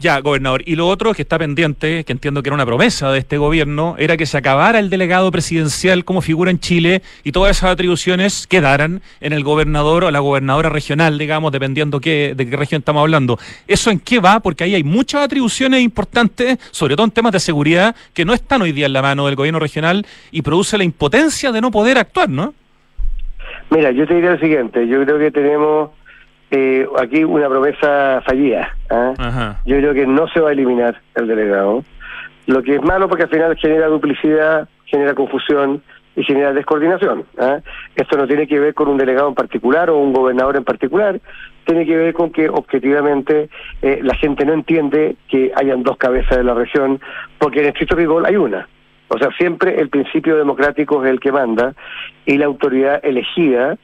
Ya, 0.00 0.18
gobernador. 0.20 0.62
Y 0.64 0.76
lo 0.76 0.88
otro 0.88 1.12
que 1.12 1.20
está 1.20 1.38
pendiente, 1.38 2.04
que 2.04 2.12
entiendo 2.12 2.42
que 2.42 2.48
era 2.48 2.54
una 2.54 2.64
promesa 2.64 3.12
de 3.12 3.18
este 3.18 3.36
gobierno, 3.36 3.96
era 3.98 4.16
que 4.16 4.24
se 4.24 4.38
acabara 4.38 4.78
el 4.78 4.88
delegado 4.88 5.30
presidencial 5.30 6.06
como 6.06 6.22
figura 6.22 6.50
en 6.50 6.58
Chile 6.58 7.02
y 7.22 7.32
todas 7.32 7.58
esas 7.58 7.72
atribuciones 7.72 8.46
quedaran 8.46 9.02
en 9.20 9.34
el 9.34 9.44
gobernador 9.44 10.04
o 10.04 10.10
la 10.10 10.20
gobernadora 10.20 10.70
regional, 10.70 11.18
digamos, 11.18 11.52
dependiendo 11.52 12.00
qué, 12.00 12.32
de 12.34 12.48
qué 12.48 12.56
región 12.56 12.78
estamos 12.78 13.02
hablando. 13.02 13.38
¿Eso 13.68 13.90
en 13.90 14.00
qué 14.00 14.20
va? 14.20 14.40
Porque 14.40 14.64
ahí 14.64 14.74
hay 14.74 14.84
muchas 14.84 15.20
atribuciones 15.20 15.82
importantes, 15.82 16.56
sobre 16.70 16.96
todo 16.96 17.04
en 17.04 17.10
temas 17.10 17.32
de 17.32 17.40
seguridad, 17.40 17.94
que 18.14 18.24
no 18.24 18.32
están 18.32 18.62
hoy 18.62 18.72
día 18.72 18.86
en 18.86 18.94
la 18.94 19.02
mano 19.02 19.26
del 19.26 19.36
gobierno 19.36 19.58
regional 19.58 20.06
y 20.30 20.40
produce 20.40 20.78
la 20.78 20.84
impotencia 20.84 21.52
de 21.52 21.60
no 21.60 21.70
poder 21.70 21.98
actuar, 21.98 22.30
¿no? 22.30 22.54
Mira, 23.68 23.90
yo 23.90 24.06
te 24.06 24.14
diría 24.14 24.30
lo 24.30 24.38
siguiente, 24.38 24.88
yo 24.88 25.04
creo 25.04 25.18
que 25.18 25.30
tenemos 25.30 25.90
eh, 26.50 26.86
aquí 26.98 27.24
una 27.24 27.48
promesa 27.48 28.22
fallida. 28.26 28.76
¿ah? 28.90 29.56
Yo 29.64 29.76
creo 29.76 29.94
que 29.94 30.06
no 30.06 30.28
se 30.28 30.40
va 30.40 30.50
a 30.50 30.52
eliminar 30.52 31.00
el 31.14 31.28
delegado, 31.28 31.84
lo 32.46 32.62
que 32.62 32.76
es 32.76 32.82
malo 32.82 33.08
porque 33.08 33.24
al 33.24 33.30
final 33.30 33.56
genera 33.56 33.86
duplicidad, 33.86 34.68
genera 34.86 35.14
confusión 35.14 35.82
y 36.16 36.24
genera 36.24 36.52
descoordinación. 36.52 37.24
¿ah? 37.38 37.60
Esto 37.94 38.16
no 38.16 38.26
tiene 38.26 38.46
que 38.46 38.58
ver 38.58 38.74
con 38.74 38.88
un 38.88 38.98
delegado 38.98 39.28
en 39.28 39.34
particular 39.34 39.90
o 39.90 39.98
un 39.98 40.12
gobernador 40.12 40.56
en 40.56 40.64
particular, 40.64 41.20
tiene 41.64 41.86
que 41.86 41.96
ver 41.96 42.14
con 42.14 42.30
que 42.30 42.48
objetivamente 42.48 43.48
eh, 43.82 44.00
la 44.02 44.16
gente 44.16 44.44
no 44.44 44.52
entiende 44.52 45.16
que 45.28 45.52
hayan 45.54 45.82
dos 45.84 45.96
cabezas 45.98 46.36
de 46.36 46.44
la 46.44 46.54
región, 46.54 47.00
porque 47.38 47.60
en 47.60 47.66
estricto 47.66 47.94
rigor 47.94 48.26
hay 48.26 48.36
una. 48.36 48.68
O 49.08 49.18
sea, 49.18 49.30
siempre 49.38 49.80
el 49.80 49.88
principio 49.88 50.36
democrático 50.36 51.04
es 51.04 51.10
el 51.10 51.20
que 51.20 51.32
manda 51.32 51.74
y 52.26 52.38
la 52.38 52.46
autoridad 52.46 53.00
elegida 53.04 53.76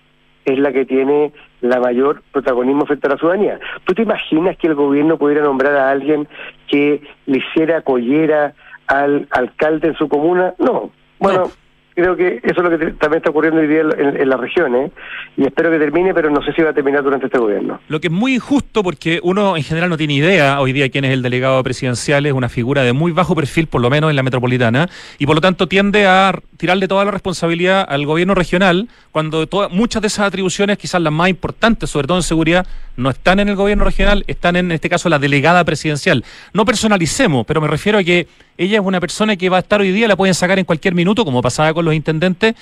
es 0.44 0.58
la 0.58 0.72
que 0.72 0.84
tiene 0.84 1.32
la 1.60 1.80
mayor 1.80 2.22
protagonismo 2.32 2.86
frente 2.86 3.06
a 3.06 3.10
la 3.10 3.16
ciudadanía. 3.16 3.58
¿Tú 3.84 3.94
te 3.94 4.02
imaginas 4.02 4.56
que 4.58 4.66
el 4.66 4.74
gobierno 4.74 5.16
pudiera 5.16 5.42
nombrar 5.42 5.74
a 5.76 5.90
alguien 5.90 6.28
que 6.68 7.02
le 7.26 7.38
hiciera 7.38 7.82
collera 7.82 8.54
al 8.86 9.26
alcalde 9.30 9.88
en 9.88 9.94
su 9.94 10.08
comuna? 10.08 10.54
No. 10.58 10.90
Bueno, 11.18 11.44
No. 11.44 11.50
Creo 11.96 12.14
que 12.14 12.40
eso 12.42 12.60
es 12.60 12.62
lo 12.62 12.70
que 12.70 12.92
también 12.92 13.18
está 13.18 13.30
ocurriendo 13.30 13.60
hoy 13.60 13.66
día 13.66 13.80
en, 13.80 14.28
las 14.28 14.38
regiones 14.38 14.92
y 15.36 15.46
espero 15.46 15.70
que 15.70 15.78
termine, 15.78 16.12
pero 16.12 16.30
no 16.30 16.42
sé 16.42 16.52
si 16.52 16.62
va 16.62 16.70
a 16.70 16.74
terminar 16.74 17.02
durante 17.02 17.26
este 17.26 17.38
gobierno. 17.38 17.80
Lo 17.88 18.00
que 18.00 18.08
es 18.08 18.12
muy 18.12 18.34
injusto 18.34 18.82
porque 18.82 19.18
uno 19.22 19.56
en 19.56 19.62
general 19.62 19.88
no 19.88 19.96
tiene 19.96 20.12
idea 20.12 20.60
hoy 20.60 20.74
día 20.74 20.90
quién 20.90 21.06
es 21.06 21.12
el 21.12 21.22
delegado 21.22 21.62
presidencial, 21.64 22.26
es 22.26 22.34
una 22.34 22.50
figura 22.50 22.82
de 22.82 22.92
muy 22.92 23.12
bajo 23.12 23.34
perfil, 23.34 23.66
por 23.66 23.80
lo 23.80 23.88
menos 23.88 24.10
en 24.10 24.16
la 24.16 24.22
metropolitana, 24.22 24.88
y 25.18 25.24
por 25.24 25.36
lo 25.36 25.40
tanto 25.40 25.68
tiende 25.68 26.06
a 26.06 26.38
tirarle 26.58 26.86
toda 26.86 27.04
la 27.06 27.12
responsabilidad 27.12 27.86
al 27.88 28.04
gobierno 28.04 28.34
regional 28.34 28.88
cuando 29.10 29.48
muchas 29.70 30.02
de 30.02 30.08
esas 30.08 30.26
atribuciones, 30.26 30.76
quizás 30.76 31.00
las 31.00 31.12
más 31.12 31.30
importantes, 31.30 31.88
sobre 31.88 32.06
todo 32.06 32.18
en 32.18 32.22
seguridad, 32.22 32.66
no 32.98 33.08
están 33.08 33.40
en 33.40 33.48
el 33.48 33.56
gobierno 33.56 33.84
regional, 33.84 34.22
están 34.26 34.56
en 34.56 34.70
este 34.70 34.90
caso 34.90 35.08
la 35.08 35.18
delegada 35.18 35.64
presidencial. 35.64 36.24
No 36.52 36.66
personalicemos, 36.66 37.46
pero 37.46 37.62
me 37.62 37.68
refiero 37.68 37.98
a 37.98 38.04
que 38.04 38.26
ella 38.58 38.78
es 38.78 38.84
una 38.84 39.00
persona 39.00 39.36
que 39.36 39.48
va 39.48 39.58
a 39.58 39.60
estar 39.60 39.80
hoy 39.80 39.92
día, 39.92 40.08
la 40.08 40.16
pueden 40.16 40.34
sacar 40.34 40.58
en 40.58 40.64
cualquier 40.64 40.94
minuto, 40.94 41.24
como 41.24 41.42
pasaba 41.42 41.72
con 41.74 41.84
los 41.84 41.94
intendentes, 41.94 42.54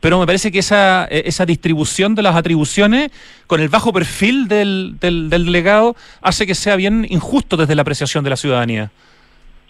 pero 0.00 0.18
me 0.18 0.26
parece 0.26 0.50
que 0.50 0.58
esa, 0.58 1.06
eh, 1.10 1.22
esa 1.26 1.46
distribución 1.46 2.14
de 2.14 2.22
las 2.22 2.34
atribuciones 2.34 3.10
con 3.46 3.60
el 3.60 3.68
bajo 3.68 3.92
perfil 3.92 4.48
del, 4.48 4.96
del, 5.00 5.30
del 5.30 5.46
delegado 5.46 5.94
hace 6.20 6.46
que 6.46 6.54
sea 6.54 6.76
bien 6.76 7.06
injusto 7.08 7.56
desde 7.56 7.74
la 7.74 7.82
apreciación 7.82 8.24
de 8.24 8.30
la 8.30 8.36
ciudadanía. 8.36 8.90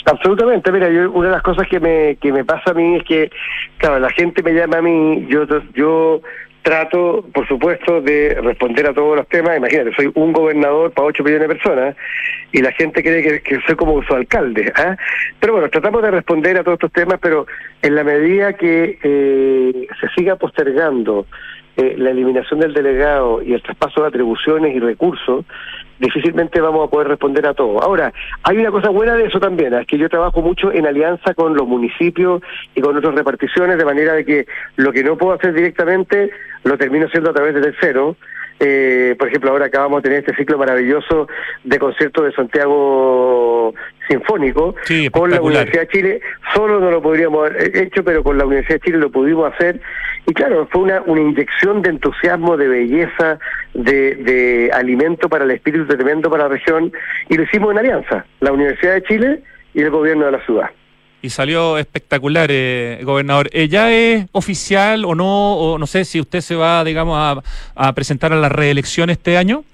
Absolutamente, 0.05 0.73
mira, 0.73 0.91
yo, 0.91 1.11
una 1.13 1.29
de 1.29 1.35
las 1.35 1.43
cosas 1.43 1.69
que 1.69 1.79
me, 1.79 2.17
que 2.17 2.33
me 2.33 2.45
pasa 2.45 2.73
a 2.73 2.75
mí 2.75 2.97
es 2.97 3.05
que, 3.05 3.31
claro, 3.79 4.01
la 4.01 4.11
gente 4.11 4.43
me 4.43 4.53
llama 4.53 4.79
a 4.79 4.83
mí, 4.83 5.27
yo, 5.29 5.47
yo 5.75 6.23
trato, 6.73 7.23
por 7.35 7.47
supuesto, 7.47 8.01
de 8.01 8.35
responder 8.43 8.87
a 8.87 8.95
todos 8.95 9.15
los 9.15 9.29
temas, 9.29 9.59
imagínate, 9.59 9.93
soy 9.95 10.11
un 10.15 10.33
gobernador 10.33 10.91
para 10.93 11.09
8 11.09 11.23
millones 11.23 11.47
de 11.47 11.55
personas 11.55 11.97
y 12.51 12.63
la 12.63 12.73
gente 12.73 13.03
cree 13.03 13.23
que, 13.23 13.41
que 13.43 13.61
soy 13.67 13.77
como 13.77 14.03
su 14.03 14.15
alcalde, 14.15 14.73
¿ah? 14.75 14.97
Pero 15.39 15.53
bueno, 15.53 15.69
tratamos 15.69 16.01
de 16.01 16.11
responder 16.11 16.57
a 16.57 16.65
todos 16.65 16.77
estos 16.77 16.93
temas, 16.93 17.19
pero 17.21 17.47
en 17.83 17.95
la 17.95 18.05
medida 18.05 18.55
que 18.55 18.99
eh, 19.03 19.87
se 20.01 20.09
siga 20.17 20.37
postergando 20.37 21.27
eh, 21.77 21.95
la 21.99 22.11
eliminación 22.11 22.61
del 22.61 22.73
delegado 22.73 23.43
y 23.43 23.53
el 23.53 23.63
traspaso 23.63 24.01
de 24.01 24.09
atribuciones 24.09 24.75
y 24.75 24.81
recursos, 24.81 25.45
difícilmente 26.03 26.61
vamos 26.61 26.87
a 26.87 26.91
poder 26.91 27.09
responder 27.09 27.47
a 27.47 27.55
todo. 27.55 27.81
Ahora, 27.81 28.13
hay 28.43 28.59
una 28.59 28.71
cosa 28.71 28.91
buena 28.91 29.15
de 29.15 29.27
eso 29.27 29.39
también, 29.39 29.73
es 29.73 29.87
que 29.87 29.97
yo 29.97 30.09
trabajo 30.09 30.43
mucho 30.43 30.73
en 30.73 30.87
alianza 30.87 31.33
con 31.35 31.55
los 31.55 31.67
municipios 31.67 32.43
y 32.75 32.81
con 32.81 32.97
otras 32.97 33.15
reparticiones, 33.15 33.79
de 33.79 33.85
manera 33.85 34.13
de 34.15 34.25
que 34.25 34.47
lo 34.77 34.93
que 34.93 35.05
no 35.05 35.17
puedo 35.17 35.33
hacer 35.35 35.55
directamente 35.55 36.31
lo 36.65 36.77
termino 36.77 37.07
haciendo 37.07 37.31
a 37.31 37.33
través 37.33 37.55
de 37.55 37.63
tercero. 37.63 38.17
Eh, 38.59 39.17
por 39.19 39.29
ejemplo, 39.29 39.51
ahora 39.51 39.67
acabamos 39.67 40.03
de 40.03 40.09
tener 40.09 40.19
este 40.25 40.37
ciclo 40.37 40.59
maravilloso 40.59 41.27
de 41.65 41.79
conciertos 41.79 42.27
de 42.27 42.33
Santiago 42.33 43.75
Sinfónico 44.09 44.77
Sí, 44.85 45.09
con 45.09 45.31
la. 45.31 45.41
Universidad 45.41 45.83
de 45.83 45.89
Chile. 45.89 46.21
Solo 46.55 46.79
no 46.79 46.91
lo 46.91 47.03
podríamos 47.03 47.49
haber 47.49 47.77
hecho, 47.77 48.05
pero 48.05 48.23
con 48.23 48.39
la 48.39 48.45
Universidad 48.45 48.77
de 48.77 48.87
Chile 48.87 48.99
lo 48.99 49.11
pudimos 49.11 49.53
hacer. 49.53 49.81
Y 50.27 50.35
claro, 50.35 50.69
fue 50.71 50.83
una, 50.83 51.03
una 51.03 51.21
inyección 51.21 51.83
de 51.83 51.91
entusiasmo, 51.91 52.57
de 52.57 52.69
belleza, 52.69 53.39
de, 53.75 54.15
de 54.15 54.71
alimento 54.73 55.29
para 55.29 55.45
el 55.45 55.51
espíritu 55.51 55.87
tremendo 55.87 56.31
para 56.31 56.45
la 56.45 56.51
región. 56.51 56.93
Y 57.29 57.37
lo 57.37 57.43
hicimos 57.43 57.73
en 57.73 57.79
alianza, 57.79 58.25
la 58.41 58.53
Universidad 58.53 58.95
de 58.95 59.03
Chile 59.03 59.43
y 59.75 59.83
el 59.83 59.91
gobierno 59.91 60.27
de 60.27 60.33
la 60.33 60.45
ciudad. 60.45 60.71
Y 61.23 61.31
salió 61.31 61.79
espectacular, 61.79 62.49
eh, 62.53 63.01
gobernador. 63.05 63.49
Eh, 63.53 63.69
¿Ya 63.69 63.93
es 63.93 64.27
oficial 64.33 65.05
o 65.05 65.15
no? 65.15 65.55
O 65.55 65.79
no 65.79 65.87
sé 65.87 66.05
si 66.05 66.21
usted 66.21 66.41
se 66.41 66.57
va, 66.57 66.83
digamos, 66.85 67.17
a, 67.17 67.43
a 67.75 67.93
presentar 67.93 68.33
a 68.33 68.37
la 68.37 68.49
reelección 68.49 69.11
este 69.11 69.37
año. 69.37 69.65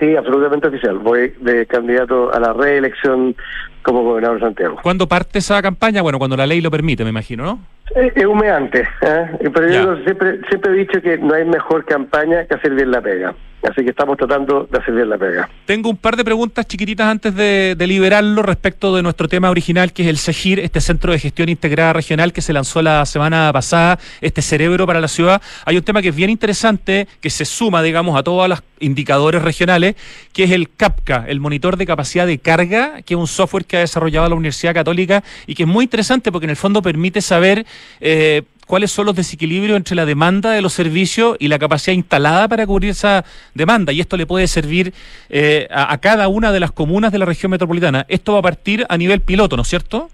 Sí, 0.00 0.16
absolutamente 0.16 0.68
oficial. 0.68 0.98
Voy 0.98 1.32
de 1.40 1.66
candidato 1.66 2.32
a 2.32 2.40
la 2.40 2.52
reelección 2.52 3.36
como 3.82 4.02
gobernador 4.02 4.38
de 4.38 4.46
Santiago. 4.46 4.78
¿Cuándo 4.82 5.06
parte 5.06 5.38
esa 5.38 5.60
campaña? 5.62 6.02
Bueno, 6.02 6.18
cuando 6.18 6.36
la 6.36 6.46
ley 6.46 6.60
lo 6.60 6.70
permite, 6.70 7.04
me 7.04 7.10
imagino, 7.10 7.44
¿no? 7.44 7.60
Es, 7.94 8.24
humeante, 8.24 8.86
¿eh? 9.02 9.50
pero 9.52 9.68
yo 9.68 9.96
siempre, 10.04 10.40
siempre 10.48 10.72
he 10.72 10.76
dicho 10.76 11.02
que 11.02 11.18
no 11.18 11.34
hay 11.34 11.44
mejor 11.44 11.84
campaña 11.84 12.44
que 12.46 12.54
hacer 12.54 12.74
bien 12.74 12.92
la 12.92 13.00
pega. 13.00 13.34
Así 13.62 13.84
que 13.84 13.90
estamos 13.90 14.16
tratando 14.16 14.66
de 14.70 14.78
hacer 14.78 14.94
bien 14.94 15.10
la 15.10 15.18
pega. 15.18 15.48
Tengo 15.66 15.90
un 15.90 15.96
par 15.96 16.16
de 16.16 16.24
preguntas 16.24 16.66
chiquititas 16.66 17.06
antes 17.06 17.34
de, 17.34 17.74
de 17.76 17.86
liberarlo 17.86 18.42
respecto 18.42 18.94
de 18.96 19.02
nuestro 19.02 19.28
tema 19.28 19.50
original, 19.50 19.92
que 19.92 20.02
es 20.02 20.08
el 20.08 20.16
CEGIR, 20.16 20.60
este 20.60 20.80
Centro 20.80 21.12
de 21.12 21.18
Gestión 21.18 21.48
Integrada 21.48 21.92
Regional 21.92 22.32
que 22.32 22.40
se 22.40 22.52
lanzó 22.52 22.80
la 22.80 23.04
semana 23.04 23.50
pasada, 23.52 23.98
este 24.22 24.40
cerebro 24.40 24.86
para 24.86 25.00
la 25.00 25.08
ciudad. 25.08 25.42
Hay 25.66 25.76
un 25.76 25.82
tema 25.82 26.00
que 26.00 26.08
es 26.08 26.16
bien 26.16 26.30
interesante, 26.30 27.06
que 27.20 27.28
se 27.28 27.44
suma, 27.44 27.82
digamos, 27.82 28.18
a 28.18 28.22
todos 28.22 28.48
los 28.48 28.62
indicadores 28.80 29.42
regionales, 29.42 29.94
que 30.32 30.44
es 30.44 30.50
el 30.52 30.70
CAPCA, 30.70 31.26
el 31.28 31.40
monitor 31.40 31.76
de 31.76 31.84
capacidad 31.84 32.26
de 32.26 32.38
carga, 32.38 33.02
que 33.02 33.14
es 33.14 33.20
un 33.20 33.26
software 33.26 33.66
que 33.66 33.76
ha 33.76 33.80
desarrollado 33.80 34.28
la 34.28 34.34
Universidad 34.36 34.72
Católica 34.72 35.22
y 35.46 35.54
que 35.54 35.64
es 35.64 35.68
muy 35.68 35.84
interesante 35.84 36.32
porque 36.32 36.46
en 36.46 36.50
el 36.50 36.56
fondo 36.56 36.80
permite 36.80 37.20
saber... 37.20 37.66
eh, 38.00 38.42
cuáles 38.70 38.92
son 38.92 39.04
los 39.06 39.16
desequilibrios 39.16 39.76
entre 39.76 39.96
la 39.96 40.06
demanda 40.06 40.52
de 40.52 40.62
los 40.62 40.72
servicios 40.72 41.36
y 41.40 41.48
la 41.48 41.58
capacidad 41.58 41.92
instalada 41.92 42.46
para 42.46 42.64
cubrir 42.66 42.90
esa 42.92 43.24
demanda. 43.52 43.92
Y 43.92 43.98
esto 44.00 44.16
le 44.16 44.26
puede 44.26 44.46
servir 44.46 44.94
eh, 45.28 45.66
a, 45.72 45.98
cada 45.98 46.28
una 46.28 46.52
de 46.52 46.60
las 46.60 46.70
comunas 46.70 47.10
de 47.10 47.18
la 47.18 47.24
región 47.26 47.50
metropolitana. 47.50 48.06
Esto 48.08 48.34
va 48.34 48.38
a 48.38 48.42
partir 48.42 48.86
a 48.88 48.96
nivel 48.96 49.20
piloto, 49.22 49.56
¿no 49.56 49.62
es 49.62 49.68
cierto? 49.68 50.08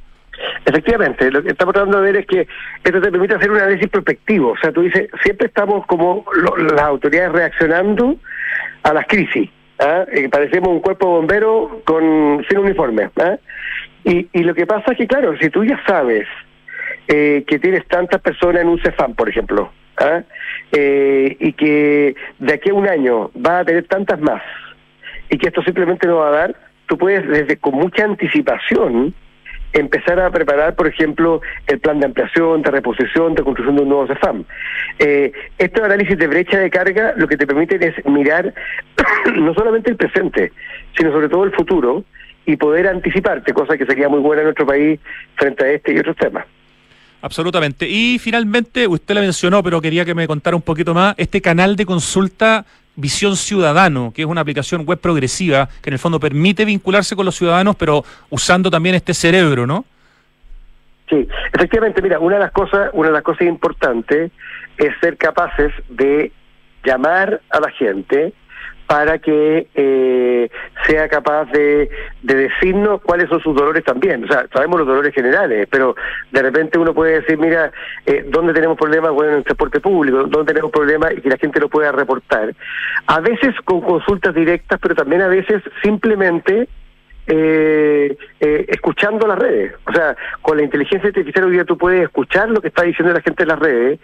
Efectivamente, 0.64 1.30
lo 1.30 1.42
que 1.42 1.50
estamos 1.50 1.74
tratando 1.74 2.00
de 2.00 2.12
ver 2.12 2.20
es 2.22 2.26
que 2.26 2.40
esto 2.82 3.00
te 3.00 3.10
permite 3.10 3.34
hacer 3.34 3.50
un 3.50 3.58
análisis 3.58 3.88
prospectivo. 3.88 4.52
O 4.52 4.56
sea, 4.56 4.72
tú 4.72 4.80
dices, 4.80 5.08
siempre 5.22 5.48
estamos 5.48 5.86
como 5.86 6.24
lo- 6.34 6.56
las 6.56 6.80
autoridades 6.82 7.32
reaccionando 7.32 8.16
a 8.82 8.92
las 8.94 9.06
crisis. 9.06 9.50
¿ah? 9.80 10.04
Eh, 10.12 10.30
parecemos 10.30 10.70
un 10.70 10.80
cuerpo 10.80 11.06
de 11.06 11.12
bomberos 11.12 11.70
con, 11.84 12.42
sin 12.48 12.58
uniforme. 12.58 13.10
¿ah? 13.16 13.36
Y, 14.04 14.28
y 14.32 14.44
lo 14.44 14.54
que 14.54 14.66
pasa 14.66 14.92
es 14.92 14.96
que, 14.98 15.06
claro, 15.06 15.36
si 15.38 15.50
tú 15.50 15.62
ya 15.62 15.78
sabes 15.86 16.26
eh, 17.08 17.44
que 17.46 17.58
tienes 17.58 17.86
tantas 17.86 18.20
personas 18.20 18.62
en 18.62 18.68
un 18.68 18.80
CEFAM, 18.80 19.14
por 19.14 19.28
ejemplo, 19.28 19.70
¿ah? 19.98 20.22
Eh, 20.72 21.36
y 21.38 21.52
que 21.52 22.14
de 22.38 22.52
aquí 22.52 22.70
a 22.70 22.74
un 22.74 22.88
año 22.88 23.30
va 23.34 23.60
a 23.60 23.64
tener 23.64 23.84
tantas 23.84 24.20
más, 24.20 24.42
y 25.30 25.38
que 25.38 25.48
esto 25.48 25.62
simplemente 25.62 26.06
no 26.06 26.16
va 26.16 26.28
a 26.28 26.32
dar, 26.32 26.56
tú 26.86 26.98
puedes 26.98 27.26
desde 27.28 27.56
con 27.56 27.74
mucha 27.74 28.04
anticipación 28.04 29.14
empezar 29.72 30.18
a 30.20 30.30
preparar, 30.30 30.74
por 30.74 30.86
ejemplo, 30.86 31.40
el 31.66 31.78
plan 31.80 32.00
de 32.00 32.06
ampliación, 32.06 32.62
de 32.62 32.70
reposición, 32.70 33.34
de 33.34 33.42
construcción 33.42 33.76
de 33.76 33.82
un 33.82 33.88
nuevo 33.88 34.06
CEFAM. 34.06 34.44
Eh, 34.98 35.32
este 35.58 35.82
análisis 35.82 36.16
de 36.16 36.26
brecha 36.26 36.58
de 36.58 36.70
carga 36.70 37.14
lo 37.16 37.28
que 37.28 37.36
te 37.36 37.46
permite 37.46 37.76
es 37.86 38.04
mirar 38.06 38.54
no 39.34 39.54
solamente 39.54 39.90
el 39.90 39.96
presente, 39.96 40.52
sino 40.96 41.12
sobre 41.12 41.28
todo 41.28 41.44
el 41.44 41.52
futuro 41.52 42.04
y 42.46 42.56
poder 42.56 42.86
anticiparte, 42.86 43.52
cosa 43.52 43.76
que 43.76 43.86
sería 43.86 44.08
muy 44.08 44.20
buena 44.20 44.42
en 44.42 44.46
nuestro 44.46 44.66
país 44.66 45.00
frente 45.34 45.64
a 45.64 45.72
este 45.72 45.92
y 45.92 45.98
otros 45.98 46.16
temas. 46.16 46.46
Absolutamente. 47.26 47.88
Y 47.88 48.20
finalmente, 48.20 48.86
usted 48.86 49.16
la 49.16 49.20
mencionó, 49.20 49.60
pero 49.60 49.80
quería 49.80 50.04
que 50.04 50.14
me 50.14 50.28
contara 50.28 50.54
un 50.54 50.62
poquito 50.62 50.94
más, 50.94 51.12
este 51.18 51.40
canal 51.40 51.74
de 51.74 51.84
consulta 51.84 52.64
Visión 52.94 53.34
Ciudadano, 53.34 54.12
que 54.14 54.22
es 54.22 54.28
una 54.28 54.42
aplicación 54.42 54.86
web 54.86 55.00
progresiva 55.00 55.68
que 55.82 55.90
en 55.90 55.94
el 55.94 55.98
fondo 55.98 56.20
permite 56.20 56.64
vincularse 56.64 57.16
con 57.16 57.26
los 57.26 57.34
ciudadanos, 57.34 57.74
pero 57.74 58.04
usando 58.30 58.70
también 58.70 58.94
este 58.94 59.12
cerebro, 59.12 59.66
¿no? 59.66 59.84
Sí, 61.10 61.26
efectivamente, 61.52 62.00
mira, 62.00 62.20
una 62.20 62.36
de 62.36 62.42
las 62.42 62.52
cosas, 62.52 62.90
una 62.92 63.08
de 63.08 63.14
las 63.14 63.24
cosas 63.24 63.48
importantes 63.48 64.30
es 64.78 64.92
ser 65.00 65.16
capaces 65.16 65.72
de 65.88 66.30
llamar 66.84 67.40
a 67.50 67.58
la 67.58 67.70
gente 67.72 68.32
para 68.86 69.18
que 69.18 69.66
eh, 69.74 70.48
sea 70.86 71.08
capaz 71.08 71.46
de, 71.46 71.90
de 72.22 72.34
decirnos 72.34 73.00
cuáles 73.02 73.28
son 73.28 73.40
sus 73.40 73.54
dolores 73.54 73.84
también. 73.84 74.24
O 74.24 74.28
sea, 74.28 74.46
sabemos 74.52 74.78
los 74.78 74.88
dolores 74.88 75.14
generales, 75.14 75.66
pero 75.70 75.96
de 76.30 76.42
repente 76.42 76.78
uno 76.78 76.94
puede 76.94 77.20
decir, 77.20 77.38
mira, 77.38 77.72
eh, 78.06 78.24
¿dónde 78.28 78.52
tenemos 78.52 78.78
problemas? 78.78 79.12
Bueno, 79.12 79.32
en 79.32 79.38
el 79.38 79.44
transporte 79.44 79.80
público, 79.80 80.24
¿dónde 80.24 80.52
tenemos 80.52 80.70
problemas? 80.70 81.12
Y 81.16 81.20
que 81.20 81.30
la 81.30 81.38
gente 81.38 81.60
lo 81.60 81.68
pueda 81.68 81.90
reportar. 81.90 82.54
A 83.06 83.20
veces 83.20 83.54
con 83.64 83.80
consultas 83.80 84.34
directas, 84.34 84.78
pero 84.80 84.94
también 84.94 85.22
a 85.22 85.28
veces 85.28 85.62
simplemente 85.82 86.68
eh, 87.26 88.16
eh, 88.38 88.66
escuchando 88.68 89.26
las 89.26 89.38
redes. 89.38 89.74
O 89.86 89.92
sea, 89.92 90.16
con 90.42 90.58
la 90.58 90.62
inteligencia 90.62 91.08
artificial 91.08 91.46
hoy 91.46 91.52
día 91.52 91.64
tú 91.64 91.76
puedes 91.76 92.04
escuchar 92.04 92.48
lo 92.50 92.60
que 92.60 92.68
está 92.68 92.84
diciendo 92.84 93.12
la 93.12 93.20
gente 93.20 93.42
en 93.42 93.48
las 93.48 93.58
redes 93.58 94.00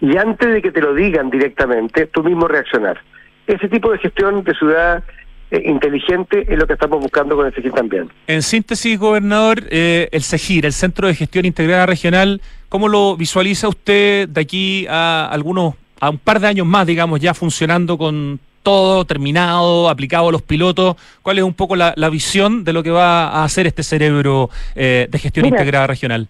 y 0.00 0.14
antes 0.18 0.52
de 0.52 0.60
que 0.60 0.72
te 0.72 0.82
lo 0.82 0.92
digan 0.92 1.30
directamente, 1.30 2.06
tú 2.06 2.22
mismo 2.22 2.46
reaccionar. 2.46 3.00
Ese 3.46 3.68
tipo 3.68 3.92
de 3.92 3.98
gestión 3.98 4.42
de 4.44 4.54
ciudad 4.54 5.04
eh, 5.50 5.62
inteligente 5.64 6.44
es 6.48 6.58
lo 6.58 6.66
que 6.66 6.72
estamos 6.72 7.00
buscando 7.00 7.36
con 7.36 7.46
el 7.46 7.52
CEGIR 7.52 7.72
también. 7.72 8.10
En 8.26 8.42
síntesis, 8.42 8.98
gobernador, 8.98 9.62
eh, 9.70 10.08
el 10.10 10.22
CEGIR, 10.22 10.66
el 10.66 10.72
Centro 10.72 11.06
de 11.06 11.14
Gestión 11.14 11.44
Integrada 11.44 11.86
Regional, 11.86 12.40
¿cómo 12.68 12.88
lo 12.88 13.16
visualiza 13.16 13.68
usted 13.68 14.28
de 14.28 14.40
aquí 14.40 14.86
a 14.88 15.28
algunos, 15.30 15.74
a 16.00 16.10
un 16.10 16.18
par 16.18 16.40
de 16.40 16.48
años 16.48 16.66
más, 16.66 16.84
digamos, 16.84 17.20
ya 17.20 17.32
funcionando 17.32 17.96
con 17.96 18.40
todo 18.64 19.04
terminado, 19.04 19.88
aplicado 19.88 20.30
a 20.30 20.32
los 20.32 20.42
pilotos? 20.42 20.96
¿Cuál 21.22 21.38
es 21.38 21.44
un 21.44 21.54
poco 21.54 21.76
la, 21.76 21.94
la 21.96 22.10
visión 22.10 22.64
de 22.64 22.72
lo 22.72 22.82
que 22.82 22.90
va 22.90 23.28
a 23.28 23.44
hacer 23.44 23.68
este 23.68 23.84
cerebro 23.84 24.50
eh, 24.74 25.06
de 25.08 25.18
gestión 25.20 25.44
Mira, 25.44 25.58
integrada 25.58 25.86
regional? 25.86 26.26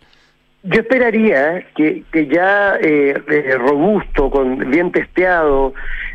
Yo 0.62 0.80
esperaría 0.80 1.64
que, 1.74 2.02
que 2.12 2.26
ya 2.26 2.76
eh, 2.82 3.14
robusto, 3.58 4.28
con 4.28 4.70
bien 4.70 4.92
testeado, 4.92 5.72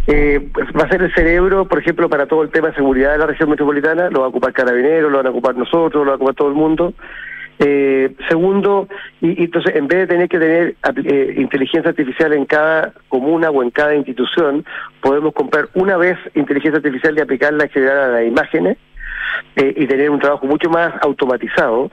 eh, 0.08 0.50
pues 0.54 0.68
va 0.70 0.84
a 0.84 0.90
ser 0.90 1.04
el 1.04 1.14
cerebro, 1.14 1.68
por 1.68 1.80
ejemplo, 1.80 2.10
para 2.10 2.26
todo 2.26 2.44
el 2.44 2.50
tema 2.50 2.70
de 2.70 2.76
seguridad 2.76 3.12
de 3.12 3.20
la 3.20 3.28
región 3.28 3.50
metropolitana, 3.50 4.10
lo 4.10 4.22
va 4.22 4.26
a 4.26 4.30
ocupar 4.30 4.54
Carabineros, 4.54 5.12
lo 5.12 5.18
van 5.18 5.28
a 5.28 5.32
ocupar 5.32 5.56
nosotros, 5.56 6.04
lo 6.04 6.12
va 6.12 6.14
a 6.14 6.16
ocupar 6.16 6.36
todo 6.36 6.50
el 6.50 6.56
mundo. 6.56 6.94
Eh, 7.64 8.16
segundo, 8.28 8.88
y, 9.22 9.44
entonces 9.44 9.76
en 9.76 9.88
vez 9.88 10.00
de 10.00 10.08
tener 10.08 10.28
que 10.28 10.40
tener 10.40 10.76
eh, 11.06 11.36
inteligencia 11.38 11.90
artificial 11.90 12.34
en 12.34 12.46
cada 12.46 12.92
comuna 13.08 13.52
o 13.52 13.62
en 13.62 13.70
cada 13.70 13.94
institución, 13.94 14.66
podemos 15.00 15.32
comprar 15.36 15.70
una 15.76 15.96
vez 15.96 16.18
inteligencia 16.34 16.78
artificial 16.78 17.16
y 17.16 17.22
aplicarla 17.22 17.66
a 17.66 18.08
las 18.08 18.26
imágenes 18.26 18.78
eh, 19.56 19.74
y 19.78 19.86
tener 19.86 20.10
un 20.10 20.20
trabajo 20.20 20.48
mucho 20.48 20.72
más 20.72 20.92
automatizado. 21.04 21.92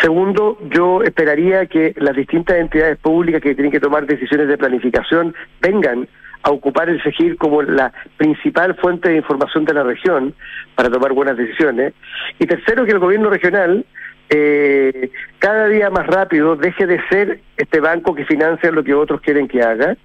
Segundo, 0.00 0.58
yo 0.70 1.02
esperaría 1.02 1.66
que 1.66 1.92
las 1.98 2.16
distintas 2.16 2.56
entidades 2.56 2.96
públicas 2.96 3.42
que 3.42 3.54
tienen 3.54 3.72
que 3.72 3.80
tomar 3.80 4.06
decisiones 4.06 4.48
de 4.48 4.56
planificación 4.56 5.34
vengan 5.60 6.08
a 6.44 6.50
ocupar 6.50 6.88
el 6.88 7.02
SEGIR 7.02 7.36
como 7.36 7.62
la 7.62 7.92
principal 8.16 8.74
fuente 8.76 9.08
de 9.08 9.16
información 9.16 9.64
de 9.64 9.74
la 9.74 9.82
región 9.82 10.34
para 10.74 10.90
tomar 10.90 11.12
buenas 11.12 11.36
decisiones. 11.36 11.94
Y 12.38 12.46
tercero, 12.46 12.84
que 12.84 12.92
el 12.92 12.98
gobierno 12.98 13.30
regional 13.30 13.84
eh, 14.30 15.10
cada 15.38 15.68
día 15.68 15.90
más 15.90 16.06
rápido 16.06 16.56
deje 16.56 16.86
de 16.86 17.00
ser 17.08 17.40
este 17.56 17.80
banco 17.80 18.14
que 18.14 18.24
financia 18.24 18.70
lo 18.70 18.84
que 18.84 18.94
otros 18.94 19.20
quieren 19.20 19.48
que 19.48 19.62
haga 19.62 19.96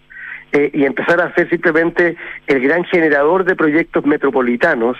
eh, 0.51 0.71
y 0.73 0.85
empezar 0.85 1.21
a 1.21 1.33
ser 1.35 1.49
simplemente 1.49 2.17
el 2.47 2.59
gran 2.61 2.83
generador 2.85 3.45
de 3.45 3.55
proyectos 3.55 4.05
metropolitanos, 4.05 4.97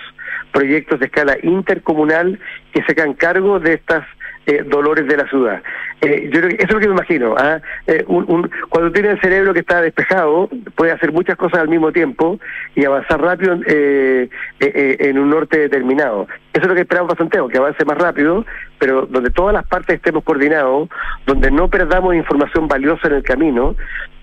proyectos 0.52 1.00
de 1.00 1.06
escala 1.06 1.36
intercomunal 1.42 2.38
que 2.72 2.82
se 2.82 2.92
hagan 2.92 3.14
cargo 3.14 3.60
de 3.60 3.74
estas 3.74 4.06
eh, 4.50 4.64
dolores 4.66 5.06
de 5.06 5.16
la 5.16 5.26
ciudad. 5.28 5.62
Eh, 6.00 6.30
yo 6.32 6.40
creo 6.40 6.50
eso 6.58 6.66
es 6.68 6.72
lo 6.72 6.80
que 6.80 6.88
me 6.88 6.94
imagino. 6.94 7.34
¿ah? 7.38 7.60
Eh, 7.86 8.04
un- 8.08 8.24
un- 8.28 8.50
cuando 8.68 8.90
tiene 8.90 9.10
el 9.10 9.20
cerebro 9.20 9.52
que 9.52 9.60
está 9.60 9.80
despejado, 9.80 10.48
puede 10.74 10.92
hacer 10.92 11.12
muchas 11.12 11.36
cosas 11.36 11.60
al 11.60 11.68
mismo 11.68 11.92
tiempo 11.92 12.38
y 12.74 12.84
avanzar 12.84 13.20
rápido 13.20 13.58
eh, 13.66 14.28
en 14.60 15.18
un 15.18 15.30
norte 15.30 15.58
determinado. 15.58 16.26
Eso 16.52 16.62
es 16.62 16.68
lo 16.68 16.74
que 16.74 16.80
esperamos 16.82 17.08
para 17.08 17.18
Santiago, 17.18 17.48
que 17.48 17.58
avance 17.58 17.84
más 17.84 17.98
rápido, 17.98 18.44
pero 18.78 19.06
donde 19.06 19.30
todas 19.30 19.54
las 19.54 19.66
partes 19.66 19.96
estemos 19.96 20.24
coordinados, 20.24 20.88
donde 21.26 21.50
no 21.50 21.68
perdamos 21.68 22.14
información 22.14 22.66
valiosa 22.66 23.08
en 23.08 23.14
el 23.14 23.22
camino 23.22 23.76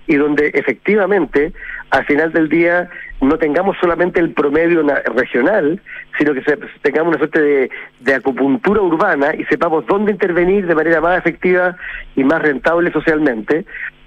y 0.06 0.16
donde 0.16 0.48
efectivamente 0.54 1.52
al 1.90 2.04
final 2.06 2.32
del 2.32 2.48
día 2.48 2.88
no 3.20 3.36
tengamos 3.38 3.76
solamente 3.80 4.20
el 4.20 4.32
promedio 4.32 4.82
na- 4.82 5.02
regional, 5.14 5.80
sino 6.16 6.34
que 6.34 6.42
tengamos 6.82 7.08
una 7.10 7.18
suerte 7.18 7.40
de, 7.40 7.70
de 8.00 8.14
acupuntura 8.14 8.80
urbana 8.80 9.34
y 9.36 9.44
sepamos 9.44 9.86
dónde 9.86 10.12
intervenir 10.12 10.66
de 10.66 10.74
manera 10.74 11.00
más 11.00 11.18
efectiva 11.18 11.76
y 12.14 12.24
más 12.24 12.40
rentable 12.42 12.92
socialmente, 12.92 13.64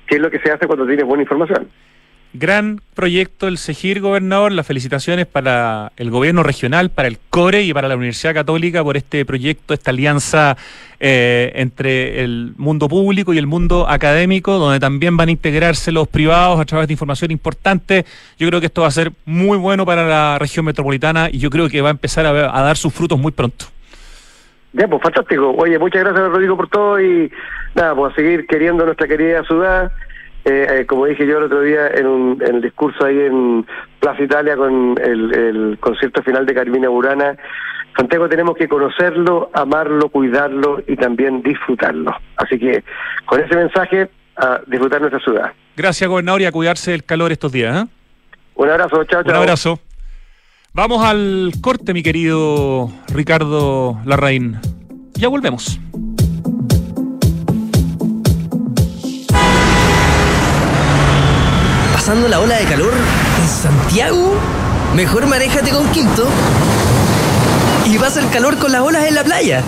que 0.08 0.16
es 0.16 0.22
lo 0.22 0.32
que 0.32 0.40
se 0.40 0.52
hace 0.52 0.68
cuando 0.68 0.86
tienes 0.88 1.06
buena 1.06 1.24
información. 1.24 1.68
Gran 2.34 2.80
proyecto 2.96 3.50
el 3.50 3.58
CEGIR, 3.58 4.00
gobernador. 4.00 4.54
Las 4.54 4.66
felicitaciones 4.66 5.26
para 5.26 5.92
el 5.98 6.10
gobierno 6.10 6.44
regional, 6.44 6.90
para 6.90 7.10
el 7.10 7.18
CORE 7.30 7.64
y 7.64 7.74
para 7.74 7.90
la 7.90 7.98
Universidad 7.98 8.34
Católica 8.34 8.82
por 8.86 8.96
este 8.96 9.26
proyecto, 9.26 9.74
esta 9.74 9.92
alianza 9.92 10.56
eh, 11.02 11.52
entre 11.56 12.24
el 12.24 12.54
mundo 12.56 12.88
público 12.88 13.34
y 13.34 13.38
el 13.38 13.48
mundo 13.48 13.86
académico, 13.90 14.60
donde 14.60 14.80
también 14.80 15.18
van 15.18 15.28
a 15.28 15.32
integrarse 15.32 15.92
los 15.92 16.08
privados 16.08 16.58
a 16.62 16.64
través 16.64 16.88
de 16.88 16.94
información 16.94 17.32
importante. 17.32 18.06
Yo 18.40 18.48
creo 18.48 18.62
que 18.62 18.68
esto 18.68 18.84
va 18.84 18.88
a 18.88 18.92
ser 18.92 19.12
muy 19.26 19.58
bueno 19.58 19.86
para 19.86 20.08
la 20.08 20.40
región 20.40 20.64
metropolitana 20.64 21.28
y 21.30 21.40
yo 21.40 21.50
creo 21.50 21.68
que 21.68 21.82
va 21.82 21.90
a 21.90 21.92
empezar 21.92 22.26
a, 22.26 22.58
a 22.58 22.62
dar 22.62 22.78
sus 22.78 22.94
frutos 22.94 23.20
muy 23.20 23.34
pronto. 23.34 23.66
Ya, 24.72 24.88
pues 24.88 25.02
fantástico. 25.02 25.52
Oye, 25.58 25.78
muchas 25.78 26.02
gracias 26.02 26.30
Rodrigo 26.30 26.56
por 26.56 26.70
todo 26.70 27.02
y 27.02 27.30
nada, 27.76 27.94
pues 27.94 28.14
a 28.14 28.16
seguir 28.16 28.48
queriendo 28.48 28.86
nuestra 28.86 29.06
querida 29.06 29.44
ciudad. 29.44 29.92
Eh, 30.44 30.68
eh, 30.70 30.86
como 30.88 31.06
dije 31.06 31.28
yo 31.28 31.38
el 31.38 31.44
otro 31.44 31.62
día 31.62 31.88
en, 31.88 32.08
un, 32.08 32.42
en 32.42 32.56
el 32.56 32.62
discurso 32.62 33.06
ahí 33.06 33.20
en 33.20 33.66
Plaza 34.00 34.24
Italia 34.24 34.56
con 34.58 34.96
el, 35.00 35.34
el 35.36 35.78
concierto 35.80 36.24
final 36.24 36.46
de 36.48 36.56
Carmina 36.56 36.90
Burana, 36.90 37.38
Santiago 37.96 38.28
tenemos 38.30 38.56
que 38.56 38.68
conocerlo, 38.68 39.52
amarlo, 39.54 40.10
cuidarlo 40.10 40.82
y 40.88 40.96
también 40.96 41.44
disfrutarlo. 41.44 42.12
Así 42.38 42.58
que 42.58 42.84
con 43.26 43.40
ese 43.42 43.56
mensaje, 43.56 44.10
a 44.38 44.62
disfrutar 44.66 45.02
nuestra 45.02 45.20
ciudad. 45.20 45.52
Gracias, 45.76 46.10
gobernador, 46.10 46.42
y 46.42 46.46
a 46.46 46.52
cuidarse 46.52 46.92
del 46.92 47.04
calor 47.04 47.32
estos 47.32 47.52
días. 47.52 47.84
¿eh? 47.84 47.88
Un 48.56 48.70
abrazo, 48.70 49.04
chao, 49.04 49.20
Un 49.20 49.26
chao. 49.26 49.42
abrazo. 49.42 49.80
Vamos 50.74 51.04
al 51.06 51.52
corte, 51.62 51.94
mi 51.94 52.02
querido 52.02 52.90
Ricardo 53.14 53.98
Larraín. 54.06 54.58
Ya 55.16 55.28
volvemos. 55.28 55.80
¿Pasando 62.02 62.28
la 62.28 62.40
ola 62.40 62.56
de 62.58 62.66
calor 62.66 62.92
en 62.92 63.48
Santiago? 63.48 64.34
Mejor 64.96 65.28
manéjate 65.28 65.70
con 65.70 65.88
Quinto. 65.92 66.28
Y 67.86 68.00
vas 68.00 68.18
al 68.18 68.28
calor 68.32 68.58
con 68.58 68.72
las 68.72 68.82
olas 68.82 69.06
en 69.06 69.14
la 69.14 69.24
playa. 69.24 69.64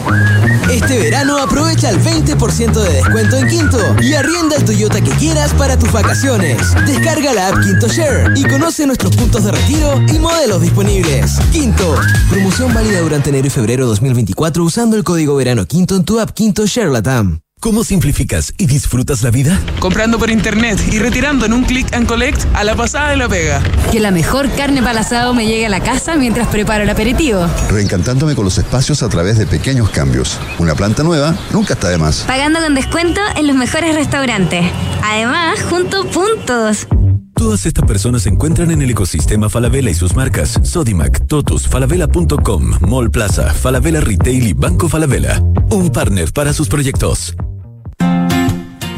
Este 0.71 0.97
verano 0.97 1.37
aprovecha 1.37 1.91
el 1.91 2.01
20% 2.01 2.73
de 2.73 2.91
descuento 2.91 3.37
en 3.37 3.47
Quinto 3.47 3.77
y 4.01 4.15
arrienda 4.15 4.55
el 4.55 4.65
Toyota 4.65 4.99
que 4.99 5.11
quieras 5.11 5.53
para 5.53 5.77
tus 5.77 5.91
vacaciones. 5.91 6.57
Descarga 6.87 7.33
la 7.33 7.49
app 7.49 7.59
Quinto 7.61 7.87
Share 7.87 8.33
y 8.35 8.43
conoce 8.45 8.87
nuestros 8.87 9.15
puntos 9.15 9.43
de 9.43 9.51
retiro 9.51 10.01
y 10.11 10.17
modelos 10.17 10.59
disponibles. 10.59 11.37
Quinto, 11.51 11.95
promoción 12.31 12.73
válida 12.73 13.01
durante 13.01 13.29
enero 13.29 13.45
y 13.45 13.51
febrero 13.51 13.85
2024 13.85 14.63
usando 14.63 14.97
el 14.97 15.03
código 15.03 15.35
verano 15.35 15.67
Quinto 15.67 15.95
en 15.95 16.03
tu 16.03 16.19
app 16.19 16.31
Quinto 16.31 16.65
Share 16.65 16.89
Latam. 16.89 17.43
¿Cómo 17.63 17.85
simplificas 17.85 18.53
y 18.57 18.65
disfrutas 18.65 19.23
la 19.23 19.31
vida? 19.31 19.57
Comprando 19.79 20.19
por 20.19 20.29
internet 20.29 20.81
y 20.91 20.99
retirando 20.99 21.45
en 21.45 21.53
un 21.53 21.63
click 21.63 21.93
and 21.93 22.05
collect 22.05 22.43
a 22.53 22.65
la 22.65 22.75
pasada 22.75 23.11
de 23.11 23.15
la 23.15 23.29
pega. 23.29 23.63
Que 23.89 24.01
la 24.01 24.11
mejor 24.11 24.51
carne 24.51 24.83
para 24.83 24.99
asado 24.99 25.33
me 25.33 25.45
llegue 25.45 25.67
a 25.67 25.69
la 25.69 25.79
casa 25.79 26.17
mientras 26.17 26.49
preparo 26.49 26.83
el 26.83 26.89
aperitivo. 26.89 27.47
Reencantándome 27.69 28.35
con 28.35 28.43
los 28.43 28.57
espacios 28.57 29.01
a 29.01 29.07
través 29.07 29.37
de 29.37 29.45
pequeños 29.47 29.89
cambios. 29.91 30.37
Una 30.59 30.75
planta 30.75 31.03
nueva 31.03 31.37
nunca 31.53 31.75
está 31.75 31.87
de 31.87 31.97
más. 31.97 32.25
Pagando 32.27 32.59
con 32.59 32.75
descuento 32.75 33.21
en 33.37 33.47
los 33.47 33.55
mejores 33.55 33.95
restaurantes. 33.95 34.65
Además, 35.01 35.61
junto 35.69 36.05
puntos. 36.07 36.85
Todas 37.33 37.65
estas 37.65 37.85
personas 37.85 38.23
se 38.23 38.29
encuentran 38.29 38.71
en 38.71 38.81
el 38.81 38.89
ecosistema 38.89 39.47
Falabella 39.49 39.89
y 39.89 39.95
sus 39.95 40.17
marcas 40.17 40.59
Sodimac, 40.63 41.27
Totus, 41.27 41.69
Falabella.com, 41.69 42.79
Mall 42.81 43.09
Plaza, 43.09 43.53
Falabella 43.53 44.01
Retail 44.01 44.47
y 44.47 44.51
Banco 44.51 44.89
Falabella. 44.89 45.41
Un 45.71 45.91
partner 45.91 46.33
para 46.33 46.51
sus 46.51 46.67
proyectos. 46.67 47.33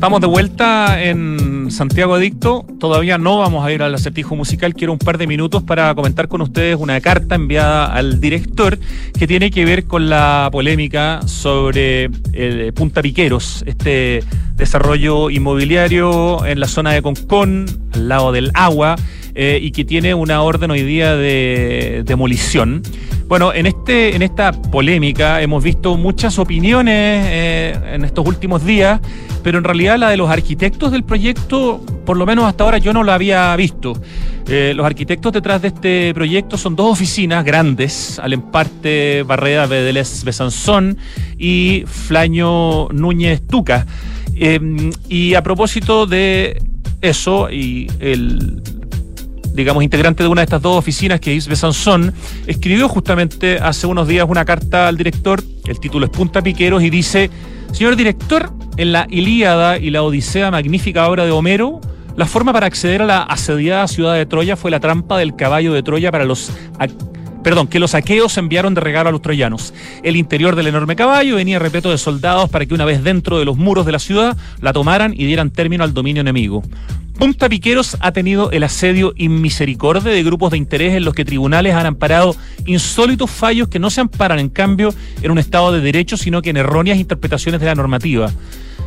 Estamos 0.00 0.22
de 0.22 0.28
vuelta 0.28 1.04
en 1.04 1.70
Santiago 1.70 2.14
Adicto. 2.14 2.64
Todavía 2.78 3.18
no 3.18 3.36
vamos 3.36 3.66
a 3.66 3.70
ir 3.70 3.82
al 3.82 3.94
acertijo 3.94 4.34
musical. 4.34 4.72
Quiero 4.72 4.94
un 4.94 4.98
par 4.98 5.18
de 5.18 5.26
minutos 5.26 5.62
para 5.62 5.94
comentar 5.94 6.26
con 6.26 6.40
ustedes 6.40 6.78
una 6.80 6.98
carta 7.02 7.34
enviada 7.34 7.84
al 7.84 8.18
director 8.18 8.78
que 9.18 9.26
tiene 9.26 9.50
que 9.50 9.66
ver 9.66 9.84
con 9.84 10.08
la 10.08 10.48
polémica 10.50 11.20
sobre 11.26 12.08
el 12.32 12.72
Punta 12.72 13.02
Piqueros, 13.02 13.62
este 13.66 14.24
desarrollo 14.56 15.28
inmobiliario 15.28 16.46
en 16.46 16.60
la 16.60 16.66
zona 16.66 16.92
de 16.92 17.02
Concón, 17.02 17.66
al 17.92 18.08
lado 18.08 18.32
del 18.32 18.52
agua, 18.54 18.96
eh, 19.34 19.58
y 19.62 19.70
que 19.70 19.84
tiene 19.84 20.14
una 20.14 20.42
orden 20.42 20.70
hoy 20.70 20.82
día 20.82 21.16
de 21.16 22.02
demolición. 22.04 22.82
Bueno, 23.28 23.54
en, 23.54 23.66
este, 23.66 24.16
en 24.16 24.22
esta 24.22 24.50
polémica 24.50 25.40
hemos 25.40 25.62
visto 25.62 25.96
muchas 25.96 26.38
opiniones 26.38 27.26
eh, 27.28 27.78
en 27.92 28.04
estos 28.04 28.26
últimos 28.26 28.64
días, 28.64 29.00
pero 29.44 29.58
en 29.58 29.64
realidad 29.64 29.98
la 29.98 30.10
de 30.10 30.16
los 30.16 30.28
arquitectos 30.28 30.90
del 30.90 31.04
proyecto, 31.04 31.80
por 32.04 32.16
lo 32.16 32.26
menos 32.26 32.46
hasta 32.46 32.64
ahora 32.64 32.78
yo 32.78 32.92
no 32.92 33.04
la 33.04 33.14
había 33.14 33.54
visto. 33.54 33.92
Eh, 34.48 34.72
los 34.74 34.84
arquitectos 34.84 35.32
detrás 35.32 35.62
de 35.62 35.68
este 35.68 36.12
proyecto 36.12 36.58
son 36.58 36.74
dos 36.74 36.90
oficinas 36.90 37.44
grandes, 37.44 38.18
al 38.18 38.32
emparte 38.32 39.22
Barrera 39.22 39.66
Bedeles 39.66 40.24
Besanzón 40.24 40.98
y 41.38 41.84
Flaño 41.86 42.88
Núñez 42.88 43.46
Tuca. 43.46 43.86
Y 45.08 45.34
a 45.34 45.42
propósito 45.42 46.06
de 46.06 46.60
eso 47.00 47.50
y 47.50 47.88
el 48.00 48.62
digamos, 49.52 49.82
integrante 49.82 50.22
de 50.22 50.28
una 50.28 50.42
de 50.42 50.44
estas 50.44 50.62
dos 50.62 50.76
oficinas, 50.76 51.20
que 51.20 51.36
es 51.36 51.46
Besanzón, 51.46 52.12
escribió 52.46 52.88
justamente 52.88 53.58
hace 53.58 53.86
unos 53.86 54.08
días 54.08 54.26
una 54.28 54.44
carta 54.44 54.88
al 54.88 54.96
director, 54.96 55.42
el 55.66 55.80
título 55.80 56.06
es 56.06 56.10
Punta 56.10 56.42
Piqueros, 56.42 56.82
y 56.82 56.90
dice, 56.90 57.30
señor 57.72 57.96
director, 57.96 58.52
en 58.76 58.92
la 58.92 59.06
Ilíada 59.10 59.78
y 59.78 59.90
la 59.90 60.02
Odisea, 60.02 60.50
magnífica 60.50 61.08
obra 61.08 61.24
de 61.24 61.30
Homero, 61.30 61.80
la 62.16 62.26
forma 62.26 62.52
para 62.52 62.66
acceder 62.66 63.02
a 63.02 63.06
la 63.06 63.22
asediada 63.22 63.86
ciudad 63.88 64.14
de 64.14 64.26
Troya 64.26 64.56
fue 64.56 64.70
la 64.70 64.80
trampa 64.80 65.18
del 65.18 65.36
caballo 65.36 65.72
de 65.72 65.82
Troya 65.82 66.10
para 66.10 66.24
los 66.24 66.52
perdón, 67.42 67.66
que 67.66 67.80
los 67.80 67.94
aqueos 67.94 68.36
enviaron 68.38 68.74
de 68.74 68.80
regalo 68.80 69.08
a 69.08 69.12
los 69.12 69.22
troyanos. 69.22 69.74
El 70.02 70.16
interior 70.16 70.56
del 70.56 70.66
enorme 70.66 70.96
caballo 70.96 71.36
venía 71.36 71.58
repleto 71.58 71.90
de 71.90 71.98
soldados 71.98 72.50
para 72.50 72.66
que 72.66 72.74
una 72.74 72.84
vez 72.84 73.02
dentro 73.02 73.38
de 73.38 73.44
los 73.44 73.56
muros 73.56 73.86
de 73.86 73.92
la 73.92 73.98
ciudad 73.98 74.36
la 74.60 74.72
tomaran 74.72 75.12
y 75.12 75.24
dieran 75.26 75.50
término 75.50 75.84
al 75.84 75.94
dominio 75.94 76.20
enemigo. 76.20 76.62
Punta 77.20 77.50
Piqueros 77.50 77.98
ha 78.00 78.12
tenido 78.12 78.50
el 78.50 78.62
asedio 78.62 79.12
inmisericordia 79.14 80.10
de 80.10 80.22
grupos 80.22 80.52
de 80.52 80.56
interés 80.56 80.94
en 80.94 81.04
los 81.04 81.12
que 81.12 81.26
tribunales 81.26 81.74
han 81.74 81.84
amparado 81.84 82.34
insólitos 82.64 83.30
fallos 83.30 83.68
que 83.68 83.78
no 83.78 83.90
se 83.90 84.00
amparan, 84.00 84.38
en 84.38 84.48
cambio, 84.48 84.94
en 85.20 85.30
un 85.30 85.38
Estado 85.38 85.70
de 85.70 85.82
Derecho, 85.82 86.16
sino 86.16 86.40
que 86.40 86.48
en 86.48 86.56
erróneas 86.56 86.98
interpretaciones 86.98 87.60
de 87.60 87.66
la 87.66 87.74
normativa. 87.74 88.32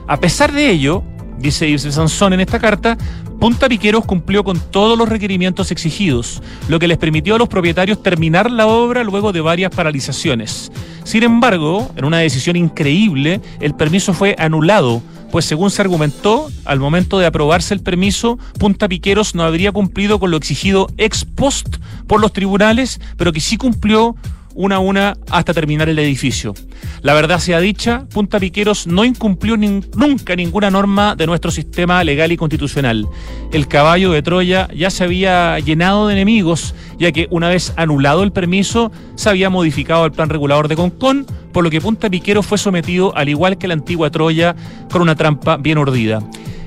A 0.07 0.19
pesar 0.19 0.51
de 0.51 0.71
ello, 0.71 1.03
dice 1.37 1.69
Yves 1.69 1.93
Sansón 1.93 2.33
en 2.33 2.39
esta 2.39 2.57
carta, 2.57 2.97
Punta 3.43 3.67
Piqueros 3.67 4.05
cumplió 4.05 4.45
con 4.45 4.57
todos 4.57 4.97
los 4.97 5.09
requerimientos 5.09 5.69
exigidos, 5.71 6.41
lo 6.69 6.79
que 6.79 6.87
les 6.87 6.97
permitió 6.97 7.35
a 7.35 7.37
los 7.37 7.49
propietarios 7.49 8.01
terminar 8.01 8.49
la 8.49 8.67
obra 8.67 9.03
luego 9.03 9.33
de 9.33 9.41
varias 9.41 9.75
paralizaciones. 9.75 10.71
Sin 11.03 11.23
embargo, 11.23 11.91
en 11.97 12.05
una 12.05 12.19
decisión 12.19 12.55
increíble, 12.55 13.41
el 13.59 13.75
permiso 13.75 14.13
fue 14.13 14.33
anulado, 14.39 15.01
pues 15.29 15.43
según 15.43 15.71
se 15.71 15.81
argumentó, 15.81 16.49
al 16.63 16.79
momento 16.79 17.19
de 17.19 17.25
aprobarse 17.25 17.73
el 17.73 17.81
permiso, 17.81 18.39
Punta 18.59 18.87
Piqueros 18.87 19.35
no 19.35 19.43
habría 19.43 19.73
cumplido 19.73 20.21
con 20.21 20.31
lo 20.31 20.37
exigido 20.37 20.87
ex 20.95 21.25
post 21.25 21.79
por 22.07 22.21
los 22.21 22.31
tribunales, 22.31 23.01
pero 23.17 23.33
que 23.33 23.41
sí 23.41 23.57
cumplió 23.57 24.15
una 24.55 24.77
a 24.77 24.79
una 24.79 25.17
hasta 25.29 25.53
terminar 25.53 25.89
el 25.89 25.99
edificio. 25.99 26.53
La 27.01 27.13
verdad 27.13 27.39
sea 27.39 27.59
dicha, 27.59 28.05
Punta 28.13 28.39
Piqueros 28.39 28.87
no 28.87 29.05
incumplió 29.05 29.57
nunca 29.57 30.35
ninguna 30.35 30.69
norma 30.69 31.15
de 31.15 31.27
nuestro 31.27 31.51
sistema 31.51 32.03
legal 32.03 32.31
y 32.31 32.37
constitucional. 32.37 33.07
El 33.51 33.67
caballo 33.67 34.11
de 34.11 34.21
Troya 34.21 34.67
ya 34.73 34.89
se 34.89 35.03
había 35.03 35.59
llenado 35.59 36.07
de 36.07 36.13
enemigos, 36.13 36.75
ya 36.97 37.11
que 37.11 37.27
una 37.29 37.49
vez 37.49 37.73
anulado 37.75 38.23
el 38.23 38.31
permiso, 38.31 38.91
se 39.15 39.29
había 39.29 39.49
modificado 39.49 40.05
el 40.05 40.11
plan 40.11 40.29
regulador 40.29 40.67
de 40.67 40.75
Concón, 40.75 41.25
por 41.51 41.63
lo 41.63 41.69
que 41.69 41.81
Punta 41.81 42.09
Piqueros 42.09 42.45
fue 42.45 42.57
sometido, 42.57 43.15
al 43.15 43.29
igual 43.29 43.57
que 43.57 43.67
la 43.67 43.73
antigua 43.73 44.09
Troya, 44.09 44.55
con 44.91 45.01
una 45.01 45.15
trampa 45.15 45.57
bien 45.57 45.77
urdida. 45.77 46.21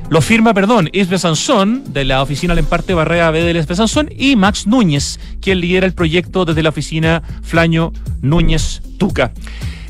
Lo 0.08 0.20
firma, 0.20 0.54
perdón, 0.54 0.88
Isbe 0.92 1.18
Sansón, 1.18 1.82
de 1.92 2.04
la 2.04 2.22
oficina 2.22 2.54
Lemparte 2.54 2.94
Barrea 2.94 3.32
B 3.32 3.42
del 3.42 3.76
Sansón, 3.76 4.08
y 4.16 4.36
Max 4.36 4.66
Núñez, 4.66 5.18
quien 5.40 5.60
lidera 5.60 5.84
el 5.84 5.94
proyecto 5.94 6.44
desde 6.44 6.62
la 6.62 6.68
oficina 6.68 7.22
Flaño 7.42 7.92
Núñez 8.22 8.82
Tuca. 8.98 9.32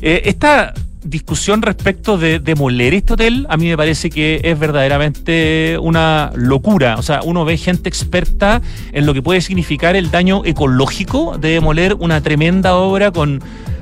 Eh, 0.01 0.23
esta 0.25 0.73
discusión 1.03 1.61
respecto 1.61 2.17
de 2.17 2.39
demoler 2.39 2.95
este 2.95 3.13
hotel, 3.13 3.45
a 3.49 3.57
mí 3.57 3.67
me 3.67 3.77
parece 3.77 4.09
que 4.09 4.41
es 4.43 4.57
verdaderamente 4.57 5.77
una 5.79 6.31
locura. 6.35 6.95
O 6.97 7.03
sea, 7.03 7.21
uno 7.23 7.45
ve 7.45 7.55
gente 7.57 7.87
experta 7.87 8.61
en 8.93 9.05
lo 9.05 9.13
que 9.13 9.21
puede 9.21 9.41
significar 9.41 9.95
el 9.95 10.09
daño 10.09 10.41
ecológico 10.45 11.37
de 11.37 11.49
demoler 11.49 11.93
una 11.93 12.21
tremenda 12.21 12.75
obra 12.75 13.11
con 13.11 13.41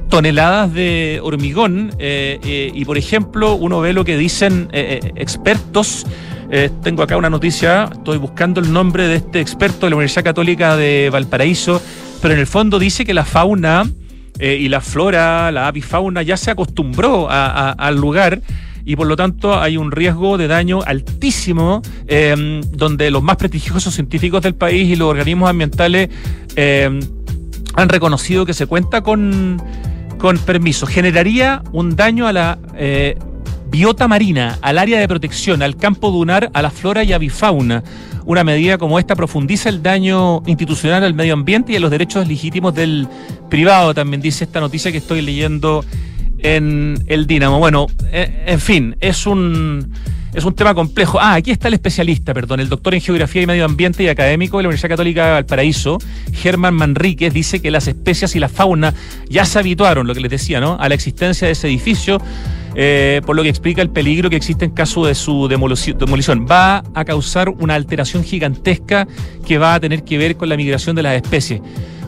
toneladas 0.10 0.74
de 0.74 1.20
hormigón 1.24 1.92
eh, 2.00 2.40
eh, 2.44 2.72
y 2.74 2.86
por 2.86 2.98
ejemplo 2.98 3.56
uno 3.56 3.82
ve 3.82 3.94
lo 3.94 4.06
que 4.06 4.18
dicen 4.18 4.70
eh, 4.72 5.12
expertos. 5.16 6.06
Tengo 6.84 7.04
acá 7.04 7.18
una 7.18 7.30
noticia 7.30 7.90
estoy 7.92 8.18
buscando 8.18 8.62
el 8.62 8.72
nombre 8.72 9.08
de 9.08 9.16
este 9.16 9.42
experto 9.42 9.88
de 9.88 9.90
la 9.90 9.96
Universidad 9.98 10.24
Católica 10.24 10.78
de 10.78 11.10
Valparaíso 11.12 11.82
pero 12.22 12.36
en 12.36 12.40
el 12.40 12.48
fondo 12.48 12.80
dice 12.80 13.04
que 13.04 13.14
la 13.14 13.26
fauna 13.26 13.90
y 14.40 14.70
la 14.70 14.80
flora 14.80 15.52
la 15.52 15.68
avifauna 15.68 16.22
ya 16.22 16.38
se 16.38 16.52
acostumbró 16.52 17.28
al 17.30 17.98
lugar 17.98 18.42
y 18.86 18.96
por 18.96 19.08
lo 19.08 19.18
tanto 19.18 19.60
hay 19.60 19.76
un 19.76 19.92
riesgo 19.92 20.38
de 20.38 20.48
daño 20.48 20.82
altísimo 20.86 21.82
donde 22.72 23.12
los 23.12 23.24
más 23.24 23.36
prestigiosos 23.36 23.94
científicos 23.94 24.42
del 24.44 24.54
país 24.54 24.88
y 24.88 24.96
los 24.96 25.10
organismos 25.10 25.50
ambientales 25.50 26.10
han 27.76 27.90
reconocido 27.90 28.46
que 28.46 28.54
se 28.54 28.68
cuenta 28.68 29.02
con, 29.02 29.62
con 30.18 30.38
permiso. 30.38 30.86
Generaría 30.86 31.62
un 31.72 31.96
daño 31.96 32.28
a 32.28 32.34
la 32.34 32.60
eh, 32.76 33.18
biota 33.70 34.08
marina, 34.08 34.58
al 34.62 34.78
área 34.78 35.00
de 35.00 35.08
protección, 35.08 35.62
al 35.62 35.76
campo 35.76 36.12
dunar, 36.12 36.50
a 36.54 36.62
la 36.62 36.70
flora 36.70 37.04
y 37.04 37.14
avifauna. 37.14 37.84
Una 38.26 38.44
medida 38.44 38.78
como 38.78 38.98
esta 38.98 39.16
profundiza 39.16 39.70
el 39.70 39.84
daño 39.84 40.42
institucional 40.48 41.04
al 41.04 41.14
medio 41.14 41.34
ambiente 41.34 41.74
y 41.74 41.76
a 41.76 41.80
los 41.80 41.92
derechos 41.92 42.28
legítimos 42.28 42.74
del 42.74 43.08
privado, 43.50 43.94
también 43.94 44.22
dice 44.22 44.46
esta 44.46 44.60
noticia 44.60 44.92
que 44.92 44.98
estoy 44.98 45.22
leyendo 45.22 45.86
en 46.40 47.04
el 47.08 47.28
Dínamo. 47.28 47.60
Bueno, 47.60 47.88
eh, 48.12 48.46
en 48.48 48.60
fin, 48.60 48.96
es 49.00 49.28
un 49.28 49.92
es 50.36 50.44
un 50.44 50.54
tema 50.54 50.76
complejo. 50.76 51.18
Ah, 51.20 51.36
aquí 51.36 51.52
está 51.52 51.70
el 51.70 51.76
especialista, 51.76 52.34
perdón, 52.34 52.60
el 52.60 52.68
doctor 52.68 52.94
en 52.94 53.02
Geografía 53.02 53.42
y 53.42 53.48
Medio 53.48 53.64
Ambiente 53.64 54.04
y 54.04 54.10
académico 54.10 54.58
de 54.58 54.64
la 54.64 54.70
Universidad 54.70 54.90
Católica 54.90 55.26
de 55.26 55.32
Valparaíso, 55.32 55.98
Germán 56.34 56.74
Manríquez, 56.74 57.34
dice 57.34 57.62
que 57.62 57.72
las 57.72 57.88
especies 57.88 58.36
y 58.36 58.40
la 58.40 58.50
fauna 58.50 58.94
ya 59.30 59.46
se 59.46 59.60
habituaron, 59.60 60.08
lo 60.08 60.14
que 60.14 60.20
les 60.20 60.30
decía, 60.30 60.60
¿no? 60.60 60.78
A 60.80 60.90
la 60.90 60.96
existencia 60.96 61.48
de 61.48 61.54
ese 61.54 61.68
edificio, 61.68 62.22
eh, 62.76 63.22
por 63.26 63.36
lo 63.36 63.44
que 63.44 63.50
explica 63.50 63.82
el 63.82 63.90
peligro 63.90 64.30
que 64.30 64.36
existe 64.36 64.66
en 64.66 64.72
caso 64.72 65.06
de 65.06 65.16
su 65.16 65.48
demolici- 65.48 65.96
demolición. 65.96 66.46
Va 66.50 66.84
a 66.94 67.06
causar 67.06 67.50
una 67.50 67.76
alteración 67.76 68.24
gigantesca 68.24 69.08
que 69.46 69.58
va 69.58 69.76
a 69.76 69.80
tener 69.80 70.04
que 70.04 70.18
ver 70.18 70.36
con 70.36 70.50
la 70.50 70.58
migración 70.58 70.96
de 70.96 71.04
las 71.04 71.16
especies. 71.16 71.62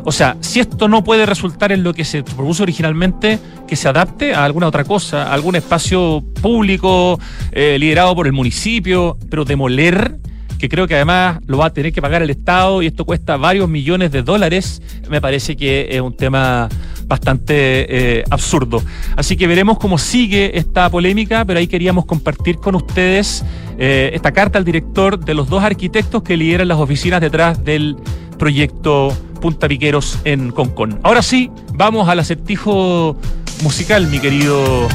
O 0.03 0.11
sea, 0.13 0.37
si 0.39 0.61
esto 0.61 0.87
no 0.87 1.03
puede 1.03 1.25
resultar 1.25 1.73
en 1.73 1.83
lo 1.83 1.93
que 1.93 2.05
se 2.05 2.23
propuso 2.23 2.63
originalmente, 2.63 3.39
que 3.67 3.75
se 3.75 3.89
adapte 3.89 4.33
a 4.33 4.45
alguna 4.45 4.67
otra 4.67 4.85
cosa, 4.85 5.33
algún 5.33 5.57
espacio 5.57 6.23
público 6.41 7.19
eh, 7.51 7.77
liderado 7.77 8.15
por 8.15 8.25
el 8.25 8.31
municipio, 8.31 9.17
pero 9.29 9.43
demoler, 9.43 10.17
que 10.59 10.69
creo 10.69 10.87
que 10.87 10.95
además 10.95 11.39
lo 11.45 11.57
va 11.57 11.65
a 11.65 11.73
tener 11.73 11.91
que 11.91 12.01
pagar 12.01 12.23
el 12.23 12.29
Estado 12.29 12.81
y 12.81 12.87
esto 12.87 13.03
cuesta 13.03 13.35
varios 13.35 13.67
millones 13.67 14.11
de 14.11 14.23
dólares, 14.23 14.81
me 15.09 15.19
parece 15.19 15.57
que 15.57 15.89
es 15.91 15.99
un 15.99 16.15
tema 16.15 16.69
bastante 17.07 18.19
eh, 18.19 18.23
absurdo. 18.29 18.83
Así 19.15 19.37
que 19.37 19.47
veremos 19.47 19.77
cómo 19.79 19.97
sigue 19.97 20.57
esta 20.57 20.89
polémica, 20.89 21.45
pero 21.45 21.59
ahí 21.59 21.67
queríamos 21.67 22.05
compartir 22.05 22.57
con 22.57 22.75
ustedes 22.75 23.43
eh, 23.77 24.11
esta 24.13 24.31
carta 24.31 24.57
al 24.57 24.65
director 24.65 25.23
de 25.23 25.33
los 25.33 25.49
dos 25.49 25.63
arquitectos 25.63 26.23
que 26.23 26.35
lideran 26.35 26.67
las 26.67 26.77
oficinas 26.77 27.21
detrás 27.21 27.63
del 27.63 27.95
proyecto 28.37 29.15
Punta 29.41 29.67
Piqueros 29.67 30.19
en 30.25 30.51
Concón. 30.51 30.99
Ahora 31.03 31.21
sí, 31.21 31.49
vamos 31.73 32.09
al 32.09 32.19
acertijo 32.19 33.17
musical, 33.61 34.07
mi 34.07 34.19
querido 34.19 34.87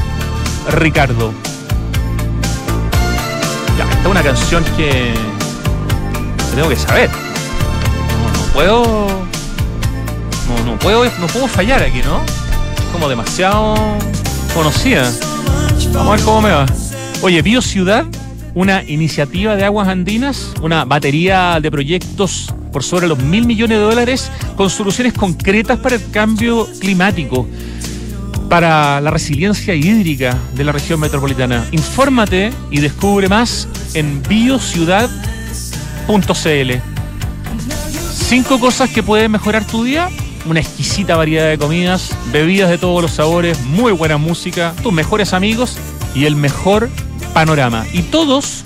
Ricardo. 0.71 1.33
Ya, 3.77 3.89
esta 3.89 4.01
es 4.01 4.07
una 4.07 4.21
canción 4.21 4.63
que, 4.77 5.13
tengo 6.55 6.69
que 6.69 6.75
saber. 6.75 7.09
No 7.09 8.53
puedo. 8.53 9.22
No, 10.57 10.71
no 10.71 10.79
puedo. 10.79 11.05
No 11.05 11.27
puedo 11.27 11.47
fallar 11.47 11.83
aquí, 11.83 12.01
¿no? 12.03 12.21
Como 12.91 13.09
demasiado 13.09 13.75
conocida. 14.53 15.11
Vamos 15.93 16.07
a 16.07 16.15
ver 16.15 16.21
cómo 16.25 16.41
me 16.41 16.51
va. 16.51 16.65
Oye, 17.21 17.41
Bio 17.41 17.61
Ciudad, 17.61 18.05
una 18.53 18.83
iniciativa 18.83 19.55
de 19.55 19.63
aguas 19.65 19.87
andinas, 19.87 20.51
una 20.61 20.85
batería 20.85 21.59
de 21.61 21.71
proyectos 21.71 22.53
por 22.71 22.83
sobre 22.83 23.07
los 23.07 23.19
mil 23.19 23.45
millones 23.45 23.77
de 23.77 23.83
dólares 23.83 24.31
con 24.57 24.69
soluciones 24.69 25.13
concretas 25.13 25.79
para 25.79 25.95
el 25.95 26.11
cambio 26.11 26.67
climático, 26.79 27.47
para 28.49 28.99
la 29.01 29.11
resiliencia 29.11 29.73
hídrica 29.75 30.37
de 30.55 30.63
la 30.63 30.71
región 30.71 30.99
metropolitana. 30.99 31.65
Infórmate 31.71 32.51
y 32.71 32.79
descubre 32.79 33.29
más 33.29 33.67
en 33.93 34.21
biociudad.cl. 34.23 35.11
Cinco 38.11 38.59
cosas 38.59 38.89
que 38.89 39.03
pueden 39.03 39.31
mejorar 39.31 39.65
tu 39.65 39.83
día. 39.83 40.09
Una 40.45 40.59
exquisita 40.59 41.15
variedad 41.15 41.47
de 41.47 41.57
comidas, 41.57 42.15
bebidas 42.31 42.69
de 42.69 42.77
todos 42.77 43.01
los 43.01 43.11
sabores, 43.11 43.61
muy 43.61 43.93
buena 43.93 44.17
música, 44.17 44.73
tus 44.83 44.91
mejores 44.91 45.33
amigos 45.33 45.77
y 46.13 46.25
el 46.25 46.35
mejor 46.35 46.89
panorama. 47.33 47.85
Y 47.93 48.01
todos, 48.01 48.65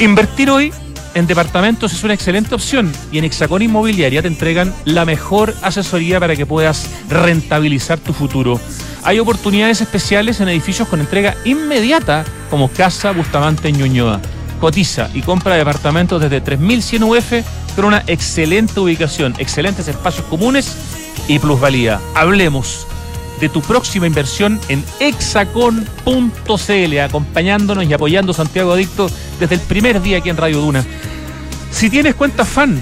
Invertir 0.00 0.50
hoy 0.50 0.72
en 1.14 1.26
departamentos 1.26 1.94
es 1.94 2.04
una 2.04 2.12
excelente 2.12 2.54
opción 2.54 2.92
y 3.10 3.18
en 3.18 3.24
Hexacón 3.24 3.62
Inmobiliaria 3.62 4.20
te 4.20 4.28
entregan 4.28 4.74
la 4.84 5.06
mejor 5.06 5.54
asesoría 5.62 6.20
para 6.20 6.36
que 6.36 6.44
puedas 6.44 6.90
rentabilizar 7.08 7.98
tu 7.98 8.12
futuro. 8.12 8.60
Hay 9.02 9.18
oportunidades 9.18 9.80
especiales 9.80 10.40
en 10.40 10.48
edificios 10.48 10.86
con 10.88 11.00
entrega 11.00 11.34
inmediata 11.46 12.24
como 12.50 12.68
Casa 12.68 13.12
Bustamante 13.12 13.72
Ñuñoa. 13.72 14.20
Cotiza 14.60 15.08
y 15.14 15.22
compra 15.22 15.54
departamentos 15.54 16.20
desde 16.20 16.42
3100 16.42 17.02
UF 17.02 17.32
con 17.74 17.86
una 17.86 18.02
excelente 18.06 18.78
ubicación, 18.78 19.34
excelentes 19.38 19.88
espacios 19.88 20.26
comunes 20.26 20.76
y 21.28 21.38
plusvalía. 21.38 21.98
Hablemos 22.14 22.86
de 23.40 23.48
tu 23.48 23.60
próxima 23.62 24.06
inversión 24.06 24.60
en 24.68 24.84
hexacon.cl, 25.00 26.98
acompañándonos 26.98 27.84
y 27.84 27.92
apoyando 27.92 28.32
Santiago 28.32 28.72
Adicto 28.72 29.10
desde 29.38 29.54
el 29.56 29.60
primer 29.60 30.02
día 30.02 30.18
aquí 30.18 30.30
en 30.30 30.36
Radio 30.36 30.60
Duna. 30.60 30.84
Si 31.70 31.90
tienes 31.90 32.14
cuenta 32.14 32.44
fan 32.44 32.80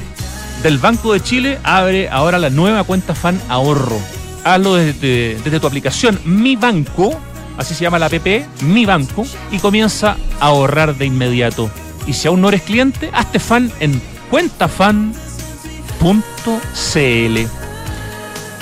del 0.63 0.79
Banco 0.79 1.13
de 1.13 1.21
Chile, 1.21 1.59
abre 1.63 2.09
ahora 2.09 2.39
la 2.39 2.51
nueva 2.51 2.85
cuenta 2.85 3.15
fan 3.15 3.41
ahorro. 3.49 3.99
Hazlo 4.45 4.77
desde, 4.77 5.39
desde 5.43 5.61
tu 5.61 5.67
aplicación 5.67 6.21
Mi 6.25 6.57
Banco, 6.57 7.19
así 7.59 7.75
se 7.75 7.83
llama 7.83 7.99
la 7.99 8.07
app, 8.07 8.27
Mi 8.63 8.87
Banco, 8.87 9.27
y 9.51 9.59
comienza 9.59 10.17
a 10.41 10.47
ahorrar 10.47 10.97
de 10.97 11.07
inmediato. 11.07 11.71
Y 12.07 12.13
si 12.13 12.29
aún 12.29 12.41
no 12.41 12.49
eres 12.49 12.63
cliente, 12.63 13.11
hazte 13.13 13.41
fan 13.41 13.73
en 13.81 14.01
cuentafan.cl. 14.31 15.17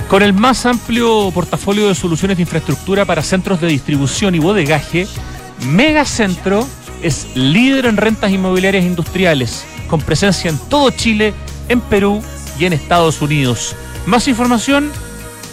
Con 0.09 0.23
el 0.23 0.33
más 0.33 0.67
amplio 0.67 1.31
portafolio 1.33 1.89
de 1.89 1.95
soluciones 1.95 2.37
de 2.37 2.43
infraestructura 2.43 3.05
para 3.05 3.23
centros 3.23 3.61
de 3.61 3.69
distribución 3.69 4.35
y 4.35 4.39
bodegaje, 4.39 5.09
Megacentro 5.67 6.67
es 7.03 7.27
líder 7.35 7.87
en 7.87 7.97
rentas 7.97 8.31
inmobiliarias 8.31 8.85
industriales, 8.85 9.65
con 9.89 10.01
presencia 10.01 10.51
en 10.51 10.59
todo 10.59 10.91
Chile, 10.91 11.33
en 11.69 11.81
Perú 11.81 12.23
y 12.59 12.67
en 12.67 12.75
Estados 12.75 13.23
Unidos. 13.23 13.75
Más 14.07 14.29
información 14.29 14.93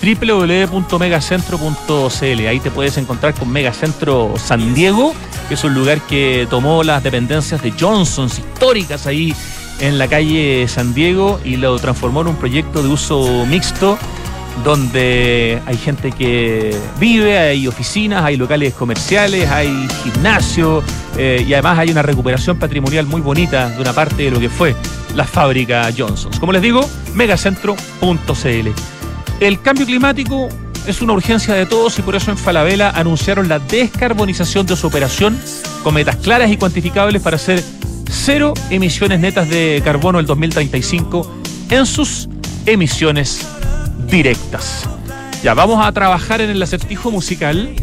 www.megacentro.cl. 0.02 2.48
Ahí 2.48 2.60
te 2.60 2.72
puedes 2.72 2.98
encontrar 2.98 3.34
con 3.34 3.50
Megacentro 3.50 4.34
San 4.38 4.74
Diego, 4.74 5.14
que 5.48 5.54
es 5.54 5.64
un 5.64 5.74
lugar 5.74 6.02
que 6.02 6.46
tomó 6.50 6.84
las 6.84 7.02
dependencias 7.04 7.62
de 7.62 7.74
Johnson's 7.80 8.40
históricas 8.40 9.08
ahí 9.08 9.34
en 9.80 9.98
la 9.98 10.08
calle 10.08 10.68
San 10.68 10.94
Diego 10.94 11.40
y 11.44 11.58
lo 11.58 11.78
transformó 11.80 12.22
en 12.22 12.28
un 12.28 12.36
proyecto 12.36 12.84
de 12.84 12.90
uso 12.90 13.46
mixto 13.48 13.98
donde 14.64 15.62
hay 15.66 15.78
gente 15.78 16.12
que 16.12 16.76
vive, 17.00 17.38
hay 17.38 17.68
oficinas, 17.68 18.24
hay 18.24 18.38
locales 18.38 18.74
comerciales, 18.74 19.50
hay 19.50 19.88
gimnasio 20.04 20.84
eh, 21.18 21.44
y 21.48 21.54
además 21.54 21.80
hay 21.80 21.90
una 21.90 22.02
recuperación 22.02 22.60
patrimonial 22.60 23.06
muy 23.06 23.22
bonita 23.22 23.70
de 23.70 23.82
una 23.82 23.94
parte 23.94 24.24
de 24.24 24.32
lo 24.32 24.40
que 24.40 24.50
fue 24.50 24.76
la 25.16 25.26
fábrica 25.26 25.90
Johnson's. 25.96 26.40
Como 26.40 26.52
les 26.52 26.62
digo, 26.62 26.88
megacentro.cl. 27.14 28.70
El 29.40 29.62
cambio 29.62 29.86
climático 29.86 30.50
es 30.86 31.02
una 31.02 31.14
urgencia 31.14 31.54
de 31.54 31.66
todos 31.66 31.98
y 32.00 32.02
por 32.02 32.16
eso 32.16 32.32
en 32.32 32.38
Falabella 32.38 32.92
anunciaron 32.92 33.48
la 33.48 33.60
descarbonización 33.60 34.66
de 34.66 34.76
su 34.76 34.88
operación 34.88 35.40
con 35.84 35.94
metas 35.94 36.18
claras 36.18 36.52
y 36.52 36.58
cuantificables 36.58 37.22
para 37.22 37.36
hacer 37.36 37.64
cero 38.10 38.54
emisiones 38.70 39.20
netas 39.20 39.50
de 39.50 39.82
carbono 39.84 40.20
el 40.20 40.26
2035 40.26 41.42
en 41.70 41.86
sus 41.86 42.30
emisiones 42.66 43.46
directas. 44.12 44.88
Ya 45.42 45.56
vamos 45.56 45.84
a 45.84 45.92
trabajar 45.92 46.42
en 46.42 46.52
el 46.52 46.62
acertijo 46.62 47.10
musical 47.10 47.74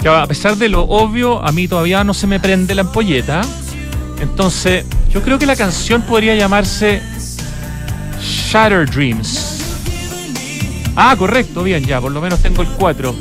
Que 0.00 0.08
a 0.08 0.26
pesar 0.26 0.56
de 0.56 0.70
lo 0.70 0.84
obvio, 0.84 1.44
a 1.44 1.52
mí 1.52 1.68
todavía 1.68 2.04
no 2.04 2.14
se 2.14 2.26
me 2.26 2.40
prende 2.40 2.74
la 2.74 2.82
ampolleta. 2.82 3.42
Entonces, 4.20 4.84
yo 5.10 5.22
creo 5.22 5.38
que 5.38 5.46
la 5.46 5.56
canción 5.56 6.02
podría 6.02 6.34
llamarse 6.34 7.02
Shatter 8.20 8.88
Dreams. 8.88 9.60
Ah, 10.96 11.16
correcto, 11.18 11.62
bien, 11.62 11.84
ya, 11.84 12.00
por 12.00 12.12
lo 12.12 12.20
menos 12.20 12.40
tengo 12.40 12.62
el 12.62 12.68
4. 12.68 13.14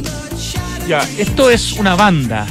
Ya, 0.87 1.07
esto 1.17 1.49
es 1.49 1.73
una 1.73 1.95
banda. 1.95 2.45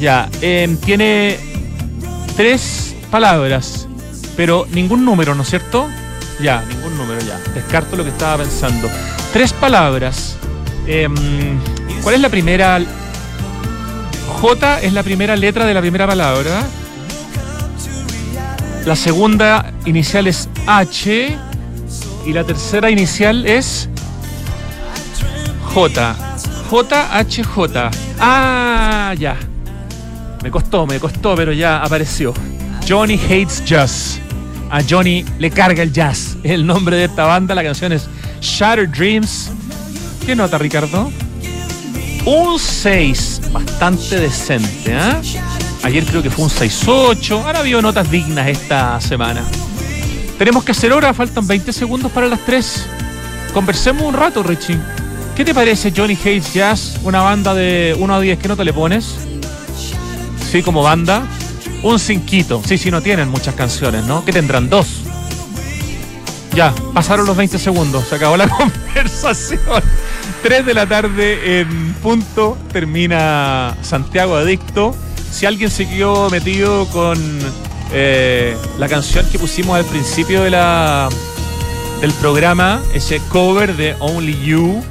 Ya, 0.00 0.28
em, 0.40 0.76
tiene 0.78 1.38
tres 2.36 2.96
palabras, 3.10 3.86
pero 4.36 4.66
ningún 4.72 5.04
número, 5.04 5.34
¿no 5.34 5.42
es 5.42 5.50
cierto? 5.50 5.86
Ya, 6.42 6.62
ningún 6.62 6.96
número, 6.96 7.20
ya. 7.20 7.38
Descarto 7.54 7.96
lo 7.96 8.04
que 8.04 8.10
estaba 8.10 8.42
pensando. 8.42 8.88
Tres 9.32 9.52
palabras. 9.52 10.36
Em, 10.86 11.14
¿Cuál 12.02 12.14
es 12.14 12.20
la 12.20 12.28
primera? 12.28 12.80
J 14.40 14.80
es 14.80 14.92
la 14.92 15.02
primera 15.02 15.36
letra 15.36 15.66
de 15.66 15.74
la 15.74 15.80
primera 15.80 16.06
palabra. 16.06 16.62
La 18.86 18.96
segunda 18.96 19.72
inicial 19.84 20.26
es 20.26 20.48
H. 20.66 21.36
Y 22.26 22.32
la 22.32 22.44
tercera 22.44 22.90
inicial 22.90 23.46
es 23.46 23.88
J. 25.74 26.16
J, 26.70 27.18
H, 27.18 27.44
J. 27.44 27.90
Ah, 28.18 29.14
ya. 29.18 29.36
Me 30.42 30.50
costó, 30.50 30.86
me 30.86 30.98
costó, 30.98 31.34
pero 31.34 31.52
ya 31.52 31.82
apareció. 31.82 32.32
Johnny 32.88 33.14
Hates 33.14 33.64
Jazz. 33.64 34.20
A 34.70 34.82
Johnny 34.88 35.24
le 35.38 35.50
carga 35.50 35.82
el 35.82 35.92
jazz. 35.92 36.36
El 36.42 36.66
nombre 36.66 36.96
de 36.96 37.04
esta 37.04 37.24
banda. 37.24 37.54
La 37.54 37.62
canción 37.62 37.92
es 37.92 38.08
Shattered 38.40 38.90
Dreams. 38.90 39.50
¿Qué 40.24 40.36
nota, 40.36 40.58
Ricardo? 40.58 41.10
Un 42.24 42.58
6. 42.58 43.40
Bastante 43.52 44.20
decente, 44.20 44.94
¿ah? 44.94 45.20
Ayer 45.82 46.04
creo 46.04 46.22
que 46.22 46.30
fue 46.30 46.44
un 46.44 46.50
6-8. 46.50 47.44
Ahora 47.44 47.62
vio 47.62 47.82
notas 47.82 48.10
dignas 48.10 48.46
esta 48.48 49.00
semana. 49.00 49.42
Tenemos 50.38 50.62
que 50.62 50.72
hacer 50.72 50.92
hora. 50.92 51.12
Faltan 51.14 51.46
20 51.46 51.72
segundos 51.72 52.12
para 52.12 52.28
las 52.28 52.40
3. 52.46 52.86
Conversemos 53.52 54.04
un 54.04 54.14
rato, 54.14 54.42
Richie. 54.42 54.78
¿Qué 55.34 55.44
te 55.44 55.54
parece 55.54 55.92
Johnny 55.96 56.14
Hates 56.14 56.54
Jazz? 56.54 57.00
Una 57.02 57.22
banda 57.22 57.54
de 57.54 57.96
1 57.98 58.14
a 58.14 58.20
10. 58.20 58.38
¿Qué 58.38 58.46
nota 58.46 58.62
le 58.62 58.72
pones? 58.72 59.16
Sí, 60.50 60.62
como 60.62 60.82
banda. 60.82 61.26
Un 61.82 61.98
cinquito. 61.98 62.62
Sí, 62.66 62.76
sí, 62.78 62.90
no 62.90 63.00
tienen 63.00 63.28
muchas 63.28 63.54
canciones, 63.54 64.04
¿no? 64.04 64.24
¿Qué 64.24 64.32
tendrán? 64.32 64.68
Dos. 64.68 65.02
Ya, 66.54 66.74
pasaron 66.92 67.26
los 67.26 67.36
20 67.36 67.58
segundos. 67.58 68.08
Se 68.08 68.16
acabó 68.16 68.36
la 68.36 68.48
conversación. 68.94 69.82
3 70.42 70.66
de 70.66 70.74
la 70.74 70.86
tarde 70.86 71.60
en 71.60 71.94
punto. 72.02 72.58
Termina 72.72 73.76
Santiago 73.82 74.36
Adicto. 74.36 74.94
Si 75.30 75.46
alguien 75.46 75.70
se 75.70 75.88
quedó 75.88 76.28
metido 76.28 76.86
con 76.86 77.18
eh, 77.92 78.56
la 78.78 78.88
canción 78.88 79.24
que 79.30 79.38
pusimos 79.38 79.76
al 79.76 79.84
principio 79.84 80.42
de 80.42 80.50
la, 80.50 81.08
del 82.00 82.12
programa, 82.14 82.82
ese 82.94 83.20
cover 83.28 83.76
de 83.76 83.94
Only 84.00 84.38
You, 84.44 84.82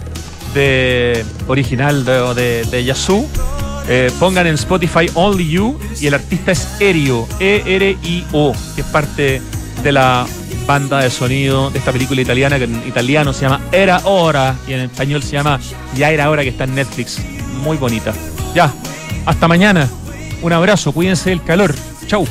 de 0.54 1.26
original 1.48 2.06
de, 2.06 2.34
de, 2.34 2.66
de 2.66 2.84
Yazoo, 2.84 3.28
eh, 3.92 4.12
pongan 4.20 4.46
en 4.46 4.54
Spotify 4.54 5.10
Only 5.16 5.50
You 5.50 5.80
y 6.00 6.06
el 6.06 6.14
artista 6.14 6.52
es 6.52 6.68
Erio, 6.80 7.28
E-R-I-O, 7.40 8.54
que 8.76 8.82
es 8.82 8.88
parte 8.88 9.42
de 9.82 9.92
la 9.92 10.28
banda 10.68 11.00
de 11.00 11.10
sonido 11.10 11.72
de 11.72 11.80
esta 11.80 11.92
película 11.92 12.22
italiana 12.22 12.60
que 12.60 12.66
en 12.66 12.88
italiano 12.88 13.34
se 13.34 13.42
llama 13.42 13.62
Era 13.72 14.02
Hora 14.04 14.56
y 14.68 14.74
en 14.74 14.82
español 14.82 15.24
se 15.24 15.32
llama 15.32 15.60
Ya 15.96 16.12
Era 16.12 16.30
Hora 16.30 16.44
que 16.44 16.50
está 16.50 16.66
en 16.66 16.76
Netflix. 16.76 17.20
Muy 17.64 17.78
bonita. 17.78 18.14
Ya, 18.54 18.72
hasta 19.26 19.48
mañana. 19.48 19.90
Un 20.44 20.54
abrazo, 20.54 20.92
cuídense 20.92 21.32
del 21.32 21.44
calor. 21.44 21.74
Chau. 22.06 22.28